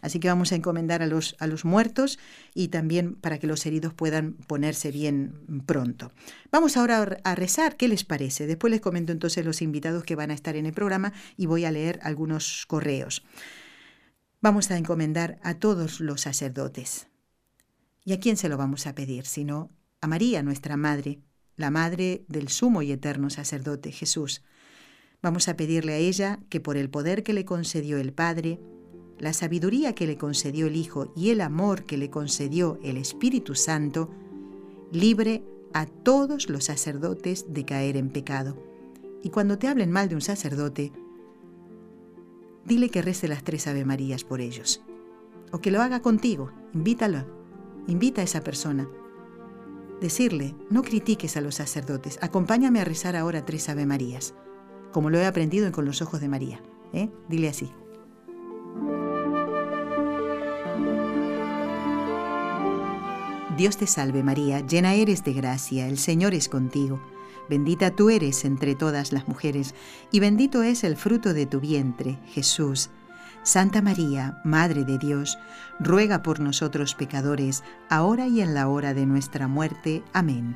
Así 0.02 0.20
que 0.22 0.30
vamos 0.30 0.54
a 0.54 0.56
encomendar 0.56 1.04
a 1.04 1.06
los, 1.06 1.36
a 1.38 1.48
los 1.48 1.66
muertos 1.66 2.18
y 2.56 2.70
también 2.70 3.16
para 3.16 3.40
que 3.40 3.46
los 3.46 3.66
heridos 3.66 3.94
puedan 3.94 4.34
ponerse 4.34 4.90
bien 4.90 5.64
pronto. 5.66 6.14
Vamos 6.50 6.78
ahora 6.78 7.20
a 7.26 7.36
rezar, 7.36 7.76
¿qué 7.76 7.90
les 7.90 8.06
parece? 8.06 8.48
Después 8.48 8.72
les 8.72 8.80
comento 8.80 9.12
entonces 9.12 9.46
los 9.46 9.62
invitados 9.62 10.06
que 10.06 10.16
van 10.16 10.32
a 10.32 10.34
estar 10.34 10.56
en 10.56 10.66
el 10.66 10.72
programa 10.72 11.12
y 11.36 11.46
voy 11.46 11.66
a 11.66 11.72
leer 11.72 12.00
algunos 12.04 12.64
correos. 12.66 13.26
Vamos 14.40 14.72
a 14.72 14.78
encomendar 14.78 15.40
a 15.44 15.56
todos 15.56 16.00
los 16.00 16.22
sacerdotes. 16.22 17.08
¿Y 18.06 18.14
a 18.14 18.22
quién 18.22 18.38
se 18.38 18.48
lo 18.48 18.56
vamos 18.56 18.88
a 18.88 18.96
pedir? 18.96 19.26
Sino 19.26 19.72
a 20.00 20.08
María, 20.08 20.42
nuestra 20.42 20.78
Madre, 20.78 21.20
la 21.58 21.70
Madre 21.70 22.24
del 22.30 22.48
sumo 22.48 22.82
y 22.82 22.94
eterno 22.94 23.30
sacerdote 23.30 23.92
Jesús. 23.92 24.42
Vamos 25.22 25.50
a 25.50 25.58
pedirle 25.58 25.94
a 25.94 25.98
ella 25.98 26.40
que 26.50 26.62
por 26.62 26.78
el 26.78 26.90
poder 26.90 27.24
que 27.24 27.34
le 27.34 27.44
concedió 27.44 27.98
el 27.98 28.14
Padre, 28.14 28.60
la 29.18 29.34
sabiduría 29.34 29.94
que 29.94 30.08
le 30.08 30.18
concedió 30.18 30.68
el 30.68 30.78
Hijo 30.78 31.12
y 31.14 31.32
el 31.32 31.42
amor 31.42 31.84
que 31.84 31.98
le 31.98 32.10
concedió 32.10 32.80
el 32.84 32.96
Espíritu 32.96 33.54
Santo, 33.54 34.10
libre 34.94 35.44
a 35.74 35.88
todos 35.88 36.50
los 36.50 36.64
sacerdotes 36.66 37.46
de 37.50 37.66
caer 37.66 37.98
en 37.98 38.10
pecado. 38.10 38.58
Y 39.22 39.30
cuando 39.30 39.58
te 39.58 39.68
hablen 39.68 39.92
mal 39.92 40.08
de 40.08 40.16
un 40.16 40.22
sacerdote, 40.22 40.94
dile 42.66 42.90
que 42.90 43.02
rece 43.02 43.28
las 43.28 43.44
tres 43.44 43.68
Ave 43.68 43.84
Marías 43.84 44.24
por 44.24 44.40
ellos. 44.40 44.82
O 45.52 45.60
que 45.60 45.72
lo 45.72 45.82
haga 45.82 46.02
contigo, 46.02 46.52
invítalo, 46.74 47.26
invita 47.88 48.22
a 48.22 48.24
esa 48.24 48.42
persona. 48.42 48.88
Decirle, 50.00 50.56
no 50.70 50.82
critiques 50.82 51.36
a 51.36 51.42
los 51.42 51.56
sacerdotes, 51.56 52.20
acompáñame 52.22 52.80
a 52.80 52.86
rezar 52.86 53.18
ahora 53.18 53.46
tres 53.46 53.68
Ave 53.68 53.86
Marías, 53.86 54.34
como 54.92 55.10
lo 55.10 55.18
he 55.18 55.26
aprendido 55.26 55.72
Con 55.72 55.86
los 55.86 56.02
Ojos 56.02 56.22
de 56.22 56.30
María. 56.30 56.62
¿eh? 56.94 57.10
Dile 57.28 57.50
así. 57.50 57.72
Dios 63.58 63.76
te 63.76 63.88
salve 63.88 64.24
María, 64.24 64.62
llena 64.62 64.94
eres 64.94 65.26
de 65.26 65.34
gracia, 65.34 65.88
el 65.88 65.98
Señor 65.98 66.34
es 66.34 66.48
contigo. 66.48 67.02
Bendita 67.50 67.92
tú 67.92 68.10
eres 68.10 68.46
entre 68.46 68.74
todas 68.74 69.12
las 69.12 69.28
mujeres, 69.28 69.76
y 70.12 70.22
bendito 70.22 70.64
es 70.64 70.86
el 70.86 70.96
fruto 70.96 71.34
de 71.34 71.46
tu 71.46 71.60
vientre, 71.60 72.20
Jesús. 72.28 72.90
Santa 73.44 73.82
María, 73.82 74.40
Madre 74.46 74.86
de 74.86 74.98
Dios, 74.98 75.38
ruega 75.80 76.22
por 76.22 76.40
nosotros 76.40 76.96
pecadores, 76.96 77.64
ahora 77.90 78.28
y 78.28 78.40
en 78.40 78.54
la 78.54 78.70
hora 78.70 78.94
de 78.94 79.06
nuestra 79.06 79.50
muerte. 79.50 80.04
Amén. 80.14 80.56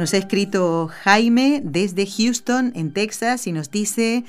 Nos 0.00 0.14
ha 0.14 0.16
escrito 0.16 0.88
Jaime 0.88 1.60
desde 1.62 2.06
Houston, 2.06 2.72
en 2.74 2.94
Texas, 2.94 3.46
y 3.46 3.52
nos 3.52 3.70
dice, 3.70 4.24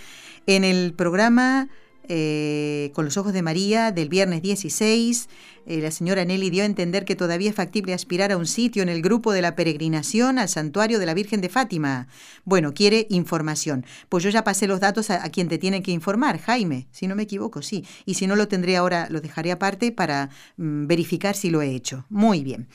en 0.46 0.66
el 0.66 0.92
programa 0.92 1.70
eh, 2.10 2.92
con 2.94 3.06
los 3.06 3.16
ojos 3.16 3.32
de 3.32 3.42
María 3.42 3.94
del 3.94 4.10
viernes 4.10 4.42
16. 4.42 5.30
Eh, 5.66 5.78
la 5.78 5.92
señora 5.92 6.26
Nelly 6.26 6.50
dio 6.50 6.64
a 6.64 6.66
entender 6.66 7.06
que 7.06 7.16
todavía 7.16 7.50
es 7.50 7.56
factible 7.56 7.94
aspirar 7.94 8.34
a 8.34 8.38
un 8.38 8.48
sitio 8.48 8.84
en 8.84 8.90
el 8.90 9.02
grupo 9.02 9.32
de 9.32 9.42
la 9.42 9.56
peregrinación 9.56 10.40
al 10.40 10.50
santuario 10.50 11.00
de 11.00 11.06
la 11.06 11.14
Virgen 11.14 11.40
de 11.40 11.48
Fátima. 11.48 12.10
Bueno, 12.44 12.74
quiere 12.74 13.08
información. 13.10 13.86
Pues 14.10 14.26
yo 14.26 14.30
ya 14.30 14.44
pasé 14.44 14.68
los 14.68 14.82
datos 14.82 15.10
a, 15.10 15.22
quien 15.30 15.48
te 15.48 15.58
tiene 15.58 15.82
que 15.82 15.92
informar, 15.92 16.38
Jaime, 16.40 16.90
si 16.92 17.08
no 17.08 17.16
me 17.16 17.24
equivoco, 17.24 17.62
sí. 17.62 17.86
Y 18.06 18.16
si 18.16 18.28
no 18.28 18.36
lo 18.36 18.50
tendré 18.50 18.76
ahora, 18.76 19.08
lo 19.10 19.22
dejaré 19.22 19.54
aparte 19.54 19.94
para 19.94 20.32
mm, 20.58 20.88
verificar 20.88 21.34
si 21.34 21.50
lo 21.50 21.62
he 21.62 21.74
hecho. 21.74 22.04
Muy 22.10 22.44
bien. 22.44 22.68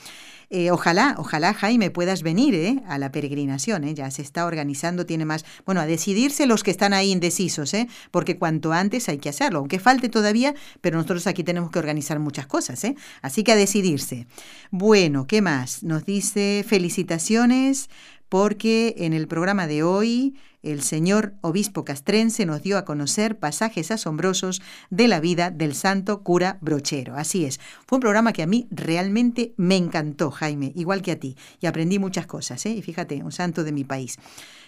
Eh, 0.49 0.71
ojalá, 0.71 1.17
ojalá 1.19 1.55
Jaime 1.55 1.91
puedas 1.91 2.23
venir 2.23 2.55
¿eh? 2.55 2.83
a 2.87 2.99
la 2.99 3.11
peregrinación, 3.11 3.83
¿eh? 3.83 3.95
ya 3.95 4.11
se 4.13 4.23
está 4.23 4.47
organizando, 4.47 5.05
tiene 5.05 5.25
más, 5.25 5.45
bueno, 5.65 5.81
a 5.81 5.87
decidirse 5.87 6.47
los 6.47 6.63
que 6.63 6.71
están 6.71 6.93
ahí 6.93 7.11
indecisos, 7.11 7.75
¿eh? 7.75 7.89
porque 8.13 8.39
cuanto 8.39 8.73
antes 8.73 9.09
hay 9.09 9.19
que 9.19 9.29
hacerlo, 9.29 9.59
aunque 9.59 9.81
falte 9.81 10.09
todavía, 10.09 10.55
pero 10.81 10.99
nosotros 10.99 11.27
aquí 11.27 11.43
tenemos 11.43 11.73
que 11.73 11.81
organizar 11.81 12.21
muchas 12.21 12.47
cosas, 12.47 12.83
¿eh? 12.85 12.95
así 13.23 13.43
que 13.43 13.53
a 13.53 13.57
decidirse. 13.57 14.29
Bueno, 14.71 15.27
¿qué 15.27 15.43
más? 15.43 15.83
Nos 15.83 16.05
dice 16.05 16.65
felicitaciones 16.67 17.91
porque 18.29 18.95
en 18.99 19.13
el 19.13 19.27
programa 19.27 19.67
de 19.67 19.83
hoy 19.83 20.37
el 20.73 20.83
señor 20.83 21.35
obispo 21.41 21.85
castrense 21.85 22.47
nos 22.47 22.63
dio 22.63 22.79
a 22.79 22.85
conocer 22.85 23.39
pasajes 23.39 23.91
asombrosos 23.91 24.63
de 24.91 25.09
la 25.09 25.21
vida 25.21 25.51
del 25.51 25.75
santo 25.75 26.23
cura 26.23 26.59
brochero. 26.61 27.17
Así 27.17 27.45
es, 27.45 27.61
fue 27.87 27.97
un 27.97 28.01
programa 28.01 28.33
que 28.33 28.43
a 28.43 28.47
mí 28.47 28.67
realmente 28.71 29.55
me 29.57 29.77
encantó, 29.77 30.31
Jaime, 30.31 30.73
igual 30.75 31.03
que 31.03 31.13
a 31.13 31.21
ti, 31.21 31.37
y 31.61 31.67
aprendí 31.67 31.99
muchas 31.99 32.27
cosas, 32.27 32.65
¿eh? 32.67 32.71
y 32.71 32.83
fíjate, 32.83 33.23
un 33.23 33.33
santo 33.33 33.65
de 33.65 33.73
mi 33.73 33.85
país. 33.85 34.19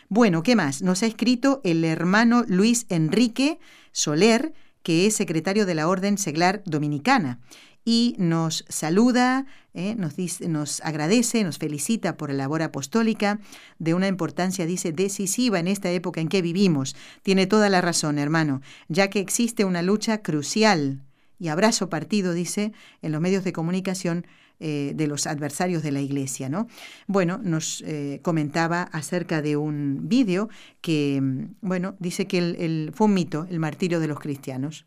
Bueno, 0.08 0.42
¿qué 0.42 0.56
más? 0.56 0.82
Nos 0.82 1.02
ha 1.02 1.06
escrito 1.06 1.60
el 1.64 1.84
hermano 1.84 2.44
Luis 2.46 2.86
Enrique 2.88 3.58
Soler, 3.92 4.54
que 4.82 5.06
es 5.06 5.16
secretario 5.16 5.66
de 5.66 5.74
la 5.74 5.88
Orden 5.88 6.16
Seglar 6.16 6.62
Dominicana 6.64 7.40
y 7.88 8.14
nos 8.18 8.66
saluda, 8.68 9.46
eh, 9.72 9.94
nos, 9.94 10.14
dice, 10.14 10.46
nos 10.46 10.82
agradece, 10.82 11.42
nos 11.42 11.56
felicita 11.56 12.18
por 12.18 12.28
la 12.28 12.36
labor 12.36 12.60
apostólica 12.60 13.40
de 13.78 13.94
una 13.94 14.08
importancia, 14.08 14.66
dice, 14.66 14.92
decisiva 14.92 15.58
en 15.58 15.68
esta 15.68 15.90
época 15.90 16.20
en 16.20 16.28
que 16.28 16.42
vivimos. 16.42 16.94
Tiene 17.22 17.46
toda 17.46 17.70
la 17.70 17.80
razón, 17.80 18.18
hermano, 18.18 18.60
ya 18.88 19.08
que 19.08 19.20
existe 19.20 19.64
una 19.64 19.80
lucha 19.80 20.20
crucial 20.20 21.00
y 21.38 21.48
abrazo 21.48 21.88
partido, 21.88 22.34
dice, 22.34 22.72
en 23.00 23.10
los 23.10 23.22
medios 23.22 23.42
de 23.42 23.54
comunicación 23.54 24.26
eh, 24.60 24.92
de 24.94 25.06
los 25.06 25.26
adversarios 25.26 25.82
de 25.82 25.92
la 25.92 26.02
Iglesia. 26.02 26.50
¿no? 26.50 26.66
Bueno, 27.06 27.40
nos 27.42 27.80
eh, 27.86 28.20
comentaba 28.22 28.82
acerca 28.82 29.40
de 29.40 29.56
un 29.56 30.10
vídeo 30.10 30.50
que, 30.82 31.20
mm, 31.22 31.54
bueno, 31.62 31.96
dice 32.00 32.26
que 32.26 32.36
el, 32.36 32.90
fue 32.92 33.06
un 33.06 33.14
mito, 33.14 33.46
el 33.48 33.60
martirio 33.60 33.98
de 33.98 34.08
los 34.08 34.20
cristianos. 34.20 34.86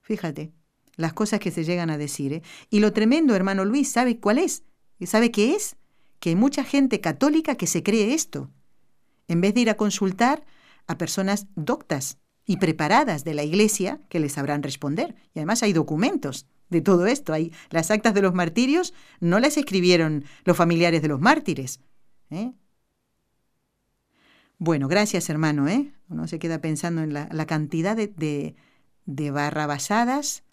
Fíjate 0.00 0.54
las 0.96 1.12
cosas 1.12 1.40
que 1.40 1.50
se 1.50 1.64
llegan 1.64 1.90
a 1.90 1.98
decir. 1.98 2.32
¿eh? 2.32 2.42
Y 2.70 2.80
lo 2.80 2.92
tremendo, 2.92 3.34
hermano 3.34 3.64
Luis, 3.64 3.90
¿sabe 3.90 4.18
cuál 4.18 4.38
es? 4.38 4.64
¿Sabe 5.04 5.30
qué 5.30 5.54
es? 5.54 5.76
Que 6.20 6.30
hay 6.30 6.36
mucha 6.36 6.64
gente 6.64 7.00
católica 7.00 7.56
que 7.56 7.66
se 7.66 7.82
cree 7.82 8.14
esto. 8.14 8.50
En 9.28 9.40
vez 9.40 9.54
de 9.54 9.60
ir 9.60 9.70
a 9.70 9.76
consultar 9.76 10.44
a 10.86 10.98
personas 10.98 11.46
doctas 11.54 12.18
y 12.46 12.58
preparadas 12.58 13.24
de 13.24 13.34
la 13.34 13.42
iglesia 13.42 14.00
que 14.08 14.20
les 14.20 14.32
sabrán 14.32 14.62
responder. 14.62 15.16
Y 15.34 15.40
además 15.40 15.62
hay 15.62 15.72
documentos 15.72 16.46
de 16.70 16.80
todo 16.80 17.06
esto. 17.06 17.32
Hay 17.32 17.52
las 17.70 17.90
actas 17.90 18.14
de 18.14 18.22
los 18.22 18.34
martirios 18.34 18.94
no 19.20 19.40
las 19.40 19.56
escribieron 19.56 20.24
los 20.44 20.56
familiares 20.56 21.02
de 21.02 21.08
los 21.08 21.20
mártires. 21.20 21.80
¿eh? 22.30 22.52
Bueno, 24.58 24.88
gracias 24.88 25.28
hermano. 25.28 25.68
¿eh? 25.68 25.92
Uno 26.08 26.28
se 26.28 26.38
queda 26.38 26.60
pensando 26.60 27.02
en 27.02 27.12
la, 27.12 27.46
cantidad 27.46 27.96
de, 27.96 28.06
de, 28.06 28.54
de 29.04 29.30
barrabasadas 29.30 30.45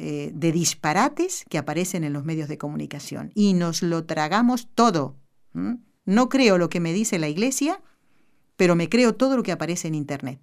eh, 0.00 0.30
de 0.32 0.52
disparates 0.52 1.44
que 1.50 1.58
aparecen 1.58 2.04
en 2.04 2.12
los 2.12 2.24
medios 2.24 2.48
de 2.48 2.56
comunicación 2.56 3.32
y 3.34 3.54
nos 3.54 3.82
lo 3.82 4.04
tragamos 4.04 4.68
todo. 4.72 5.16
No 6.04 6.28
creo 6.28 6.56
lo 6.56 6.70
que 6.70 6.78
me 6.78 6.92
dice 6.92 7.18
la 7.18 7.28
iglesia, 7.28 7.82
pero 8.54 8.76
me 8.76 8.88
creo 8.88 9.16
todo 9.16 9.36
lo 9.36 9.42
que 9.42 9.50
aparece 9.50 9.88
en 9.88 9.96
Internet. 9.96 10.38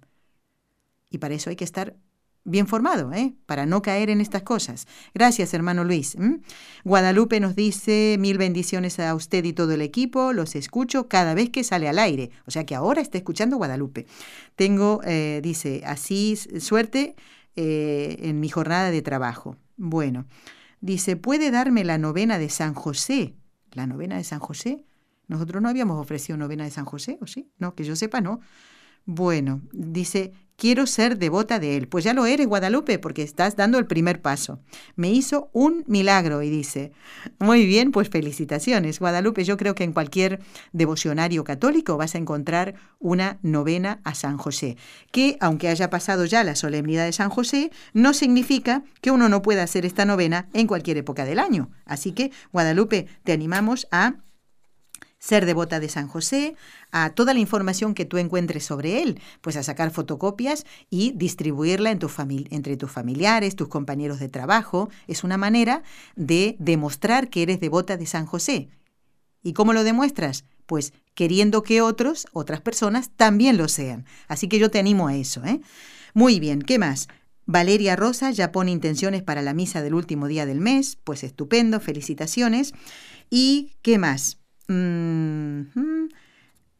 Y 1.08 1.16
para 1.16 1.34
eso 1.34 1.48
hay 1.48 1.56
que 1.56 1.64
estar 1.64 1.96
bien 2.44 2.66
formado, 2.66 3.14
¿eh? 3.14 3.32
para 3.46 3.64
no 3.64 3.80
caer 3.80 4.10
en 4.10 4.20
estas 4.20 4.42
cosas. 4.42 4.86
Gracias, 5.14 5.54
hermano 5.54 5.84
Luis. 5.84 6.18
Guadalupe 6.84 7.40
nos 7.40 7.56
dice 7.56 8.16
mil 8.18 8.36
bendiciones 8.36 9.00
a 9.00 9.14
usted 9.14 9.42
y 9.46 9.54
todo 9.54 9.72
el 9.72 9.80
equipo. 9.80 10.34
Los 10.34 10.54
escucho 10.54 11.08
cada 11.08 11.32
vez 11.32 11.48
que 11.48 11.64
sale 11.64 11.88
al 11.88 11.98
aire. 11.98 12.30
O 12.44 12.50
sea 12.50 12.66
que 12.66 12.74
ahora 12.74 13.00
está 13.00 13.16
escuchando 13.16 13.56
Guadalupe. 13.56 14.06
Tengo, 14.54 15.00
eh, 15.04 15.40
dice, 15.42 15.82
así 15.86 16.36
suerte 16.36 17.16
eh, 17.56 18.16
en 18.20 18.40
mi 18.40 18.48
jornada 18.48 18.90
de 18.90 19.02
trabajo. 19.02 19.56
Bueno, 19.76 20.26
dice, 20.80 21.16
¿puede 21.16 21.50
darme 21.50 21.84
la 21.84 21.98
novena 21.98 22.38
de 22.38 22.48
San 22.48 22.74
José? 22.74 23.36
¿La 23.72 23.86
novena 23.86 24.16
de 24.16 24.24
San 24.24 24.38
José? 24.38 24.84
Nosotros 25.28 25.62
no 25.62 25.68
habíamos 25.68 25.98
ofrecido 25.98 26.38
novena 26.38 26.64
de 26.64 26.70
San 26.70 26.84
José, 26.84 27.18
¿o 27.20 27.26
sí? 27.26 27.50
No, 27.58 27.74
que 27.74 27.84
yo 27.84 27.96
sepa, 27.96 28.20
no. 28.20 28.40
Bueno, 29.04 29.62
dice, 29.72 30.32
quiero 30.56 30.86
ser 30.86 31.18
devota 31.18 31.58
de 31.58 31.76
él. 31.76 31.88
Pues 31.88 32.04
ya 32.04 32.14
lo 32.14 32.26
eres, 32.26 32.46
Guadalupe, 32.46 32.98
porque 32.98 33.22
estás 33.22 33.56
dando 33.56 33.78
el 33.78 33.86
primer 33.86 34.20
paso. 34.20 34.60
Me 34.96 35.10
hizo 35.10 35.50
un 35.52 35.84
milagro 35.86 36.42
y 36.42 36.50
dice, 36.50 36.92
muy 37.38 37.66
bien, 37.66 37.92
pues 37.92 38.08
felicitaciones, 38.08 38.98
Guadalupe. 38.98 39.44
Yo 39.44 39.56
creo 39.56 39.74
que 39.74 39.84
en 39.84 39.92
cualquier 39.92 40.40
devocionario 40.72 41.44
católico 41.44 41.96
vas 41.96 42.14
a 42.14 42.18
encontrar 42.18 42.74
una 42.98 43.38
novena 43.42 44.00
a 44.04 44.14
San 44.14 44.38
José, 44.38 44.76
que 45.12 45.36
aunque 45.40 45.68
haya 45.68 45.90
pasado 45.90 46.24
ya 46.24 46.42
la 46.44 46.56
solemnidad 46.56 47.04
de 47.04 47.12
San 47.12 47.30
José, 47.30 47.70
no 47.92 48.14
significa 48.14 48.82
que 49.00 49.10
uno 49.10 49.28
no 49.28 49.42
pueda 49.42 49.62
hacer 49.62 49.84
esta 49.84 50.04
novena 50.04 50.48
en 50.52 50.66
cualquier 50.66 50.96
época 50.96 51.24
del 51.24 51.38
año. 51.38 51.70
Así 51.84 52.12
que, 52.12 52.30
Guadalupe, 52.52 53.06
te 53.24 53.32
animamos 53.32 53.86
a 53.90 54.16
ser 55.18 55.46
devota 55.46 55.80
de 55.80 55.88
San 55.88 56.08
José, 56.08 56.54
a 56.90 57.10
toda 57.10 57.34
la 57.34 57.40
información 57.40 57.94
que 57.94 58.04
tú 58.04 58.18
encuentres 58.18 58.64
sobre 58.64 59.02
él, 59.02 59.20
pues 59.40 59.56
a 59.56 59.62
sacar 59.62 59.90
fotocopias 59.90 60.64
y 60.90 61.12
distribuirla 61.16 61.90
en 61.90 61.98
tu 61.98 62.10
entre 62.50 62.76
tus 62.76 62.90
familiares, 62.90 63.56
tus 63.56 63.68
compañeros 63.68 64.20
de 64.20 64.28
trabajo. 64.28 64.88
Es 65.06 65.24
una 65.24 65.36
manera 65.36 65.82
de 66.14 66.56
demostrar 66.58 67.28
que 67.28 67.42
eres 67.42 67.60
devota 67.60 67.96
de 67.96 68.06
San 68.06 68.26
José. 68.26 68.68
¿Y 69.42 69.52
cómo 69.52 69.72
lo 69.72 69.84
demuestras? 69.84 70.44
Pues 70.66 70.92
queriendo 71.14 71.62
que 71.62 71.80
otros, 71.80 72.26
otras 72.32 72.60
personas, 72.60 73.10
también 73.16 73.56
lo 73.56 73.68
sean. 73.68 74.04
Así 74.28 74.48
que 74.48 74.58
yo 74.58 74.70
te 74.70 74.78
animo 74.78 75.08
a 75.08 75.14
eso. 75.14 75.44
¿eh? 75.44 75.60
Muy 76.14 76.40
bien, 76.40 76.62
¿qué 76.62 76.78
más? 76.78 77.08
Valeria 77.46 77.94
Rosa 77.94 78.32
ya 78.32 78.50
pone 78.50 78.72
intenciones 78.72 79.22
para 79.22 79.40
la 79.40 79.54
misa 79.54 79.82
del 79.82 79.94
último 79.94 80.26
día 80.26 80.46
del 80.46 80.60
mes, 80.60 80.98
pues 81.04 81.22
estupendo, 81.22 81.78
felicitaciones. 81.78 82.74
¿Y 83.30 83.72
qué 83.82 83.98
más? 83.98 84.38
Mm 84.68 86.08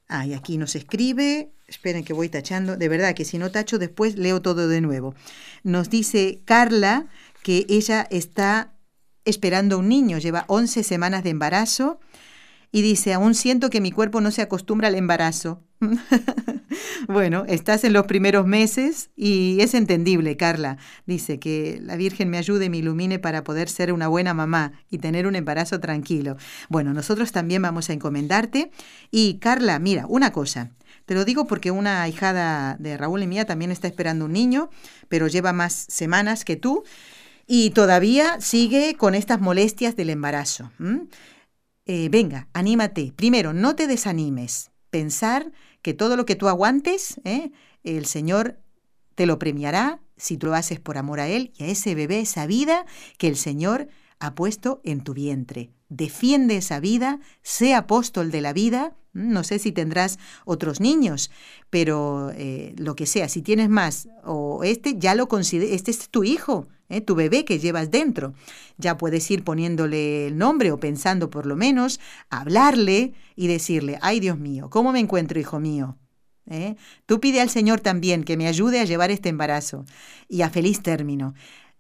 Ay, 0.09 0.35
aquí 0.35 0.57
nos 0.57 0.77
escribe, 0.77 1.51
esperen 1.67 2.05
que 2.05 2.13
voy 2.13 2.29
tachando, 2.29 2.77
de 2.77 2.89
verdad 2.89 3.15
que 3.15 3.25
si 3.25 3.39
no 3.39 3.51
tacho 3.51 3.79
después 3.79 4.17
leo 4.17 4.41
todo 4.41 4.69
de 4.69 4.81
nuevo. 4.81 5.15
Nos 5.65 5.91
dice 5.91 6.41
Carla 6.45 7.07
que 7.43 7.67
ella 7.69 8.07
está 8.11 8.73
esperando 9.25 9.79
un 9.79 9.89
niño, 9.89 10.19
lleva 10.19 10.45
11 10.47 10.85
semanas 10.85 11.25
de 11.25 11.31
embarazo 11.31 11.99
y 12.71 12.83
dice, 12.83 13.15
aún 13.15 13.35
siento 13.35 13.69
que 13.69 13.81
mi 13.81 13.91
cuerpo 13.91 14.21
no 14.21 14.31
se 14.31 14.43
acostumbra 14.43 14.89
al 14.89 14.95
embarazo. 14.95 15.63
bueno, 17.09 17.45
estás 17.49 17.85
en 17.85 17.93
los 17.93 18.07
primeros 18.07 18.47
meses 18.47 19.11
y 19.17 19.59
es 19.61 19.75
entendible, 19.75 20.37
Carla. 20.37 20.79
Dice 21.07 21.39
que 21.39 21.79
la 21.83 21.97
Virgen 21.97 22.31
me 22.31 22.39
ayude 22.39 22.67
y 22.67 22.71
me 22.71 22.79
ilumine 22.79 23.19
para 23.19 23.45
poder 23.45 23.69
ser 23.69 23.93
una 23.93 24.09
buena 24.09 24.35
mamá 24.35 24.73
y 24.91 24.99
tener 24.99 25.27
un 25.27 25.37
embarazo 25.37 25.81
tranquilo. 25.81 26.37
Bueno, 26.69 26.93
nosotros 26.95 27.33
también 27.33 27.63
vamos 27.63 27.91
a 27.91 27.93
encomendarte. 27.93 28.71
Y 29.11 29.39
Carla, 29.39 29.79
mira, 29.79 30.07
una 30.09 30.33
cosa. 30.33 30.71
Te 31.05 31.15
lo 31.15 31.25
digo 31.25 31.47
porque 31.47 31.71
una 31.71 32.03
ahijada 32.03 32.77
de 32.79 32.97
Raúl 32.97 33.23
y 33.23 33.27
mía 33.27 33.45
también 33.45 33.71
está 33.71 33.87
esperando 33.87 34.25
un 34.25 34.33
niño, 34.33 34.71
pero 35.09 35.29
lleva 35.29 35.53
más 35.53 35.87
semanas 35.89 36.45
que 36.45 36.57
tú 36.57 36.83
y 37.47 37.71
todavía 37.71 38.41
sigue 38.41 38.97
con 38.97 39.15
estas 39.15 39.41
molestias 39.41 39.95
del 39.95 40.11
embarazo. 40.11 40.73
Eh, 41.87 42.09
venga, 42.11 42.49
anímate. 42.53 43.13
Primero, 43.15 43.53
no 43.53 43.77
te 43.77 43.87
desanimes. 43.87 44.73
Pensar 44.91 45.53
que 45.87 45.95
todo 45.95 46.17
lo 46.17 46.27
que 46.27 46.35
tú 46.35 46.49
aguantes, 46.49 47.21
¿eh? 47.23 47.53
el 47.85 48.07
Señor 48.07 48.59
te 49.15 49.25
lo 49.25 49.39
premiará 49.39 50.01
si 50.17 50.37
tú 50.37 50.49
lo 50.49 50.55
haces 50.57 50.81
por 50.81 50.99
amor 50.99 51.21
a 51.21 51.29
Él 51.29 51.53
y 51.57 51.63
a 51.63 51.69
ese 51.69 51.95
bebé, 51.95 52.19
esa 52.19 52.45
vida 52.45 52.87
que 53.19 53.29
el 53.29 53.37
Señor 53.37 53.87
ha 54.19 54.35
puesto 54.35 54.81
en 54.83 55.05
tu 55.05 55.15
vientre. 55.15 55.71
Defiende 55.89 56.57
esa 56.57 56.81
vida, 56.81 57.21
sé 57.43 57.73
apóstol 57.73 58.33
de 58.33 58.41
la 58.41 58.53
vida. 58.53 58.97
No 59.17 59.45
sé 59.45 59.59
si 59.59 59.73
tendrás 59.73 60.19
otros 60.45 60.79
niños, 60.79 61.31
pero 61.71 62.31
eh, 62.35 62.75
lo 62.77 62.95
que 62.95 63.07
sea, 63.07 63.31
si 63.31 63.41
tienes 63.41 63.71
más 63.71 64.09
o 64.25 64.63
este, 64.63 64.99
ya 64.99 65.15
lo 65.15 65.27
consideras, 65.27 65.75
este 65.75 65.91
es 65.91 66.11
tu 66.11 66.23
hijo, 66.23 66.69
¿eh? 66.91 67.01
tu 67.01 67.15
bebé 67.15 67.47
que 67.47 67.59
llevas 67.59 67.91
dentro. 67.91 68.35
Ya 68.77 68.99
puedes 68.99 69.31
ir 69.31 69.43
poniéndole 69.43 70.27
el 70.27 70.37
nombre 70.37 70.71
o 70.71 70.79
pensando 70.79 71.31
por 71.31 71.47
lo 71.47 71.57
menos, 71.57 71.99
hablarle 72.29 73.15
y 73.37 73.47
decirle, 73.47 73.99
ay 74.03 74.21
Dios 74.21 74.39
mío, 74.39 74.69
¿cómo 74.69 74.93
me 74.93 75.01
encuentro, 75.01 75.41
hijo 75.41 75.61
mío? 75.61 75.97
¿Eh? 76.49 76.77
Tú 77.07 77.19
pide 77.19 77.41
al 77.41 77.49
Señor 77.49 77.81
también 77.81 78.23
que 78.23 78.37
me 78.37 78.47
ayude 78.47 78.81
a 78.81 78.85
llevar 78.85 79.11
este 79.11 79.31
embarazo 79.31 79.87
y 80.29 80.43
a 80.43 80.51
feliz 80.51 80.83
término. 80.83 81.33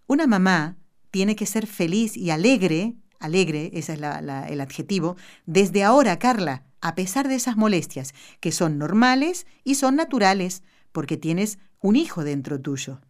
Una 0.07 0.27
mamá 0.27 0.79
tiene 1.11 1.37
que 1.37 1.45
ser 1.45 1.67
feliz 1.67 2.17
y 2.17 2.31
alegre, 2.31 2.95
alegre, 3.21 3.71
ese 3.75 3.93
es 3.93 4.01
el 4.01 4.61
adjetivo, 4.61 5.17
desde 5.45 5.85
ahora, 5.85 6.19
Carla, 6.19 6.66
a 6.81 6.95
pesar 6.95 7.29
de 7.29 7.35
esas 7.35 7.57
molestias, 7.57 8.15
que 8.41 8.53
son 8.53 8.79
normales 8.79 9.47
y 9.65 9.77
son 9.77 9.97
naturales, 9.97 10.63
porque 10.93 11.17
tienes 11.17 11.59
un 11.81 11.97
hijo 11.97 12.25
dentro 12.25 12.61
tuyo. 12.61 13.01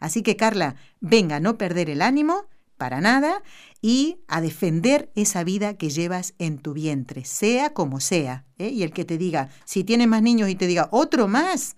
Así 0.00 0.22
que 0.22 0.36
Carla, 0.36 0.76
venga 1.00 1.36
a 1.36 1.40
no 1.40 1.58
perder 1.58 1.90
el 1.90 2.02
ánimo 2.02 2.46
para 2.76 3.02
nada 3.02 3.42
y 3.82 4.20
a 4.26 4.40
defender 4.40 5.10
esa 5.14 5.44
vida 5.44 5.74
que 5.74 5.90
llevas 5.90 6.34
en 6.38 6.58
tu 6.58 6.72
vientre, 6.72 7.26
sea 7.26 7.74
como 7.74 8.00
sea. 8.00 8.46
¿eh? 8.58 8.70
Y 8.70 8.82
el 8.82 8.92
que 8.92 9.04
te 9.04 9.18
diga, 9.18 9.50
si 9.66 9.84
tienes 9.84 10.08
más 10.08 10.22
niños 10.22 10.48
y 10.48 10.54
te 10.54 10.66
diga, 10.66 10.88
otro 10.90 11.28
más, 11.28 11.76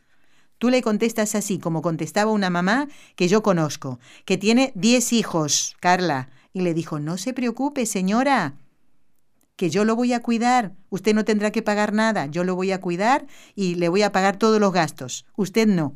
tú 0.58 0.70
le 0.70 0.80
contestas 0.80 1.34
así, 1.34 1.58
como 1.58 1.82
contestaba 1.82 2.30
una 2.30 2.50
mamá 2.50 2.86
que 3.16 3.26
yo 3.26 3.42
conozco, 3.42 3.98
que 4.24 4.38
tiene 4.38 4.72
10 4.76 5.12
hijos, 5.12 5.76
Carla, 5.80 6.30
y 6.52 6.60
le 6.60 6.72
dijo, 6.72 7.00
no 7.00 7.18
se 7.18 7.34
preocupe, 7.34 7.84
señora, 7.84 8.54
que 9.62 9.70
yo 9.70 9.84
lo 9.84 9.94
voy 9.94 10.12
a 10.12 10.18
cuidar, 10.18 10.74
usted 10.90 11.14
no 11.14 11.24
tendrá 11.24 11.52
que 11.52 11.62
pagar 11.62 11.92
nada, 11.92 12.26
yo 12.26 12.42
lo 12.42 12.56
voy 12.56 12.72
a 12.72 12.80
cuidar 12.80 13.28
y 13.54 13.76
le 13.76 13.88
voy 13.88 14.02
a 14.02 14.10
pagar 14.10 14.36
todos 14.36 14.60
los 14.60 14.72
gastos, 14.72 15.24
usted 15.36 15.68
no. 15.68 15.94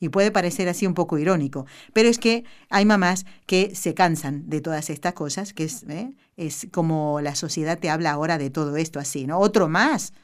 Y 0.00 0.08
puede 0.08 0.30
parecer 0.30 0.70
así 0.70 0.86
un 0.86 0.94
poco 0.94 1.18
irónico, 1.18 1.66
pero 1.92 2.08
es 2.08 2.18
que 2.18 2.44
hay 2.70 2.86
mamás 2.86 3.26
que 3.44 3.74
se 3.74 3.92
cansan 3.92 4.48
de 4.48 4.62
todas 4.62 4.88
estas 4.88 5.12
cosas, 5.12 5.52
que 5.52 5.64
es, 5.64 5.82
¿eh? 5.82 6.14
es 6.38 6.66
como 6.72 7.20
la 7.20 7.34
sociedad 7.34 7.78
te 7.78 7.90
habla 7.90 8.12
ahora 8.12 8.38
de 8.38 8.48
todo 8.48 8.78
esto 8.78 8.98
así, 8.98 9.26
¿no? 9.26 9.38
Otro 9.38 9.68
más. 9.68 10.14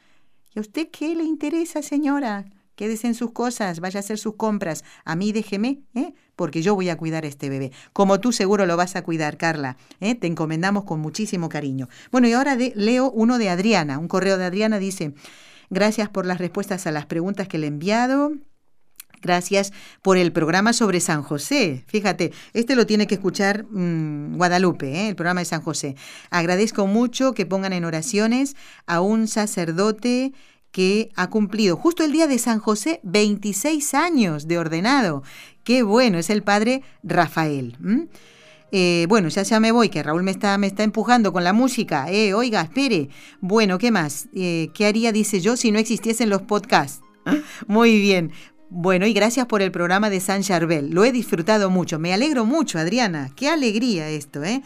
¿Y 0.54 0.58
a 0.58 0.62
usted 0.62 0.88
qué 0.90 1.14
le 1.14 1.24
interesa, 1.24 1.82
señora? 1.82 2.46
Quédese 2.76 3.08
en 3.08 3.14
sus 3.14 3.32
cosas, 3.32 3.80
vaya 3.80 3.98
a 3.98 4.00
hacer 4.00 4.16
sus 4.16 4.36
compras. 4.36 4.84
A 5.04 5.16
mí 5.16 5.32
déjeme, 5.32 5.82
¿eh? 5.94 6.14
Porque 6.38 6.62
yo 6.62 6.76
voy 6.76 6.88
a 6.88 6.96
cuidar 6.96 7.24
a 7.24 7.26
este 7.26 7.50
bebé. 7.50 7.72
Como 7.92 8.20
tú 8.20 8.30
seguro 8.30 8.64
lo 8.64 8.76
vas 8.76 8.94
a 8.94 9.02
cuidar, 9.02 9.36
Carla. 9.36 9.76
¿eh? 10.00 10.14
Te 10.14 10.28
encomendamos 10.28 10.84
con 10.84 11.00
muchísimo 11.00 11.48
cariño. 11.48 11.88
Bueno, 12.12 12.28
y 12.28 12.32
ahora 12.32 12.56
leo 12.56 13.10
uno 13.10 13.38
de 13.38 13.48
Adriana. 13.48 13.98
Un 13.98 14.06
correo 14.06 14.38
de 14.38 14.44
Adriana 14.44 14.78
dice, 14.78 15.14
gracias 15.68 16.08
por 16.08 16.26
las 16.26 16.38
respuestas 16.38 16.86
a 16.86 16.92
las 16.92 17.06
preguntas 17.06 17.48
que 17.48 17.58
le 17.58 17.66
he 17.66 17.68
enviado. 17.68 18.34
Gracias 19.20 19.72
por 20.00 20.16
el 20.16 20.30
programa 20.30 20.72
sobre 20.72 21.00
San 21.00 21.24
José. 21.24 21.82
Fíjate, 21.88 22.32
este 22.52 22.76
lo 22.76 22.86
tiene 22.86 23.08
que 23.08 23.16
escuchar 23.16 23.64
mm, 23.68 24.36
Guadalupe, 24.36 24.92
¿eh? 24.92 25.08
el 25.08 25.16
programa 25.16 25.40
de 25.40 25.46
San 25.46 25.60
José. 25.60 25.96
Agradezco 26.30 26.86
mucho 26.86 27.34
que 27.34 27.46
pongan 27.46 27.72
en 27.72 27.84
oraciones 27.84 28.54
a 28.86 29.00
un 29.00 29.26
sacerdote 29.26 30.32
que 30.70 31.10
ha 31.16 31.30
cumplido 31.30 31.76
justo 31.76 32.04
el 32.04 32.12
día 32.12 32.26
de 32.26 32.38
San 32.38 32.60
José 32.60 33.00
26 33.02 33.94
años 33.94 34.46
de 34.46 34.58
ordenado. 34.58 35.24
Qué 35.68 35.82
bueno, 35.82 36.16
es 36.16 36.30
el 36.30 36.42
padre 36.42 36.80
Rafael. 37.02 37.76
Eh, 38.72 39.04
bueno, 39.06 39.28
ya 39.28 39.42
ya 39.42 39.60
me 39.60 39.70
voy, 39.70 39.90
que 39.90 40.02
Raúl 40.02 40.22
me 40.22 40.30
está, 40.30 40.56
me 40.56 40.66
está 40.66 40.82
empujando 40.82 41.30
con 41.30 41.44
la 41.44 41.52
música. 41.52 42.10
Eh, 42.10 42.32
oiga, 42.32 42.62
espere. 42.62 43.10
Bueno, 43.42 43.76
¿qué 43.76 43.90
más? 43.90 44.30
Eh, 44.34 44.70
¿Qué 44.72 44.86
haría, 44.86 45.12
dice 45.12 45.42
yo, 45.42 45.58
si 45.58 45.70
no 45.70 45.78
existiesen 45.78 46.30
los 46.30 46.40
podcasts? 46.40 47.02
Muy 47.66 48.00
bien. 48.00 48.32
Bueno, 48.70 49.06
y 49.06 49.12
gracias 49.12 49.44
por 49.44 49.60
el 49.60 49.70
programa 49.70 50.08
de 50.08 50.20
San 50.20 50.40
Charbel. 50.40 50.88
Lo 50.88 51.04
he 51.04 51.12
disfrutado 51.12 51.68
mucho. 51.68 51.98
Me 51.98 52.14
alegro 52.14 52.46
mucho, 52.46 52.78
Adriana. 52.78 53.30
Qué 53.36 53.50
alegría 53.50 54.08
esto, 54.08 54.42
¿eh? 54.44 54.62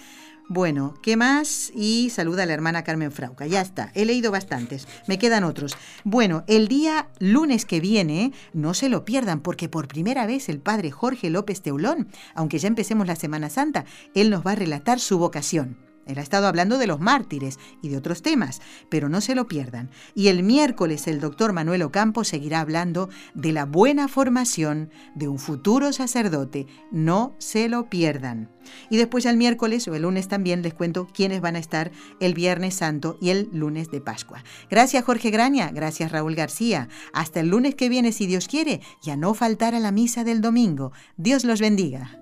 Bueno, 0.54 0.92
¿qué 1.00 1.16
más? 1.16 1.72
Y 1.74 2.10
saluda 2.10 2.42
a 2.42 2.46
la 2.46 2.52
hermana 2.52 2.84
Carmen 2.84 3.10
Frauca. 3.10 3.46
Ya 3.46 3.62
está, 3.62 3.90
he 3.94 4.04
leído 4.04 4.30
bastantes. 4.30 4.86
Me 5.06 5.18
quedan 5.18 5.44
otros. 5.44 5.74
Bueno, 6.04 6.44
el 6.46 6.68
día 6.68 7.08
lunes 7.18 7.64
que 7.64 7.80
viene, 7.80 8.34
no 8.52 8.74
se 8.74 8.90
lo 8.90 9.06
pierdan, 9.06 9.40
porque 9.40 9.70
por 9.70 9.88
primera 9.88 10.26
vez 10.26 10.50
el 10.50 10.60
padre 10.60 10.90
Jorge 10.90 11.30
López 11.30 11.62
Teulón, 11.62 12.08
aunque 12.34 12.58
ya 12.58 12.68
empecemos 12.68 13.06
la 13.06 13.16
Semana 13.16 13.48
Santa, 13.48 13.86
él 14.14 14.28
nos 14.28 14.46
va 14.46 14.50
a 14.52 14.56
relatar 14.56 15.00
su 15.00 15.18
vocación. 15.18 15.91
Él 16.06 16.18
ha 16.18 16.22
estado 16.22 16.46
hablando 16.46 16.78
de 16.78 16.86
los 16.86 17.00
mártires 17.00 17.58
y 17.80 17.88
de 17.88 17.96
otros 17.96 18.22
temas, 18.22 18.60
pero 18.88 19.08
no 19.08 19.20
se 19.20 19.34
lo 19.34 19.46
pierdan. 19.46 19.90
Y 20.14 20.28
el 20.28 20.42
miércoles 20.42 21.06
el 21.06 21.20
doctor 21.20 21.52
Manuel 21.52 21.82
Ocampo 21.82 22.24
seguirá 22.24 22.60
hablando 22.60 23.08
de 23.34 23.52
la 23.52 23.64
buena 23.64 24.08
formación 24.08 24.90
de 25.14 25.28
un 25.28 25.38
futuro 25.38 25.92
sacerdote. 25.92 26.66
No 26.90 27.34
se 27.38 27.68
lo 27.68 27.88
pierdan. 27.88 28.50
Y 28.90 28.96
después 28.96 29.26
el 29.26 29.36
miércoles 29.36 29.86
o 29.88 29.94
el 29.94 30.02
lunes 30.02 30.28
también 30.28 30.62
les 30.62 30.74
cuento 30.74 31.08
quiénes 31.12 31.40
van 31.40 31.56
a 31.56 31.58
estar 31.58 31.90
el 32.20 32.34
Viernes 32.34 32.74
Santo 32.74 33.18
y 33.20 33.30
el 33.30 33.48
lunes 33.52 33.90
de 33.90 34.00
Pascua. 34.00 34.44
Gracias 34.70 35.04
Jorge 35.04 35.30
Graña, 35.30 35.70
gracias 35.72 36.12
Raúl 36.12 36.34
García. 36.34 36.88
Hasta 37.12 37.40
el 37.40 37.48
lunes 37.48 37.74
que 37.74 37.88
viene 37.88 38.12
si 38.12 38.26
Dios 38.26 38.48
quiere 38.48 38.80
y 39.02 39.10
a 39.10 39.16
no 39.16 39.34
faltar 39.34 39.74
a 39.74 39.80
la 39.80 39.92
misa 39.92 40.24
del 40.24 40.40
domingo. 40.40 40.92
Dios 41.16 41.44
los 41.44 41.60
bendiga. 41.60 42.21